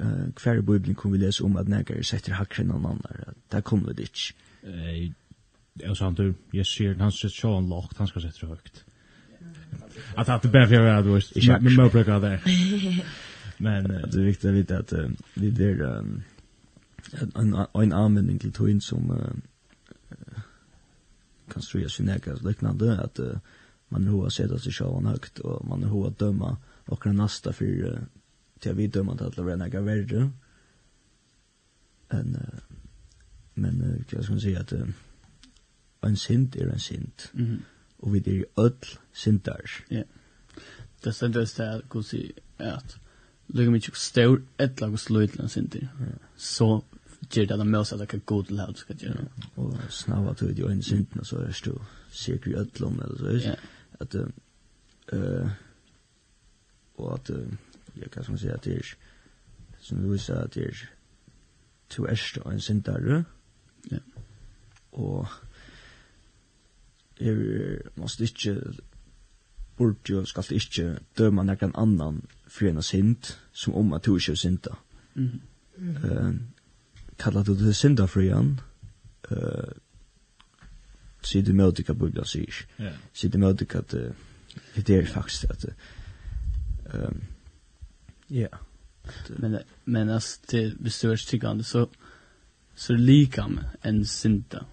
uh, 0.00 0.28
hver 0.42 0.58
i 0.58 0.62
Bibelen 0.62 0.94
kunne 0.94 1.12
vi 1.12 1.24
lese 1.24 1.44
om 1.44 1.56
at 1.56 1.68
nega 1.68 1.94
er 1.94 2.02
setter 2.02 2.38
hakren 2.38 2.70
av 2.70 2.86
annar 2.86 3.24
at 3.26 3.36
det 3.52 3.64
kom 3.64 3.84
vi 3.86 3.92
ditch 3.92 4.32
jeg 4.62 5.96
sa 5.96 6.04
han 6.04 6.14
du 6.14 6.34
jeg 6.52 6.66
sier 6.66 6.96
han 6.98 7.12
sier 7.12 7.30
sjåan 7.30 7.68
lagt 7.68 7.98
han 7.98 8.08
skal 8.08 8.22
sette 8.22 8.46
høyt 8.46 8.84
at 10.16 10.28
at 10.28 10.42
det 10.42 10.52
bæfjer 10.52 10.88
er 10.88 11.02
det 11.02 11.14
vist 11.14 11.36
men 11.62 11.76
må 11.76 11.88
bruka 11.88 12.18
det 12.20 12.38
men 13.58 13.84
det 13.84 14.20
er 14.20 14.30
viktig 14.32 14.50
å 14.50 14.56
vite 14.56 14.78
at 14.78 14.92
vi 15.36 15.52
er 15.68 15.88
en 17.36 17.92
anvending 17.92 18.40
til 18.40 18.52
tøyen 18.52 18.80
som 18.80 19.10
konstruera 21.52 21.88
sin 21.88 22.08
egen 22.08 22.36
liknande 22.36 23.00
att 23.00 23.18
uh, 23.18 23.36
man 23.88 24.06
hur 24.06 24.22
har 24.22 24.30
sett 24.30 24.62
sig 24.62 24.72
själva 24.72 25.10
högt 25.10 25.38
och 25.38 25.64
man 25.64 25.82
hur 25.82 26.06
att 26.06 26.18
döma 26.18 26.56
och 26.86 27.02
kan 27.02 27.16
nästa 27.16 27.52
för 27.52 27.64
uh, 27.64 27.98
till 28.58 28.74
vi 28.74 28.86
döma 28.86 29.12
att 29.12 29.36
det 29.36 29.42
rena 29.42 29.68
går 29.68 29.80
värre 29.80 30.30
en 32.08 32.36
uh, 32.36 32.60
men 33.54 33.82
uh, 33.82 34.00
jag 34.10 34.24
ska 34.24 34.40
säga 34.40 34.60
att 34.60 34.72
uh, 34.72 34.88
en 36.00 36.16
synd 36.16 36.56
är 36.56 36.66
en 36.66 36.80
synd 36.80 37.22
mm 37.34 37.46
-hmm. 37.46 37.58
och 37.96 38.14
vi 38.14 38.20
det 38.20 38.38
är 38.38 38.44
öll 38.56 38.84
syndar 39.12 39.70
ja 39.88 39.96
yeah. 39.96 40.06
det 41.02 41.12
ständer 41.12 41.40
just 41.40 41.56
det 41.56 41.64
här 41.64 41.82
gå 41.88 42.02
sig 42.02 42.32
att 42.56 42.98
Lugga 43.54 43.70
mig 43.70 43.80
stor, 43.80 44.42
ett 44.56 44.80
lag 44.80 44.92
och 44.92 45.00
slå 45.00 45.22
ut 45.22 45.36
lansintir. 45.36 45.88
Så 46.36 46.84
gjør 47.30 47.56
det 47.56 47.66
med 47.66 47.78
oss 47.78 47.92
at 47.92 47.98
det 47.98 48.26
god 48.26 48.46
till 48.46 48.60
att 48.60 48.76
ska 48.76 48.94
göra. 48.94 49.24
Och 49.54 49.74
snabba 49.90 50.34
till 50.34 50.58
ju 50.58 50.66
en 50.66 51.06
og 51.18 51.26
så 51.26 51.38
er 51.38 51.46
det 51.46 51.78
sikker 52.10 52.50
i 52.50 52.54
ødlom, 52.54 53.00
eller 53.00 53.16
så 53.16 53.26
är 53.26 53.56
att 54.00 54.14
og 56.96 57.14
at, 57.14 57.30
att 57.30 57.36
jag 57.94 58.10
kan 58.10 58.24
som 58.24 58.38
si 58.38 58.48
at 58.48 58.64
det 58.64 58.76
er, 58.76 58.96
som 59.80 60.02
vi 60.02 60.08
viser 60.08 60.34
at 60.34 60.54
det 60.54 60.64
er, 60.64 60.88
to 61.88 62.06
två 62.06 62.42
og 62.44 62.52
en 62.52 62.60
syndare. 62.60 63.24
Ja. 63.90 63.98
og 64.92 65.26
er 67.20 67.78
måste 67.96 68.24
ikke, 68.24 68.62
burde 69.76 69.98
jo 70.10 70.24
skal 70.24 70.44
ikke 70.50 70.98
døma 71.18 71.42
nekken 71.42 71.72
annan 71.74 72.22
for 72.46 72.66
en 72.66 72.82
synd 72.82 73.36
som 73.52 73.74
om 73.74 73.92
at 73.92 74.06
du 74.06 74.16
ikke 74.16 74.32
er 74.32 74.36
synda. 74.36 74.74
Mm. 75.14 75.40
-hmm. 75.78 76.28
Uh, 76.28 76.34
kallar 77.22 77.46
du 77.46 77.54
det 77.54 77.76
syndafrian, 77.76 78.56
uh, 79.30 79.72
sier 81.22 81.46
du 81.46 81.52
møte 81.54 81.84
hva 81.86 81.94
Bibelen 81.94 82.28
sier. 82.28 82.64
Sier 83.14 83.30
du 83.30 83.38
møte 83.42 83.66
hva 83.70 83.84
det, 83.92 84.08
det 84.74 84.98
er 84.98 85.08
faktisk 85.10 85.50
at 85.50 85.66
um, 86.92 87.22
ja. 88.32 88.48
Men, 89.38 89.58
men 89.84 90.10
as 90.10 90.36
til, 90.46 90.76
hvis 90.80 91.00
du 91.00 91.10
er 91.10 91.20
stikkende, 91.20 91.64
så, 91.64 91.86
så 92.74 92.94
liker 92.94 93.50
en 93.84 94.04
synda 94.06 94.64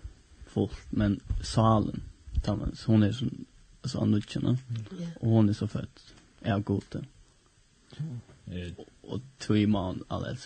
folk, 0.50 0.76
men 0.92 1.20
salen, 1.42 2.04
man, 2.48 2.74
hon 2.86 3.04
er 3.04 3.12
som, 3.14 3.32
så 3.86 4.00
annorlunda 4.00 4.58
yeah. 5.00 5.10
Och 5.20 5.30
hon 5.30 5.50
er 5.50 5.54
så 5.54 5.68
født, 5.68 6.14
er 6.42 6.60
god 6.60 7.02
Eh, 8.52 8.74
och 9.02 9.22
Og, 9.50 9.70
man 9.70 10.04
alle 10.10 10.38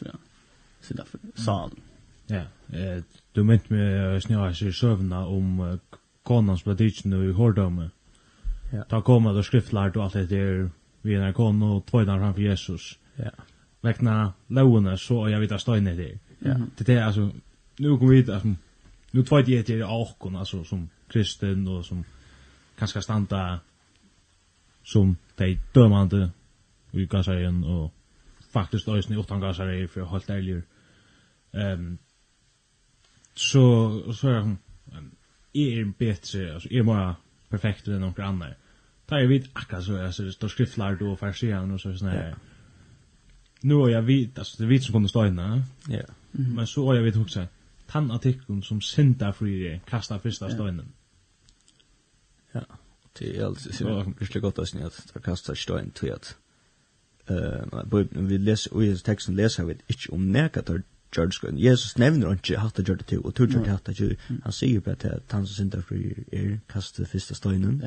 så 0.82 0.94
derfor, 0.94 1.20
salen. 1.36 1.78
Mm. 1.78 1.93
Ja, 2.28 2.42
eh, 2.78 3.04
du 3.32 3.44
ment 3.44 3.70
med 3.70 4.24
snöa 4.24 4.54
sig 4.54 4.74
sövna 4.74 5.26
om 5.26 5.80
konans 6.24 6.64
bladitsen 6.64 7.14
i 7.14 7.32
Hordome. 7.32 7.90
Ja. 8.72 8.84
Ta 8.84 9.02
koma 9.02 9.34
då 9.34 9.44
skriftlärt 9.44 9.96
och 9.96 10.04
allt 10.04 10.14
det 10.14 10.26
där 10.26 10.70
vi 11.02 11.18
när 11.18 11.34
kon 11.34 11.64
och 11.64 11.86
tvådan 11.86 12.20
framför 12.20 12.42
Jesus. 12.42 13.00
Ja. 13.16 13.32
Väckna 13.82 14.34
lovene 14.48 14.98
så 14.98 15.30
jag 15.30 15.40
vet 15.40 15.52
att 15.52 15.62
stöna 15.62 15.92
det. 15.92 16.20
Ja. 16.40 16.56
Det 16.78 16.94
är 16.94 17.04
alltså 17.04 17.32
nu 17.78 17.98
kommer 17.98 18.14
vi 18.14 18.32
att 18.32 18.44
nu 19.12 19.24
två 19.24 19.42
det 19.42 19.68
det 19.68 19.84
och 19.84 20.20
kon 20.20 20.36
alltså 20.36 20.64
som 20.64 20.90
kristen 21.08 21.68
och 21.68 21.86
som 21.86 22.04
kanske 22.80 23.02
standa 23.02 23.60
som 24.84 25.18
de 25.36 25.60
dömande 25.74 26.30
i 26.92 27.06
gasarien 27.06 27.64
och 27.64 27.94
faktiskt 28.52 28.88
ösn 28.88 29.14
i 29.14 29.18
åttan 29.18 29.40
gasarien 29.40 29.88
för 29.88 30.06
helt 30.06 30.30
ärligt. 30.30 30.66
Ehm 31.52 31.80
um, 31.80 31.98
så 33.34 34.14
så 34.14 34.30
är 34.30 34.40
hon 34.40 34.58
är 35.54 35.86
bättre 35.86 36.54
alltså 36.54 36.70
är 36.72 36.84
bara 36.84 37.16
perfekt 37.50 37.88
än 37.88 38.02
någon 38.02 38.22
annan. 38.22 38.54
Ta 39.06 39.20
jag 39.20 39.28
vid 39.28 39.50
akka 39.54 39.82
så 39.82 39.96
är 39.96 40.12
så 40.12 40.24
det 40.24 40.32
står 40.32 40.48
skriftlar 40.48 40.96
då 40.96 41.16
för 41.16 41.32
sig 41.32 41.58
och 41.58 41.82
så 41.82 41.98
såna 41.98 42.12
här. 42.12 42.36
Nu 43.62 43.74
har 43.74 43.90
jag 43.90 44.02
vid 44.02 44.40
alltså 44.40 44.64
det 44.64 44.68
vet 44.68 44.84
som 44.84 44.94
kommer 44.94 45.08
stå 45.08 45.26
inne. 45.26 45.64
Ja. 45.88 46.02
Men 46.32 46.68
så 46.68 46.86
har 46.86 46.96
jag 46.96 47.04
vid 47.04 47.22
också 47.22 47.48
han 47.88 48.12
artikeln 48.12 48.64
som 48.64 48.82
synda 48.82 49.34
för 49.34 49.80
kasta 49.90 50.20
första 50.20 50.50
stenen. 50.50 50.92
Ja. 52.52 52.62
Det 53.20 53.38
är 53.38 53.46
alltså 53.46 53.72
så 53.72 54.14
mycket 54.20 54.42
gott 54.42 54.60
att 54.60 54.74
ni 54.74 54.84
att 54.84 55.24
kasta 55.24 55.56
sten 55.56 55.92
till 55.92 56.14
att 56.14 56.38
eh 57.26 58.04
vi 58.10 58.38
läser 58.38 58.74
och 58.74 58.84
i 58.84 58.98
texten 58.98 59.36
läser 59.36 59.64
vi 59.64 59.72
inte 59.88 60.12
om 60.12 60.32
näkator 60.32 60.84
gjørt 61.16 61.36
skøn. 61.38 61.60
Jesus 61.62 61.98
nevner 61.98 62.32
han 62.32 62.42
ikke 62.42 62.62
hatt 62.62 62.78
det 62.78 62.88
gjør 62.88 63.02
det 63.02 63.08
til, 63.12 63.22
og 63.24 63.36
tog 63.36 63.52
gjør 63.52 63.64
det 63.66 63.74
hatt 63.74 63.90
det 63.90 63.96
til. 64.00 64.16
Han 64.44 64.56
sier 64.56 64.84
bare 64.86 65.00
til 65.04 65.16
at 65.18 65.36
han 65.36 65.46
som 65.48 65.56
synder 65.60 65.86
for 65.88 65.96
er 66.32 66.58
kastet 66.70 67.10
første 67.12 67.36
støynen, 67.36 67.82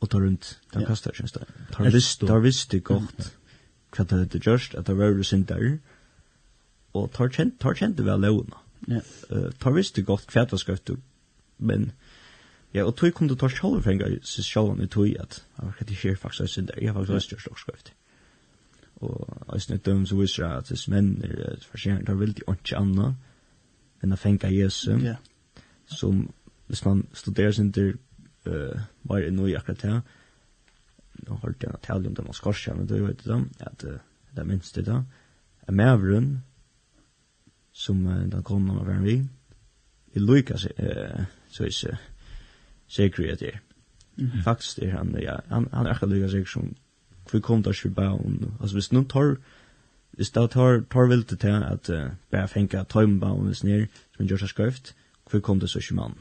og 0.00 0.10
tar 0.10 0.24
rundt, 0.24 0.60
han 0.74 0.86
kastet 0.86 1.12
ikke 1.12 1.26
en 1.26 1.32
støynen. 1.34 1.68
Tar 1.72 1.90
visst, 1.94 2.20
tar 2.20 2.42
visst 2.44 2.72
det 2.72 2.84
godt 2.84 3.32
hva 3.96 4.04
det 4.04 4.18
hadde 4.18 4.38
gjørst, 4.44 4.74
at 4.76 4.86
det 4.86 4.98
var 4.98 5.14
jo 5.14 5.22
synder, 5.24 5.78
og 6.94 7.10
tar 7.14 7.32
kjent, 7.32 7.56
tar 7.60 7.78
kjent 7.78 7.96
det 7.98 8.04
vel 8.06 8.20
lovene. 8.20 8.64
Ja. 8.88 9.00
Uh, 9.30 9.48
tar 9.60 9.74
visst 9.74 9.96
det 9.96 10.06
godt 10.06 10.28
hva 10.34 10.44
det 10.44 10.60
skal 10.60 10.78
skøtt, 10.78 10.98
men 11.58 11.90
Ja, 12.74 12.84
og 12.84 12.96
tog 12.96 13.14
kom 13.16 13.28
du 13.28 13.34
tar 13.34 13.48
sjálfur 13.48 13.80
fengar 13.80 14.12
sig 14.22 14.44
sjálvan 14.44 14.82
i 14.84 14.86
tog 14.92 15.08
at 15.20 15.40
ja, 15.56 15.64
hva 15.64 15.86
det 15.88 15.96
skjer 15.96 16.12
kjer 16.12 16.20
faktisk 16.20 16.52
synder, 16.52 16.76
jeg 16.76 16.92
har 16.92 17.04
faktisk 17.04 17.32
gjørst 17.32 17.48
og 17.48 17.60
skøft 17.62 17.92
og 19.00 19.54
eisne 19.54 19.78
døm 19.78 20.06
som 20.06 20.18
viser 20.18 20.46
at 20.48 20.70
hvis 20.72 20.88
menn 20.90 21.16
er 21.24 21.58
forskjellig, 21.70 22.06
tar 22.06 22.18
veldig 22.18 22.46
ikke 22.50 22.78
anna 22.78 23.12
enn 24.02 24.14
å 24.14 24.18
fenga 24.18 24.50
Jesu, 24.50 24.96
yeah. 24.98 25.18
som 25.86 26.26
hvis 26.68 26.84
man 26.84 27.04
studerer 27.16 27.54
sin 27.54 27.70
der 27.74 27.94
uh, 28.46 28.80
var 29.08 29.22
det 29.24 29.32
noe 29.34 29.54
akkurat 29.56 29.86
her, 29.86 30.00
nå 31.26 31.38
har 31.42 31.54
jeg 31.54 31.70
en 31.70 31.80
tale 31.82 32.10
om 32.10 32.14
det 32.14 32.24
man 32.26 32.36
skorsker, 32.36 32.76
men 32.76 32.90
det 32.90 33.00
vet 33.02 33.24
det, 33.24 33.38
at 33.66 33.86
uh, 33.86 33.96
det 34.34 34.42
er 34.42 34.50
minst 34.50 34.76
det 34.76 34.86
da, 34.86 35.00
er 35.66 35.78
maveren, 35.78 36.28
som 37.72 38.04
uh, 38.06 38.26
den 38.26 38.42
kom 38.42 38.66
når 38.66 38.84
man 38.84 39.06
vi, 39.06 39.16
i 40.14 40.22
Lukas, 40.22 40.66
uh, 40.66 41.24
så 41.50 41.64
er 41.64 41.72
det 41.72 41.96
sikker 42.88 43.24
jeg 43.30 43.38
til. 43.38 43.64
Faktisk 44.44 44.78
er 44.82 44.96
han, 44.96 45.14
ja, 45.22 45.38
han, 45.48 45.68
han 45.72 45.86
er 45.86 45.94
akkurat 45.94 46.12
Lukas 46.12 46.34
sikker 46.34 46.50
som 46.50 46.70
vi 47.34 47.40
kom 47.40 47.62
där 47.62 47.80
ju 47.84 47.90
bara 47.90 48.12
om 48.12 48.52
alltså 48.60 48.76
visst 48.76 48.92
nu 48.92 49.04
tar 49.04 49.36
hvis 50.10 50.30
då 50.30 50.48
tar 50.48 50.80
tar 50.80 51.06
vill 51.06 51.24
til 51.24 51.48
at 51.48 51.62
att 51.62 51.90
uh, 51.90 52.10
bara 52.30 52.48
fänka 52.48 52.84
timebound 52.84 53.50
is 53.50 53.64
ner 53.64 53.86
som 54.16 54.26
gjør 54.26 54.38
seg 54.38 54.48
skrift 54.48 54.94
vi 55.32 55.40
kom 55.40 55.58
det 55.58 55.68
så 55.68 55.80
ju 55.80 55.94
man 55.94 56.14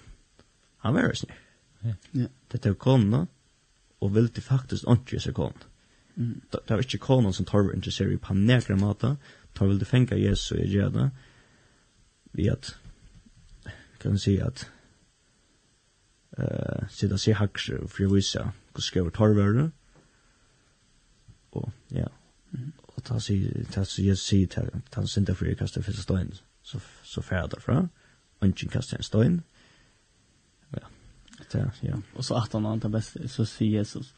han 0.78 0.94
var 0.94 1.02
ju 1.02 1.28
ja. 2.12 2.28
Det 2.52 2.66
er 2.66 2.74
kona, 2.74 3.26
og 4.02 4.16
vil 4.16 4.30
til 4.30 4.44
faktisk 4.44 4.86
faktiskt 4.86 5.18
inte 5.18 5.34
kona. 5.34 5.52
kon 5.52 5.64
Mm. 6.16 6.42
Det 6.52 6.70
var 6.70 6.80
ikke 6.80 6.98
konen 6.98 7.34
som 7.34 7.46
tar 7.46 7.64
ikke 7.64 7.76
interessert 7.76 8.12
i 8.12 8.18
panegra 8.18 8.76
mata, 8.76 9.16
tar 9.54 9.68
vel 9.68 9.80
det 9.80 9.88
fenga 9.88 10.18
Jesu 10.18 10.56
i 10.56 10.68
gjeda, 10.68 11.10
vi 12.34 12.48
at, 12.50 12.78
kan 14.00 14.18
si 14.18 14.38
at, 14.38 14.72
uh, 16.40 16.88
sida 16.90 17.18
sig 17.18 17.36
hakser 17.36 17.88
for 17.88 18.06
å 18.06 18.16
vise 18.16 18.40
hvordan 18.40 18.82
skriver 18.82 19.10
tar 19.10 19.34
være, 19.34 19.72
Ja. 21.90 22.08
Og 22.88 23.04
ta 23.04 23.20
sig 23.20 23.66
ta 23.72 23.84
sig 23.84 24.06
jeg 24.06 24.18
sig 24.18 24.50
ta 24.50 24.62
ta 24.92 25.06
senta 25.06 25.36
för 25.36 25.54
kasta 25.54 25.82
för 25.82 25.92
stein. 25.92 26.34
Så 26.64 26.80
så 27.04 27.22
färda 27.22 27.60
fra. 27.60 27.90
Ungen 28.40 28.70
kasta 28.72 28.98
en 28.98 29.04
stein. 29.04 29.42
Ja. 30.70 30.80
Det 31.52 31.72
ja. 31.82 32.02
Och 32.16 32.26
så 32.26 32.36
att 32.36 32.54
han 32.54 32.66
antar 32.66 32.90
bäst 32.90 33.18
så 33.28 33.46
säger 33.46 33.72
Jesus 33.72 34.14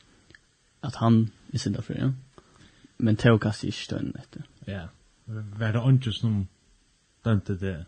att 0.82 0.96
han 0.96 1.32
är 1.54 1.58
synda 1.58 1.82
för 1.82 1.94
ja. 1.94 2.14
Men 2.98 3.16
tog 3.16 3.42
kasta 3.42 3.68
i 3.68 3.72
stein 3.72 4.16
efter. 4.20 4.44
Ja. 4.66 4.90
Var 5.26 5.74
det 5.74 5.80
ungen 5.80 6.14
som 6.14 6.48
dömde 7.24 7.56
det? 7.56 7.86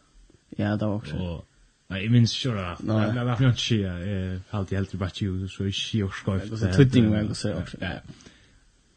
Ja, 0.50 0.78
det 0.78 0.86
var 0.86 0.96
också. 0.96 1.16
Och 1.16 1.48
Nei, 1.92 2.04
jeg 2.04 2.12
minns 2.12 2.46
inte 2.46 2.58
det. 2.58 2.78
Nej, 2.80 3.16
jag 3.16 3.26
vet 3.26 3.40
inte. 3.42 3.76
Jag 3.76 4.40
har 4.50 4.60
alltid 4.60 4.78
helt 4.78 4.94
bare 4.94 5.10
tjugo, 5.10 5.48
så 5.48 5.64
jeg 5.64 5.68
är 5.68 5.72
tjugo 5.72 6.12
skojt. 6.12 6.44
Det 6.44 6.50
var 6.50 6.58
så 6.58 6.74
tutting, 6.74 7.14
jag 7.14 7.26
jeg 7.26 7.36
säga 7.36 7.58
också. 7.58 7.78
Ja, 7.82 7.94
ja. 7.94 8.00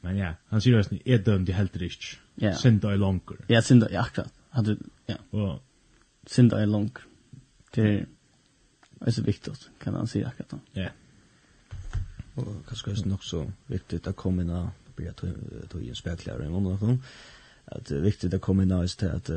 Men 0.04 0.18
ja, 0.20 0.34
han 0.52 0.60
sier 0.60 0.76
just 0.76 0.92
är 0.92 1.18
dömd 1.18 1.48
i 1.48 1.52
helt 1.52 1.76
rich. 1.76 2.18
Ja. 2.34 2.54
Sinda 2.56 2.94
i 2.94 2.98
langer. 2.98 3.44
Ja, 3.48 3.62
synda 3.62 3.88
ja, 3.90 4.02
akkurat. 4.02 4.32
Hade 4.50 4.76
ja. 5.06 5.16
Og? 5.30 5.62
synda 6.26 6.60
er 6.62 6.66
lång. 6.66 6.90
Det 7.74 8.06
er 9.00 9.10
så 9.10 9.22
viktig, 9.22 9.52
kan 9.80 9.94
han 9.94 10.06
säga 10.06 10.28
akkurat. 10.28 10.60
Ja. 10.72 10.88
Og 12.36 12.62
kanskje 12.68 12.90
er 12.90 12.94
det 12.94 13.06
nok 13.06 13.24
så 13.24 13.44
viktig 13.66 14.00
å 14.06 14.12
komme 14.12 14.42
in 14.42 14.50
och 14.50 14.70
blir 14.96 15.06
jeg 15.06 15.68
tog 15.70 15.82
i 15.82 15.88
en 15.88 15.94
spelklare 15.94 16.44
eller 16.44 16.60
något 16.60 17.00
at 17.66 17.88
det 17.88 17.96
er 17.96 18.04
viktig 18.04 18.34
å 18.34 18.38
komme 18.38 18.62
inn 18.62 18.72
av 18.72 18.86
til 18.86 19.06
at 19.08 19.30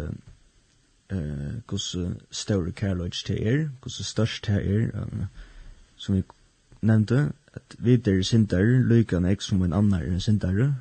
eh 1.09 1.61
kus 1.67 1.95
större 2.31 2.71
carriage 2.71 3.25
til 3.25 3.47
er, 3.47 3.69
kus 3.81 4.01
størst 4.05 4.43
til 4.43 4.55
er 4.55 5.27
som 5.95 6.15
vi 6.15 6.23
nevnte, 6.81 7.31
at 7.57 7.75
vi 7.79 7.95
der 7.97 8.21
syndare, 8.23 8.83
lykan 8.85 9.25
ek 9.25 9.41
som 9.41 9.63
en 9.65 9.73
annar 9.73 10.05
er 10.05 10.13
en 10.13 10.21
syndare, 10.21 10.75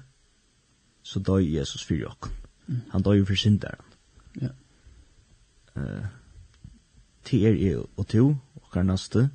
så 1.02 1.20
døy 1.20 1.54
Jesus 1.56 1.84
for 1.84 1.94
jokken. 1.94 2.32
Mm. 2.66 2.80
Han 2.92 3.02
døy 3.02 3.24
for 3.24 3.34
syndaren. 3.34 3.92
Ja. 4.40 4.52
Uh, 5.76 6.06
til 7.24 7.44
er 7.44 7.56
jeg 7.56 7.78
og 7.96 8.06
to, 8.08 8.28
og 8.56 8.72
hver 8.72 8.82
neste, 8.82 9.30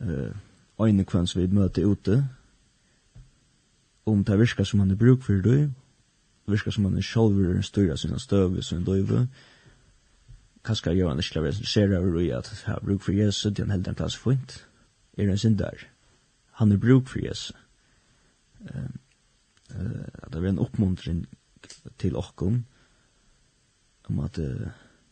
uh, 0.00 0.86
øyne 0.86 1.04
kvans 1.04 1.36
vi 1.36 1.46
møter 1.46 1.86
ute, 1.86 2.28
om 4.06 4.24
det 4.24 4.38
virker 4.38 4.64
som 4.64 4.80
han 4.80 4.90
er 4.90 5.00
bruk 5.00 5.22
for 5.22 5.32
døy, 5.32 5.68
virker 6.46 6.70
som 6.70 6.84
han 6.84 6.98
er 6.98 7.02
sjolver 7.02 7.56
av 7.90 7.96
sina 7.96 8.18
støv 8.18 8.58
i 8.58 8.62
sin 8.62 8.84
døyve, 8.84 9.26
kanskje 10.64 10.94
gjør 10.94 11.08
han 11.08 11.18
ikke 11.18 11.34
laver 11.34 11.52
sin 11.52 11.94
over 11.94 12.20
i 12.20 12.30
at 12.30 12.48
han 12.66 12.82
bruk 12.84 13.02
for 13.02 13.12
Jesus, 13.12 13.52
det 13.52 13.58
er 13.58 13.64
en 13.64 13.70
heldig 13.70 13.88
en 13.88 13.94
plass 13.94 14.16
fint, 14.16 14.66
er 15.16 15.30
en 15.30 15.38
syndar. 15.38 15.86
Han 16.60 16.72
er 16.72 16.80
bruk 16.80 17.08
for 17.08 17.24
Jesus. 17.24 17.52
Uh, 18.60 18.88
uh, 19.74 20.30
det 20.32 20.40
er 20.40 20.48
en 20.48 20.58
oppmuntring 20.58 21.26
til 21.98 22.16
okkom 22.16 22.64
om 24.08 24.20
at 24.24 24.38
uh, 24.38 24.68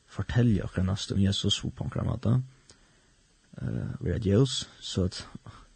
fortelja 0.07 0.65
okra 0.65 0.83
nast 0.83 1.13
om 1.13 1.21
Jesus 1.21 1.61
på 1.61 1.85
en 1.85 1.91
kramata 1.91 2.39
uh, 3.63 3.91
vi 4.01 4.11
er 4.11 4.23
Jesus 4.23 4.69
så 4.81 5.05
at 5.05 5.27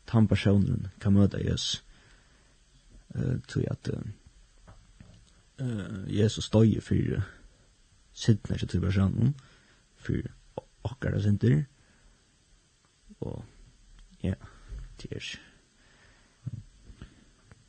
han 0.08 0.28
personen 0.28 0.86
kan 1.00 1.12
møte 1.12 1.42
Jesus 1.44 1.84
uh, 3.14 3.36
til 3.48 3.66
at 3.70 3.90
uh, 3.92 4.00
uh, 5.60 6.04
Jesus 6.06 6.50
døy 6.50 6.80
for 6.80 7.22
sittner 8.12 8.56
til 8.66 8.80
personen 8.80 9.34
for 9.96 10.30
okkara 10.84 11.20
sinter 11.22 11.64
og 13.20 13.44
Ja, 14.22 14.34
det 15.02 15.12
er 15.12 15.38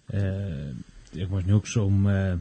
Eh, 0.10 0.76
jeg 1.16 1.30
må 1.30 1.42
nok 1.46 1.68
om 1.78 2.08
eh 2.08 2.40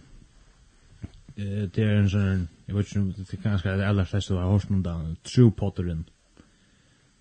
det 1.37 1.79
er 1.79 1.99
en 1.99 2.09
sånn 2.09 2.49
jeg 2.67 2.77
vet 2.77 2.89
ikke 2.89 3.01
om 3.01 3.13
det 3.13 3.33
er 3.33 3.43
kanskje 3.43 3.75
det 3.77 3.85
aller 3.85 4.05
fleste 4.05 4.35
har 4.35 4.51
hørt 4.51 4.71
om 4.71 4.83
den 4.83 5.17
True 5.25 5.53
Potteren. 5.53 6.09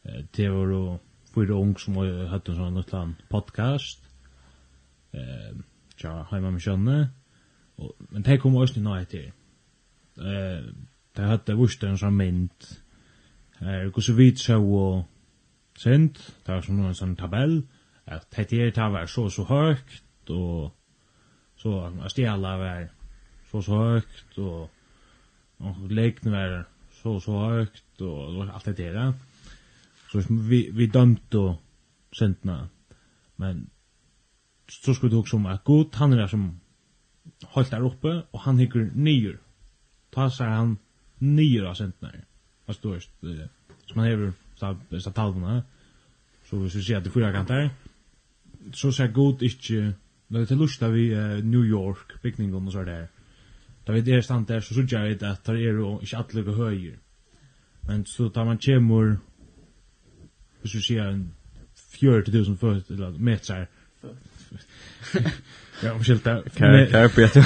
Eh, 0.05 0.23
det 0.37 0.51
var 0.51 0.71
jo 0.71 0.99
fyra 1.35 1.55
ung 1.55 1.79
som 1.79 1.95
hadde 1.95 2.51
en 2.51 2.57
sånn 2.57 2.79
utland 2.81 3.13
podcast. 3.29 4.01
Eh, 5.13 5.53
tja 5.97 6.25
heima 6.31 6.51
med 6.51 6.61
kjønne. 6.61 6.97
Men 8.09 8.25
det 8.25 8.39
kom 8.41 8.55
også 8.55 8.81
nå 8.81 8.95
etter. 8.99 9.31
Eh, 10.17 10.67
det 11.15 11.29
hadde 11.31 11.55
vurs 11.55 11.77
en 11.83 11.97
sånn 11.97 12.17
mynd. 12.17 12.67
Eh, 13.61 13.87
hvordan 13.87 14.17
vi 14.17 14.35
så 14.35 14.59
og 14.59 15.05
sint, 15.77 16.17
det 16.45 16.53
var 16.53 16.63
som 16.65 16.79
en 16.81 16.97
sånn 16.97 17.15
tabell, 17.19 17.59
at 18.07 18.25
dette 18.33 18.57
er 18.57 18.71
det 18.73 18.87
var 18.93 19.09
så 19.11 19.27
så 19.29 19.45
høyt, 19.47 20.01
og 20.29 20.71
så 21.61 21.73
at 21.87 22.11
stjæla 22.11 22.55
var 22.57 22.87
så 23.51 23.61
så 23.61 23.81
høyt, 23.83 24.37
og, 24.37 24.69
og 25.59 25.87
lekene 25.89 26.33
var 26.33 26.57
så 27.01 27.19
så 27.23 27.39
høyt, 27.45 27.83
og 28.01 28.41
alt 28.47 28.65
dette 28.65 28.91
her. 28.91 29.13
Så 30.11 30.23
vi, 30.29 30.69
vi 30.73 30.87
dømte 30.87 31.57
sintene, 32.15 32.69
men 33.37 33.67
så 34.69 34.93
skulle 34.93 35.11
det 35.11 35.19
også 35.19 35.37
om 35.37 35.45
at 35.45 35.63
god, 35.63 35.95
han 35.95 36.13
er 36.13 36.27
som 36.27 36.49
holdt 37.43 37.71
der 37.71 37.85
oppe, 37.85 38.23
og 38.31 38.39
han 38.39 38.59
hikker 38.59 38.89
nyer. 38.95 39.37
Ta 40.15 40.29
seg 40.33 40.49
han 40.49 40.77
nyer 41.19 41.69
av 41.69 41.77
sintene, 41.77 42.23
altså 42.67 42.97
du 43.21 43.47
som 43.87 44.01
han 44.01 44.09
hever 44.09 44.33
så 44.59 45.11
talvene, 45.15 45.61
så 46.49 46.57
hvis 46.57 46.75
vi 46.75 46.81
ser 46.81 46.99
til 46.99 47.11
fyra 47.11 47.31
kanter, 47.31 47.69
så 48.73 48.91
ser 48.91 49.07
god 49.07 49.41
ikke, 49.41 49.93
når 50.29 50.39
det 50.39 50.51
er 50.51 50.59
lust 50.59 50.83
av 50.83 50.97
i 50.97 51.07
New 51.43 51.63
York, 51.63 52.17
bygningen 52.21 52.67
og 52.67 52.71
så 52.71 52.83
der, 52.83 53.07
da 53.87 53.93
vi 53.93 54.11
er 54.11 54.21
stand 54.21 54.47
der, 54.47 54.59
så 54.59 54.73
så 54.73 54.85
jeg 54.91 55.09
vet 55.09 55.23
at 55.23 55.47
det 55.47 55.55
er 55.55 55.73
jo 55.73 55.99
ikke 55.99 56.17
atlige 56.17 56.53
høyer. 56.53 56.95
Men 57.87 58.05
så 58.05 58.29
tar 58.29 58.43
man 58.43 58.57
kjemur, 58.57 59.15
hvis 60.61 60.75
vi 60.75 60.81
sier 60.81 61.07
en 61.07 61.33
40.000 61.77 63.19
meter, 63.19 63.65
Ja, 65.83 65.93
omskilt 65.93 66.23
där. 66.23 66.43
Kan 66.55 66.87
kan 66.87 66.99
jag 67.01 67.15
peta? 67.15 67.39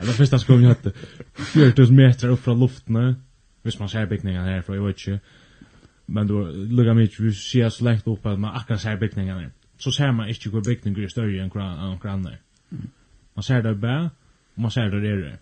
Det 0.00 0.12
första 0.12 0.38
skogen 0.38 0.64
hade 0.64 0.92
4000 1.34 1.96
meter 1.96 2.28
upp 2.28 2.44
från 2.44 2.60
luften 2.60 3.16
hvis 3.64 3.78
man 3.80 3.88
ser 3.88 4.06
bygningene 4.06 4.44
her, 4.44 4.60
for 4.62 4.74
jeg 4.74 4.84
vet 4.84 5.06
ikke, 5.06 5.20
men 6.06 6.28
du 6.28 6.34
lukka 6.76 6.92
mykje, 6.92 7.24
vi 7.24 7.32
ser 7.32 7.68
så 7.68 7.84
lengt 7.84 8.08
opp 8.08 8.26
at 8.26 8.38
man 8.38 8.52
akkurat 8.54 8.80
ser 8.80 8.96
bygningene 9.00 9.40
her, 9.40 9.52
så 9.78 9.90
ser 9.90 10.12
man 10.12 10.28
ikke 10.28 10.50
hvor 10.50 10.62
bygninger 10.66 11.04
er 11.04 11.08
større 11.08 11.40
enn 11.42 11.50
hver 11.52 12.10
andre. 12.10 12.36
Man 13.34 13.42
ser 13.42 13.62
det 13.62 13.80
bare, 13.80 14.10
og 14.56 14.62
man 14.62 14.70
ser 14.70 14.90
det 14.92 15.02
der. 15.02 15.36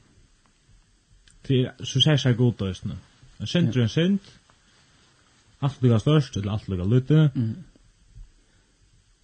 Så 1.85 2.01
ser 2.01 2.16
seg 2.16 2.37
god 2.37 2.53
da, 2.61 2.70
just 2.70 2.87
nu. 2.87 2.95
En 3.41 3.47
synd 3.47 3.77
er 3.77 3.83
en 3.83 3.89
synd, 3.89 4.18
alt 5.62 5.83
lukka 5.83 5.99
størst, 5.99 6.37
eller 6.37 6.53
alt 6.53 6.68
lukka 6.68 6.85
lutte, 6.85 7.31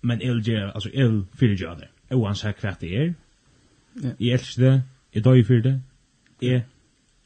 men 0.03 0.23
jeg 0.23 0.35
vil 0.35 0.45
gjøre, 0.45 0.75
altså 0.75 0.91
jeg 0.95 1.07
vil 1.13 1.25
fyrirgjøre 1.35 1.77
det, 1.81 1.89
uansett 2.15 2.61
hva 2.63 2.75
det 2.81 2.91
er, 3.03 3.15
jeg 4.21 4.33
elsker 4.33 4.63
det, 4.65 4.83
jeg 5.15 5.25
døy 5.25 5.45
fyrir 5.45 5.63
det, 5.63 5.83
jeg 6.43 6.65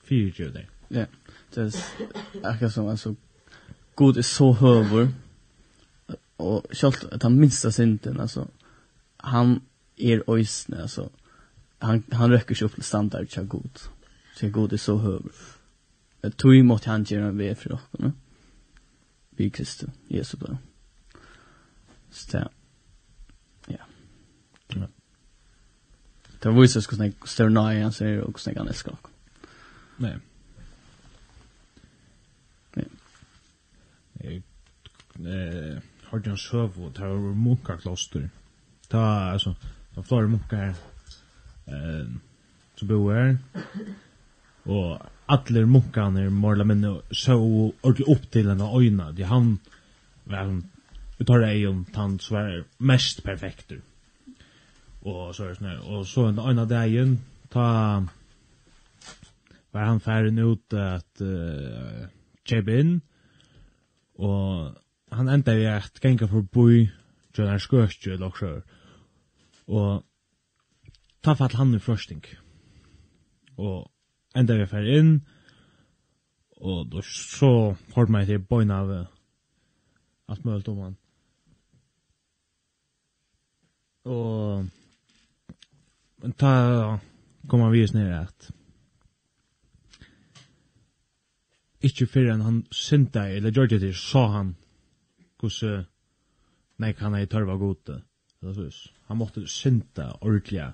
fyrirgjøre 0.05 0.53
det. 0.53 0.67
Ja. 0.95 1.07
Det 1.55 1.61
är 1.61 1.73
akkurat 2.43 2.73
som 2.73 2.89
alltså 2.89 3.15
god 3.95 4.17
är 4.17 4.23
så 4.23 4.53
höver 4.53 5.09
och 6.37 6.67
självt 6.71 7.05
att 7.05 7.23
han 7.23 7.41
minsta 7.41 7.73
synden 7.73 8.21
alltså 8.21 8.49
han 9.17 9.61
är 9.97 10.23
ösne 10.27 10.83
alltså 10.83 11.11
han 11.79 12.03
han 12.13 12.31
räcker 12.31 12.55
sig 12.55 12.67
upp 12.67 12.75
till 12.75 12.83
standard 12.83 13.35
så 13.35 13.45
god. 13.45 13.79
Så 14.37 14.49
god 14.49 14.73
är 14.73 14.77
så 14.77 14.99
höver. 14.99 15.33
Det 16.21 16.31
tror 16.31 16.55
ju 16.55 16.63
mot 16.63 16.85
han 16.85 17.05
ger 17.05 17.21
en 17.21 17.57
för 17.57 17.73
oss, 17.73 17.81
va? 17.91 18.13
Vi 19.31 19.51
Kristus, 19.51 19.91
Jesu 20.09 20.37
blod. 20.37 20.57
Så 22.11 22.39
det, 22.39 22.49
ja. 23.67 23.77
Ja. 24.69 24.87
Det 26.39 26.51
var 26.51 26.63
ju 26.63 26.69
så 26.69 26.83
skulle 26.83 26.97
snägg 26.97 27.15
störna 27.25 27.75
i 27.75 27.81
hans 27.81 28.01
och 28.01 28.41
snägg 28.41 28.57
han 28.57 28.69
älskar. 28.69 28.97
Nej. 29.97 30.19
eh 34.23 35.83
hade 36.05 36.31
en 36.31 36.37
sjøv 36.37 36.85
och 36.85 36.93
där 36.93 37.07
var 37.07 37.35
munkar 37.35 37.77
kloster. 37.77 38.31
Ta 38.89 39.01
alltså 39.01 39.55
ta 39.95 40.03
flera 40.03 40.27
munkar 40.27 40.75
eh 41.67 42.07
som 42.75 42.89
bor 42.89 43.15
här. 43.15 43.39
Och 44.63 44.99
alla 45.27 45.67
munkarna 45.67 46.21
är 46.21 46.29
måla 46.29 46.65
men 46.65 47.01
så 47.11 47.35
ordentligt 47.81 48.09
upp 48.09 48.31
till 48.31 48.49
en 48.49 48.61
öjna. 48.61 49.13
De 49.13 49.23
han 49.23 49.59
var 50.25 50.63
vi 51.19 51.25
tar 51.25 51.39
det 51.39 51.67
om 51.67 51.85
tant 51.85 52.23
så 52.23 52.37
är 52.37 52.65
mest 52.79 53.23
perfekter. 53.23 53.81
Och 55.01 55.37
så 55.37 55.45
är 55.45 55.49
det 55.49 55.55
sånär. 55.55 55.91
Och 55.91 56.07
så 56.07 56.27
en 56.27 56.39
öjna 56.39 56.65
dagen 56.65 57.19
ta 57.49 58.07
var 59.71 59.81
han 59.81 60.01
färden 60.01 60.39
ut 60.39 60.73
att 60.73 61.21
uh, 61.21 62.07
Jebin 62.45 63.01
og 64.15 64.75
han 65.13 65.29
enda 65.29 65.55
vi 65.57 65.65
at 65.69 66.01
genga 66.01 66.27
for 66.27 66.43
boi 66.43 66.89
Jørgen 67.39 67.61
Skøstjø 67.61 68.13
eller 68.13 68.63
og 69.67 70.05
ta 71.23 71.35
fatt 71.35 71.55
han 71.57 71.75
i 71.75 71.79
frøsting 71.79 72.25
og 73.57 73.91
enda 74.37 74.57
vi 74.59 74.67
fer 74.67 74.89
inn. 74.99 75.21
Og 76.63 76.87
då 76.87 77.03
så 77.03 77.77
hård 77.95 78.11
meg 78.11 78.27
til 78.27 78.39
boina 78.39 78.77
av 78.85 78.91
alt 80.31 80.45
mølt 80.47 80.69
om 80.71 80.79
han 80.79 80.97
og 84.07 84.67
ta 86.39 86.53
kom 87.51 87.65
han 87.65 87.75
vis 87.75 87.95
nere 87.95 88.21
at 88.29 88.51
ikke 91.83 92.07
før 92.07 92.37
han 92.43 92.63
synda, 92.71 93.27
eller 93.29 93.51
gjør 93.51 93.67
det 93.75 93.81
til, 93.81 93.95
sa 93.95 94.27
han 94.37 94.55
hvordan 95.43 95.87
nei 96.83 96.93
kan 96.95 97.15
jeg 97.15 97.31
tørva 97.31 97.57
gode. 97.59 98.01
Han 98.43 99.19
måtte 99.19 99.47
synda 99.47 100.13
ordentlig, 100.21 100.69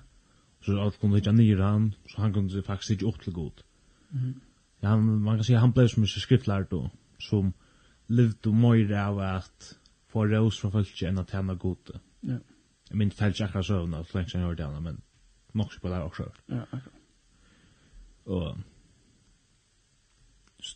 så 0.65 0.77
alt 0.81 0.99
kunne 1.01 1.17
ikke 1.17 1.33
nyre 1.33 1.63
han, 1.63 1.89
så 2.09 2.21
han 2.21 2.33
kunne 2.33 2.63
faktisk 2.65 2.97
ikke 2.97 3.07
opp 3.07 3.21
til 3.23 3.33
god. 3.33 3.65
Mm. 4.11 4.41
han, 4.83 5.03
man 5.03 5.35
kan 5.37 5.43
si 5.43 5.53
han 5.53 5.73
ble 5.73 5.87
som 5.89 6.03
ikke 6.03 6.23
skriftlært 6.23 6.71
då, 6.71 6.89
som 7.21 7.53
levde 8.07 8.53
mer 8.53 8.93
av 8.97 9.19
at 9.19 9.73
få 10.09 10.25
rås 10.25 10.59
fra 10.61 10.71
folk 10.73 11.03
enn 11.05 11.21
at 11.21 11.29
tjene 11.29 11.55
gode. 11.55 11.99
Ja. 12.25 12.39
Jeg 12.89 12.97
minns 12.97 13.15
felt 13.15 13.35
ikke 13.35 13.45
akkurat 13.45 13.65
søvnene, 13.65 14.05
så 14.05 14.17
lenge 14.17 14.33
jeg 14.33 14.41
hørte 14.45 14.65
henne, 14.65 14.81
men 14.81 15.01
nok 15.53 15.73
så 15.73 15.81
på 15.81 15.89
det 15.89 16.01
også. 16.01 16.29
Ja, 16.49 16.63
akkurat. 16.71 16.95
Og 18.25 18.57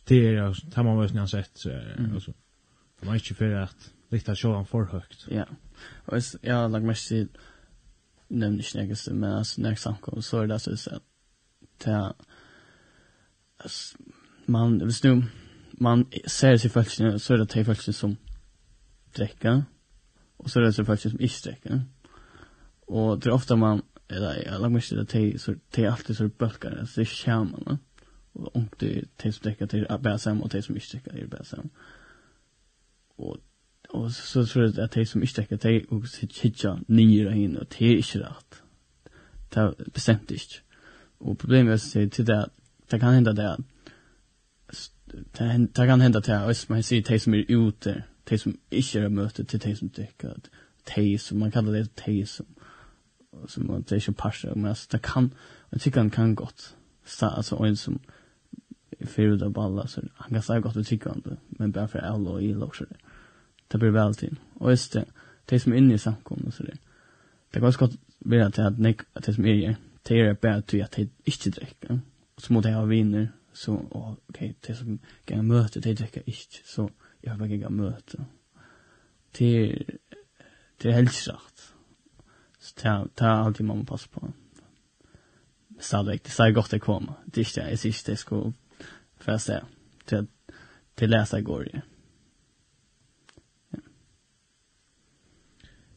det 0.08 0.28
er 0.28 0.32
jo, 0.32 0.48
det 0.52 0.74
har 0.74 0.82
man 0.82 0.98
väl 0.98 1.28
sett 1.28 1.58
så 1.58 1.70
er 1.70 1.96
det, 1.96 2.14
altså, 2.14 2.32
det 3.00 3.08
var 3.08 3.14
ikke 3.14 3.34
for 3.34 3.56
at 3.62 3.90
litt 4.12 4.28
av 4.28 4.38
sjåan 4.38 4.66
for 4.66 4.84
högt. 4.84 5.26
Ja. 5.30 5.44
og 6.06 6.22
jeg 6.42 6.54
har 6.54 6.68
lagt 6.68 6.86
mest 6.86 7.12
i 7.12 7.26
nämn 8.28 8.60
ikke 8.60 8.86
något 8.86 9.06
men 9.12 9.32
alltså 9.32 9.62
när 9.62 9.74
samkom 9.74 10.22
så 10.22 10.42
er 10.42 10.46
det 10.46 10.54
altså, 10.54 11.00
det 11.84 11.92
er, 11.92 12.12
altså, 13.58 13.96
man 14.46 14.80
hvis 14.80 15.00
du, 15.00 15.22
man 15.78 16.06
ser 16.26 16.56
seg 16.56 16.70
følelsene, 16.70 17.18
så 17.18 17.34
er 17.34 17.38
det 17.38 17.54
de 17.54 17.64
følelsene 17.64 17.94
som 17.94 18.16
dräcka 19.16 19.62
og 20.38 20.50
så 20.50 20.60
er 20.60 20.64
det 20.64 20.76
de 20.76 20.84
følelsene 20.84 21.10
som 21.10 21.20
ikke 21.20 21.50
dräcka. 21.50 21.80
og 22.88 23.22
det 23.22 23.30
er 23.30 23.34
ofta 23.34 23.56
man 23.56 23.82
eller 24.10 24.32
jeg 24.34 24.52
har 24.52 24.58
lagt 24.58 24.72
mest 24.72 24.92
i 24.92 24.96
det 24.96 25.08
te 25.08 25.38
så 25.38 25.54
te 25.72 25.86
alltid 25.90 26.14
så 26.14 26.28
bulkar 26.28 26.84
så 26.84 27.00
det 27.00 27.06
er 27.06 27.14
skämmen. 27.14 27.62
Mm 27.66 27.78
och 28.34 28.62
det 28.78 29.04
te 29.16 29.32
som 29.32 29.42
täcker 29.42 29.66
till 29.66 29.86
bäsam 30.00 30.42
och 30.42 30.50
te 30.50 30.62
som 30.62 30.74
inte 30.74 30.90
täcker 30.90 31.18
är 31.18 31.26
bäsam. 31.26 31.70
Och 33.16 33.36
och 33.88 34.12
så 34.12 34.46
tror 34.46 34.64
jag 34.64 34.80
att 34.80 34.92
te 34.92 35.06
som 35.06 35.22
inte 35.22 35.34
täcker 35.34 35.56
te 35.56 35.84
och 35.84 36.08
sitt 36.08 36.38
hitcha 36.38 36.80
nio 36.86 37.32
in 37.32 37.56
och 37.56 37.66
det 37.78 37.86
är 37.86 37.96
inte 37.96 38.18
rätt. 38.18 38.62
Det 39.48 39.92
bestämt 39.92 40.30
inte. 40.30 40.54
Och 41.18 41.38
problemet 41.38 41.96
är 41.96 42.06
att 42.06 42.26
det 42.26 42.48
det 42.90 42.98
kan 42.98 43.14
hända 43.14 43.32
det 43.32 43.58
det 45.32 45.86
kan 45.86 46.00
hända 46.00 46.20
det 46.20 46.38
att 46.38 46.68
man 46.68 46.82
ser 46.82 47.02
te 47.02 47.20
som 47.20 47.34
är 47.34 47.44
ute, 47.48 48.04
te 48.24 48.38
som 48.38 48.58
inte 48.70 49.00
är 49.00 49.08
möte 49.08 49.44
till 49.44 49.60
te 49.60 49.76
som 49.76 49.88
täcker 49.88 50.36
te 50.84 51.18
som 51.18 51.38
man 51.38 51.50
kallar 51.50 51.72
det 51.72 51.96
te 51.96 52.26
som 52.26 52.46
som 53.48 53.66
man 53.66 53.84
det 53.88 53.94
är 53.94 54.08
ju 54.08 54.12
passar 54.12 54.54
men 54.54 54.74
det 54.90 54.98
kan 55.02 55.34
jag 55.70 55.80
tycker 55.80 56.00
han 56.00 56.10
kan 56.10 56.34
gott 56.34 56.76
så 57.06 57.26
alltså 57.26 57.56
en 57.56 57.76
som 57.76 57.98
fyrir 59.06 59.44
av 59.44 59.50
balla 59.50 59.86
så 59.86 60.02
han 60.14 60.30
kan 60.30 60.42
säga 60.42 60.60
gott 60.60 60.74
han 60.74 61.22
det 61.24 61.36
men 61.48 61.72
bare 61.72 61.88
for 61.88 61.98
alla 61.98 62.30
og 62.30 62.42
illa 62.42 62.64
också 62.64 62.84
det. 62.84 62.96
Det 63.68 63.78
blir 63.78 63.90
väl 63.90 64.14
till. 64.14 64.36
Och 64.54 64.70
just 64.70 64.92
det, 64.92 65.04
det 65.44 65.60
som 65.60 65.72
är 65.72 65.76
inne 65.76 65.94
i 65.94 65.98
samkommet 65.98 66.54
så 66.54 66.62
det. 66.62 66.76
Det 67.50 67.60
kan 67.60 67.60
går 67.60 67.70
skott 67.70 67.96
blir 68.18 68.40
att 68.40 68.58
att 68.58 68.78
nek 68.78 69.00
att 69.12 69.24
det 69.24 69.34
som 69.34 69.46
är 69.46 69.54
det. 69.54 69.76
Det 70.02 70.20
är 70.20 70.34
bara 70.34 70.54
att 70.54 70.72
jag 70.72 70.88
inte 71.24 71.50
dricker. 71.50 72.00
Och 72.34 72.42
så 72.42 72.52
må 72.52 72.62
jag 72.64 72.74
ha 72.74 72.84
viner 72.84 73.28
så 73.52 73.72
okej 73.72 74.16
okay, 74.28 74.54
det 74.60 74.74
som 74.74 74.98
kan 75.24 75.46
möta 75.46 75.80
det 75.80 75.94
dricker 75.94 76.22
inte 76.26 76.58
så 76.64 76.90
jag 77.20 77.36
vill 77.36 77.52
inte 77.52 77.70
möta. 77.70 78.24
Det 79.38 79.72
är 79.72 79.84
det 80.82 80.88
är 80.88 80.92
hälsat. 80.92 81.72
Så 82.58 82.74
det 82.82 83.08
ta 83.14 83.26
alltid 83.26 83.66
man 83.66 83.78
må 83.78 83.84
passar 83.84 84.10
på. 84.10 84.32
Stadigt, 85.78 86.24
det 86.24 86.30
säger 86.30 86.52
gott 86.52 86.70
det 86.70 86.78
kommer 86.78 87.14
Det 87.24 87.40
är 87.40 87.44
inte, 87.44 87.60
det 87.60 87.70
är 87.70 87.86
inte, 87.86 88.10
det 88.10 88.16
för 89.24 89.32
jag 89.32 89.40
säga. 89.40 89.66
Till, 90.04 90.26
till 90.94 91.10
läsa 91.10 91.40
går 91.40 91.64
ju. 91.64 91.80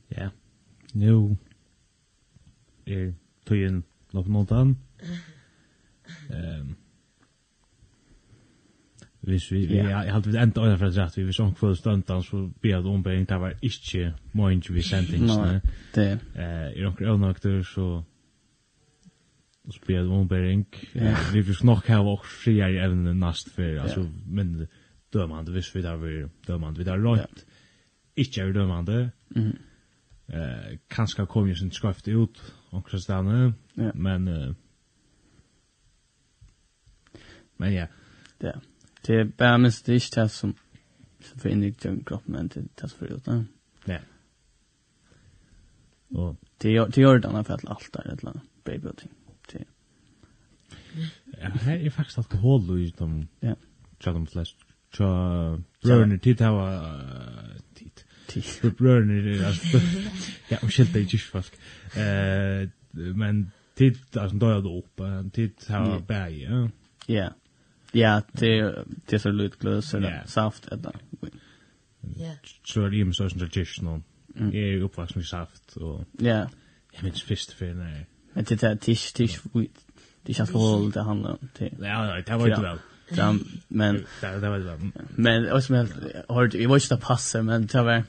Ja. 0.07 0.29
Nu 0.91 1.37
är 2.85 3.13
tydligen 3.45 3.83
något 4.11 4.27
något 4.27 4.51
annat. 4.51 4.77
Ehm 6.29 6.75
Hvis 9.27 9.51
vi, 9.51 9.65
vi 9.65 9.75
yeah. 9.75 10.07
halte 10.07 10.29
vi 10.29 10.37
enda 10.37 10.61
øyne 10.61 10.77
fra 10.77 10.87
rett, 10.87 11.17
vi 11.17 11.23
vi 11.27 11.33
sånn 11.35 11.55
kvöld 11.55 11.75
stundan, 11.77 12.21
så 12.23 12.45
bia 12.63 12.77
det 12.81 12.87
ombering, 12.87 13.25
det 13.27 13.39
var 13.41 13.57
ikke 13.61 14.13
moinj 14.31 14.69
vi 14.71 14.81
sendingsne. 14.81 15.57
No, 15.57 15.71
det. 15.95 16.05
Eh, 16.35 16.69
er 16.71 16.85
onker 16.87 17.09
øvnakter, 17.11 17.63
så 17.63 18.03
spela 19.73 20.13
ombering. 20.13 20.65
Vi 21.33 21.43
fick 21.43 21.63
nog 21.63 21.77
ha 21.77 21.99
och 21.99 22.25
i 22.47 22.59
även 22.59 23.19
näst 23.19 23.51
för 23.51 23.77
alltså 23.77 24.11
men 24.25 24.67
dömande 25.09 25.51
visst 25.51 25.75
vi 25.75 25.81
där 25.81 25.97
vi 25.97 26.29
dömande 26.47 26.77
vi 26.77 26.83
där 26.83 26.97
rätt. 26.97 27.45
Ikke 28.15 28.41
er 28.41 28.53
dömande. 28.53 29.11
Mm. 29.35 29.57
Eh 30.27 30.77
kanske 30.87 31.25
kom 31.25 31.47
ju 31.47 31.55
sin 31.55 31.71
skrift 31.71 32.07
ut 32.07 32.53
och 32.69 32.89
så 32.89 32.97
där 32.97 33.21
nu. 33.21 33.53
Men 33.93 34.27
eh 34.27 34.53
Men 37.57 37.73
ja. 37.73 37.87
Det. 38.37 38.61
Det 39.01 39.15
är 39.15 39.23
bara 39.23 39.57
mest 39.57 39.85
det 39.85 39.93
är 39.93 40.15
det 40.15 40.29
som 40.29 40.53
som 41.23 41.39
för 41.39 41.49
inrikt 41.49 41.81
den 41.81 42.03
kroppen 42.03 42.33
men 42.33 42.47
det 42.47 42.75
tas 42.75 42.93
för 42.93 43.05
ut. 43.05 43.27
Ja. 43.85 43.99
Och 46.09 46.35
det 46.57 46.85
det 46.85 47.01
gör 47.01 47.19
det 47.19 47.27
i 47.27 47.29
alla 47.29 47.43
fall 47.43 47.59
allt 47.63 47.93
där 47.93 48.13
ett 48.13 48.21
eller 48.23 48.39
baby 48.63 48.87
och 48.87 48.97
ting. 48.97 49.11
babybuilding. 49.11 49.26
Ja, 51.37 51.49
her 51.49 51.85
er 51.85 51.89
faktisk 51.89 52.17
alkohol 52.17 52.79
i 52.79 52.89
dem. 52.99 53.27
Ja. 53.43 53.53
Tja 53.99 54.13
de 54.13 54.25
flest. 54.27 54.57
Tja 54.93 55.07
brøderne 55.83 56.17
tid 56.17 56.41
hava... 56.41 56.67
Tid. 57.75 58.03
Tid. 58.27 58.71
Brøderne, 58.71 59.45
altså... 59.45 59.77
Ja, 60.51 60.57
om 60.63 60.69
skilt 60.69 60.93
det 60.93 60.99
ikke 60.99 61.19
faktisk. 61.19 61.57
Men 63.15 63.51
tid, 63.77 63.95
altså, 64.17 64.37
da 64.37 64.45
er 64.45 64.61
det 64.61 64.71
oppe. 64.71 65.29
Tid 65.33 65.67
hava 65.67 65.99
bæg, 65.99 66.39
ja. 66.41 66.67
Ja. 67.09 67.27
Ja, 67.93 68.19
det 68.39 69.13
er 69.13 69.17
så 69.17 69.31
lut 69.31 69.59
glös 69.59 69.93
eller 69.93 70.21
saft, 70.25 70.67
eller... 70.71 70.91
Ja. 72.19 72.31
Så 72.65 72.81
er 72.81 72.89
det 72.89 72.99
jo 72.99 73.05
med 73.05 73.17
sånn 73.17 73.29
som 73.29 73.39
det 73.39 73.47
er 73.47 73.55
kyrkene. 73.55 74.01
Jeg 74.53 74.77
er 74.77 74.83
oppvaksen 74.85 75.21
i 75.21 75.27
saft, 75.27 75.77
og... 75.77 76.05
Ja. 76.21 76.45
Jeg 76.93 77.03
minns 77.03 77.23
fyrst 77.23 77.55
fyrir, 77.57 77.75
nei. 77.77 78.05
Det 78.43 78.63
är 78.63 78.75
tisch 78.75 79.13
tisch 79.13 79.39
det 80.23 80.39
är 80.39 80.41
alkohol 80.41 80.91
det 80.91 81.01
handlar 81.01 81.31
om. 81.31 81.49
Ja, 81.59 82.21
det 82.25 82.37
var 82.37 82.47
det 82.47 82.61
väl. 82.61 82.79
Men 83.67 84.05
det 84.21 84.49
var 84.49 84.59
det 84.59 84.63
väl. 84.63 84.91
Men 85.15 85.51
och 85.51 85.63
som 85.63 85.75
jag 85.75 85.87
har 86.27 86.47
vi 86.47 86.65
var 86.65 86.75
inte 86.75 86.97
passa 86.97 87.41
men 87.41 87.65
det 87.65 87.81
var 87.81 88.03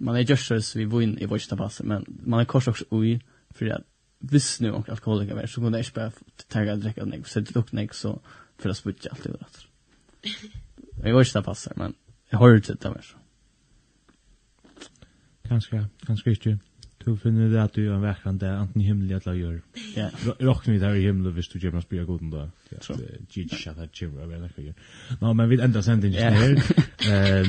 man 0.00 0.16
är 0.16 0.20
just 0.20 0.46
så 0.46 0.78
vi 0.78 0.84
var 0.84 1.02
i 1.02 1.26
var 1.26 1.36
inte 1.36 1.56
passa 1.56 1.84
men 1.84 2.04
man 2.24 2.40
är 2.40 2.44
kors 2.44 2.68
också 2.68 2.84
oj 2.90 3.20
för 3.50 3.66
att 3.66 3.82
visst 4.18 4.60
nu 4.60 4.72
och 4.72 4.88
alkoholiker 4.88 5.34
var 5.34 5.46
så 5.46 5.60
kunde 5.60 5.78
jag 5.78 5.86
bara 5.94 6.12
ta 6.48 6.72
och 6.72 6.78
dricka 6.78 7.04
nek, 7.04 7.26
så 7.26 7.40
det 7.40 7.54
dock 7.54 7.72
nek, 7.72 7.94
så 7.94 8.20
för 8.58 8.70
att 8.70 8.76
sputja 8.76 9.10
allt 9.10 9.26
över 9.26 9.38
att. 9.40 9.66
Jag 11.04 11.14
var 11.14 11.20
inte 11.20 11.42
passa 11.42 11.72
men 11.76 11.94
jag 12.30 12.38
har 12.38 12.50
det 12.50 12.80
där 12.80 13.00
så. 13.02 13.16
Ganska, 15.42 15.88
ganska 16.00 16.30
inte. 16.30 16.58
Du 17.06 17.16
finner 17.16 17.48
det 17.48 17.60
at 17.62 17.76
du 17.76 17.84
er 17.92 18.00
vekkran 18.02 18.40
det 18.40 18.48
enten 18.50 18.82
himmelig 18.82 19.14
eller 19.16 19.36
gjør. 19.38 19.58
Ja. 19.96 20.08
Rokken 20.42 20.72
vi 20.72 20.78
der 20.82 20.94
i 20.94 21.04
himmelen 21.06 21.32
hvis 21.32 21.48
du 21.48 21.58
gjemmer 21.58 21.80
spyrir 21.80 22.04
god 22.04 22.20
om 22.20 22.30
da. 22.30 22.46
Gigi 23.30 23.56
shat 23.56 23.78
at 23.78 23.94
gjemmer 23.94 24.24
av 24.24 24.32
vekkran 24.32 24.64
gjør. 24.64 24.74
Nå, 25.20 25.32
men 25.32 25.50
vi 25.50 25.60
enda 25.62 25.82
sending 25.82 26.14
just 26.14 26.24
her. 27.10 27.46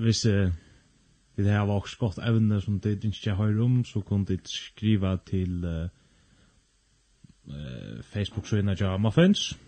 Hvis 0.00 0.24
vi 1.36 1.44
har 1.44 1.52
her 1.52 1.66
var 1.66 1.98
godt 1.98 2.18
evne 2.18 2.60
som 2.60 2.80
det 2.80 3.04
ikke 3.04 3.34
har 3.34 3.60
om, 3.62 3.84
så 3.84 4.00
kan 4.00 4.24
du 4.24 4.36
skriva 4.44 5.16
til 5.26 5.66
Facebook-søyna 8.12 8.74
Java 8.80 8.96
Muffins. 8.96 9.58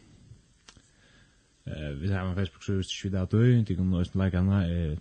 Vi 2.01 2.09
har 2.09 2.31
en 2.31 2.35
Facebook-søyna 2.37 2.77
hvis 2.77 2.89
du 2.89 3.09
ikke 3.09 3.17
vet 3.17 3.23
at 3.23 3.33
du, 3.69 3.75
kan 3.75 3.87
nå 3.87 4.03
like 4.15 4.37
henne, 4.41 4.99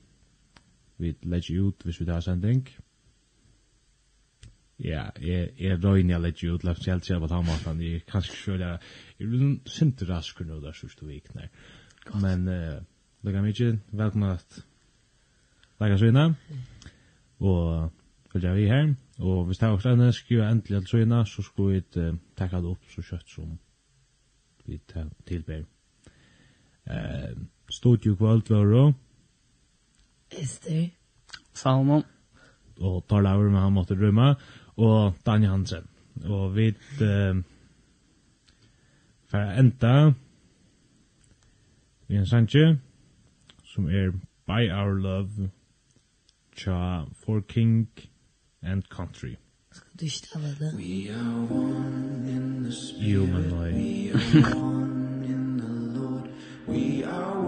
vi 0.97 1.15
legger 1.23 1.63
ut 1.63 1.83
hvis 1.83 1.99
vi 1.99 2.05
har 2.05 2.19
sending. 2.19 2.67
Ja 2.67 2.83
Ja, 4.79 5.09
jeg, 5.19 5.49
jeg 5.59 5.79
røyner 5.83 6.15
jeg 6.15 6.23
litt 6.23 6.43
ut, 6.43 6.63
lagt 6.63 6.85
selv 6.85 7.03
til 7.03 7.17
at 7.19 7.31
han 7.35 7.43
måtte 7.43 7.67
han, 7.67 7.81
jeg 7.83 8.05
kanskje 8.07 8.37
kjører, 8.37 8.85
jeg 9.19 9.27
er 9.27 9.41
en 9.43 9.57
sinte 9.67 10.07
rasker 10.07 10.47
nå 10.47 10.61
der 10.63 10.77
sørste 10.77 11.07
vikene. 11.07 11.49
Men, 12.23 12.45
uh, 12.47 12.77
lukka 13.27 13.41
mykje, 13.43 13.73
velkommen 13.91 14.37
at 14.37 14.61
lukka 15.81 15.97
søyna, 15.99 16.29
og 17.43 17.91
følger 18.31 18.55
vi 18.55 18.69
her, 18.71 18.93
og 19.19 19.49
hvis 19.49 19.59
det 19.59 19.67
er 19.67 19.75
også 19.75 19.91
enda, 19.97 20.11
skriver 20.15 20.47
endelig 20.47 20.77
alt 20.79 20.89
søyna, 20.93 21.25
så 21.25 21.43
skulle 21.43 21.81
vi 21.81 21.99
uh, 21.99 22.15
takka 22.39 22.63
det 22.63 22.71
opp 22.71 22.87
så 22.93 23.03
kjøtt 23.03 23.35
som 23.35 23.51
vi 24.65 24.79
tilber. 25.27 25.67
Uh, 26.87 27.35
Studio 27.69 28.15
kvalt 28.15 28.49
var 28.49 28.71
det, 28.71 28.87
Esther. 30.39 30.87
Salmon. 31.53 32.03
Og 32.79 33.03
tar 33.09 33.21
laver 33.21 33.49
med 33.51 33.59
han 33.59 33.73
måtte 33.75 33.97
rømme, 33.99 34.29
og 34.31 34.37
og 34.79 35.13
Daniel 35.25 35.51
Hansen. 35.51 35.87
Og 36.23 36.55
vi 36.55 36.67
uh, 37.01 37.43
får 39.27 39.59
enda 39.59 40.11
vi 42.07 42.15
en 42.15 42.25
sanje 42.25 42.79
som 43.63 43.85
er 43.85 44.11
By 44.47 44.71
Our 44.71 44.93
Love 44.93 45.49
tja 46.57 47.05
For 47.25 47.39
King 47.39 47.89
and 48.61 48.83
Country. 48.89 49.35
Skal 49.71 49.91
du 49.99 50.05
ikke 50.05 50.27
ta 50.33 50.39
det? 50.39 50.73
Jo, 52.99 53.25
men 53.25 53.43
nei. 53.53 53.71
We 56.67 57.03
are 57.03 57.38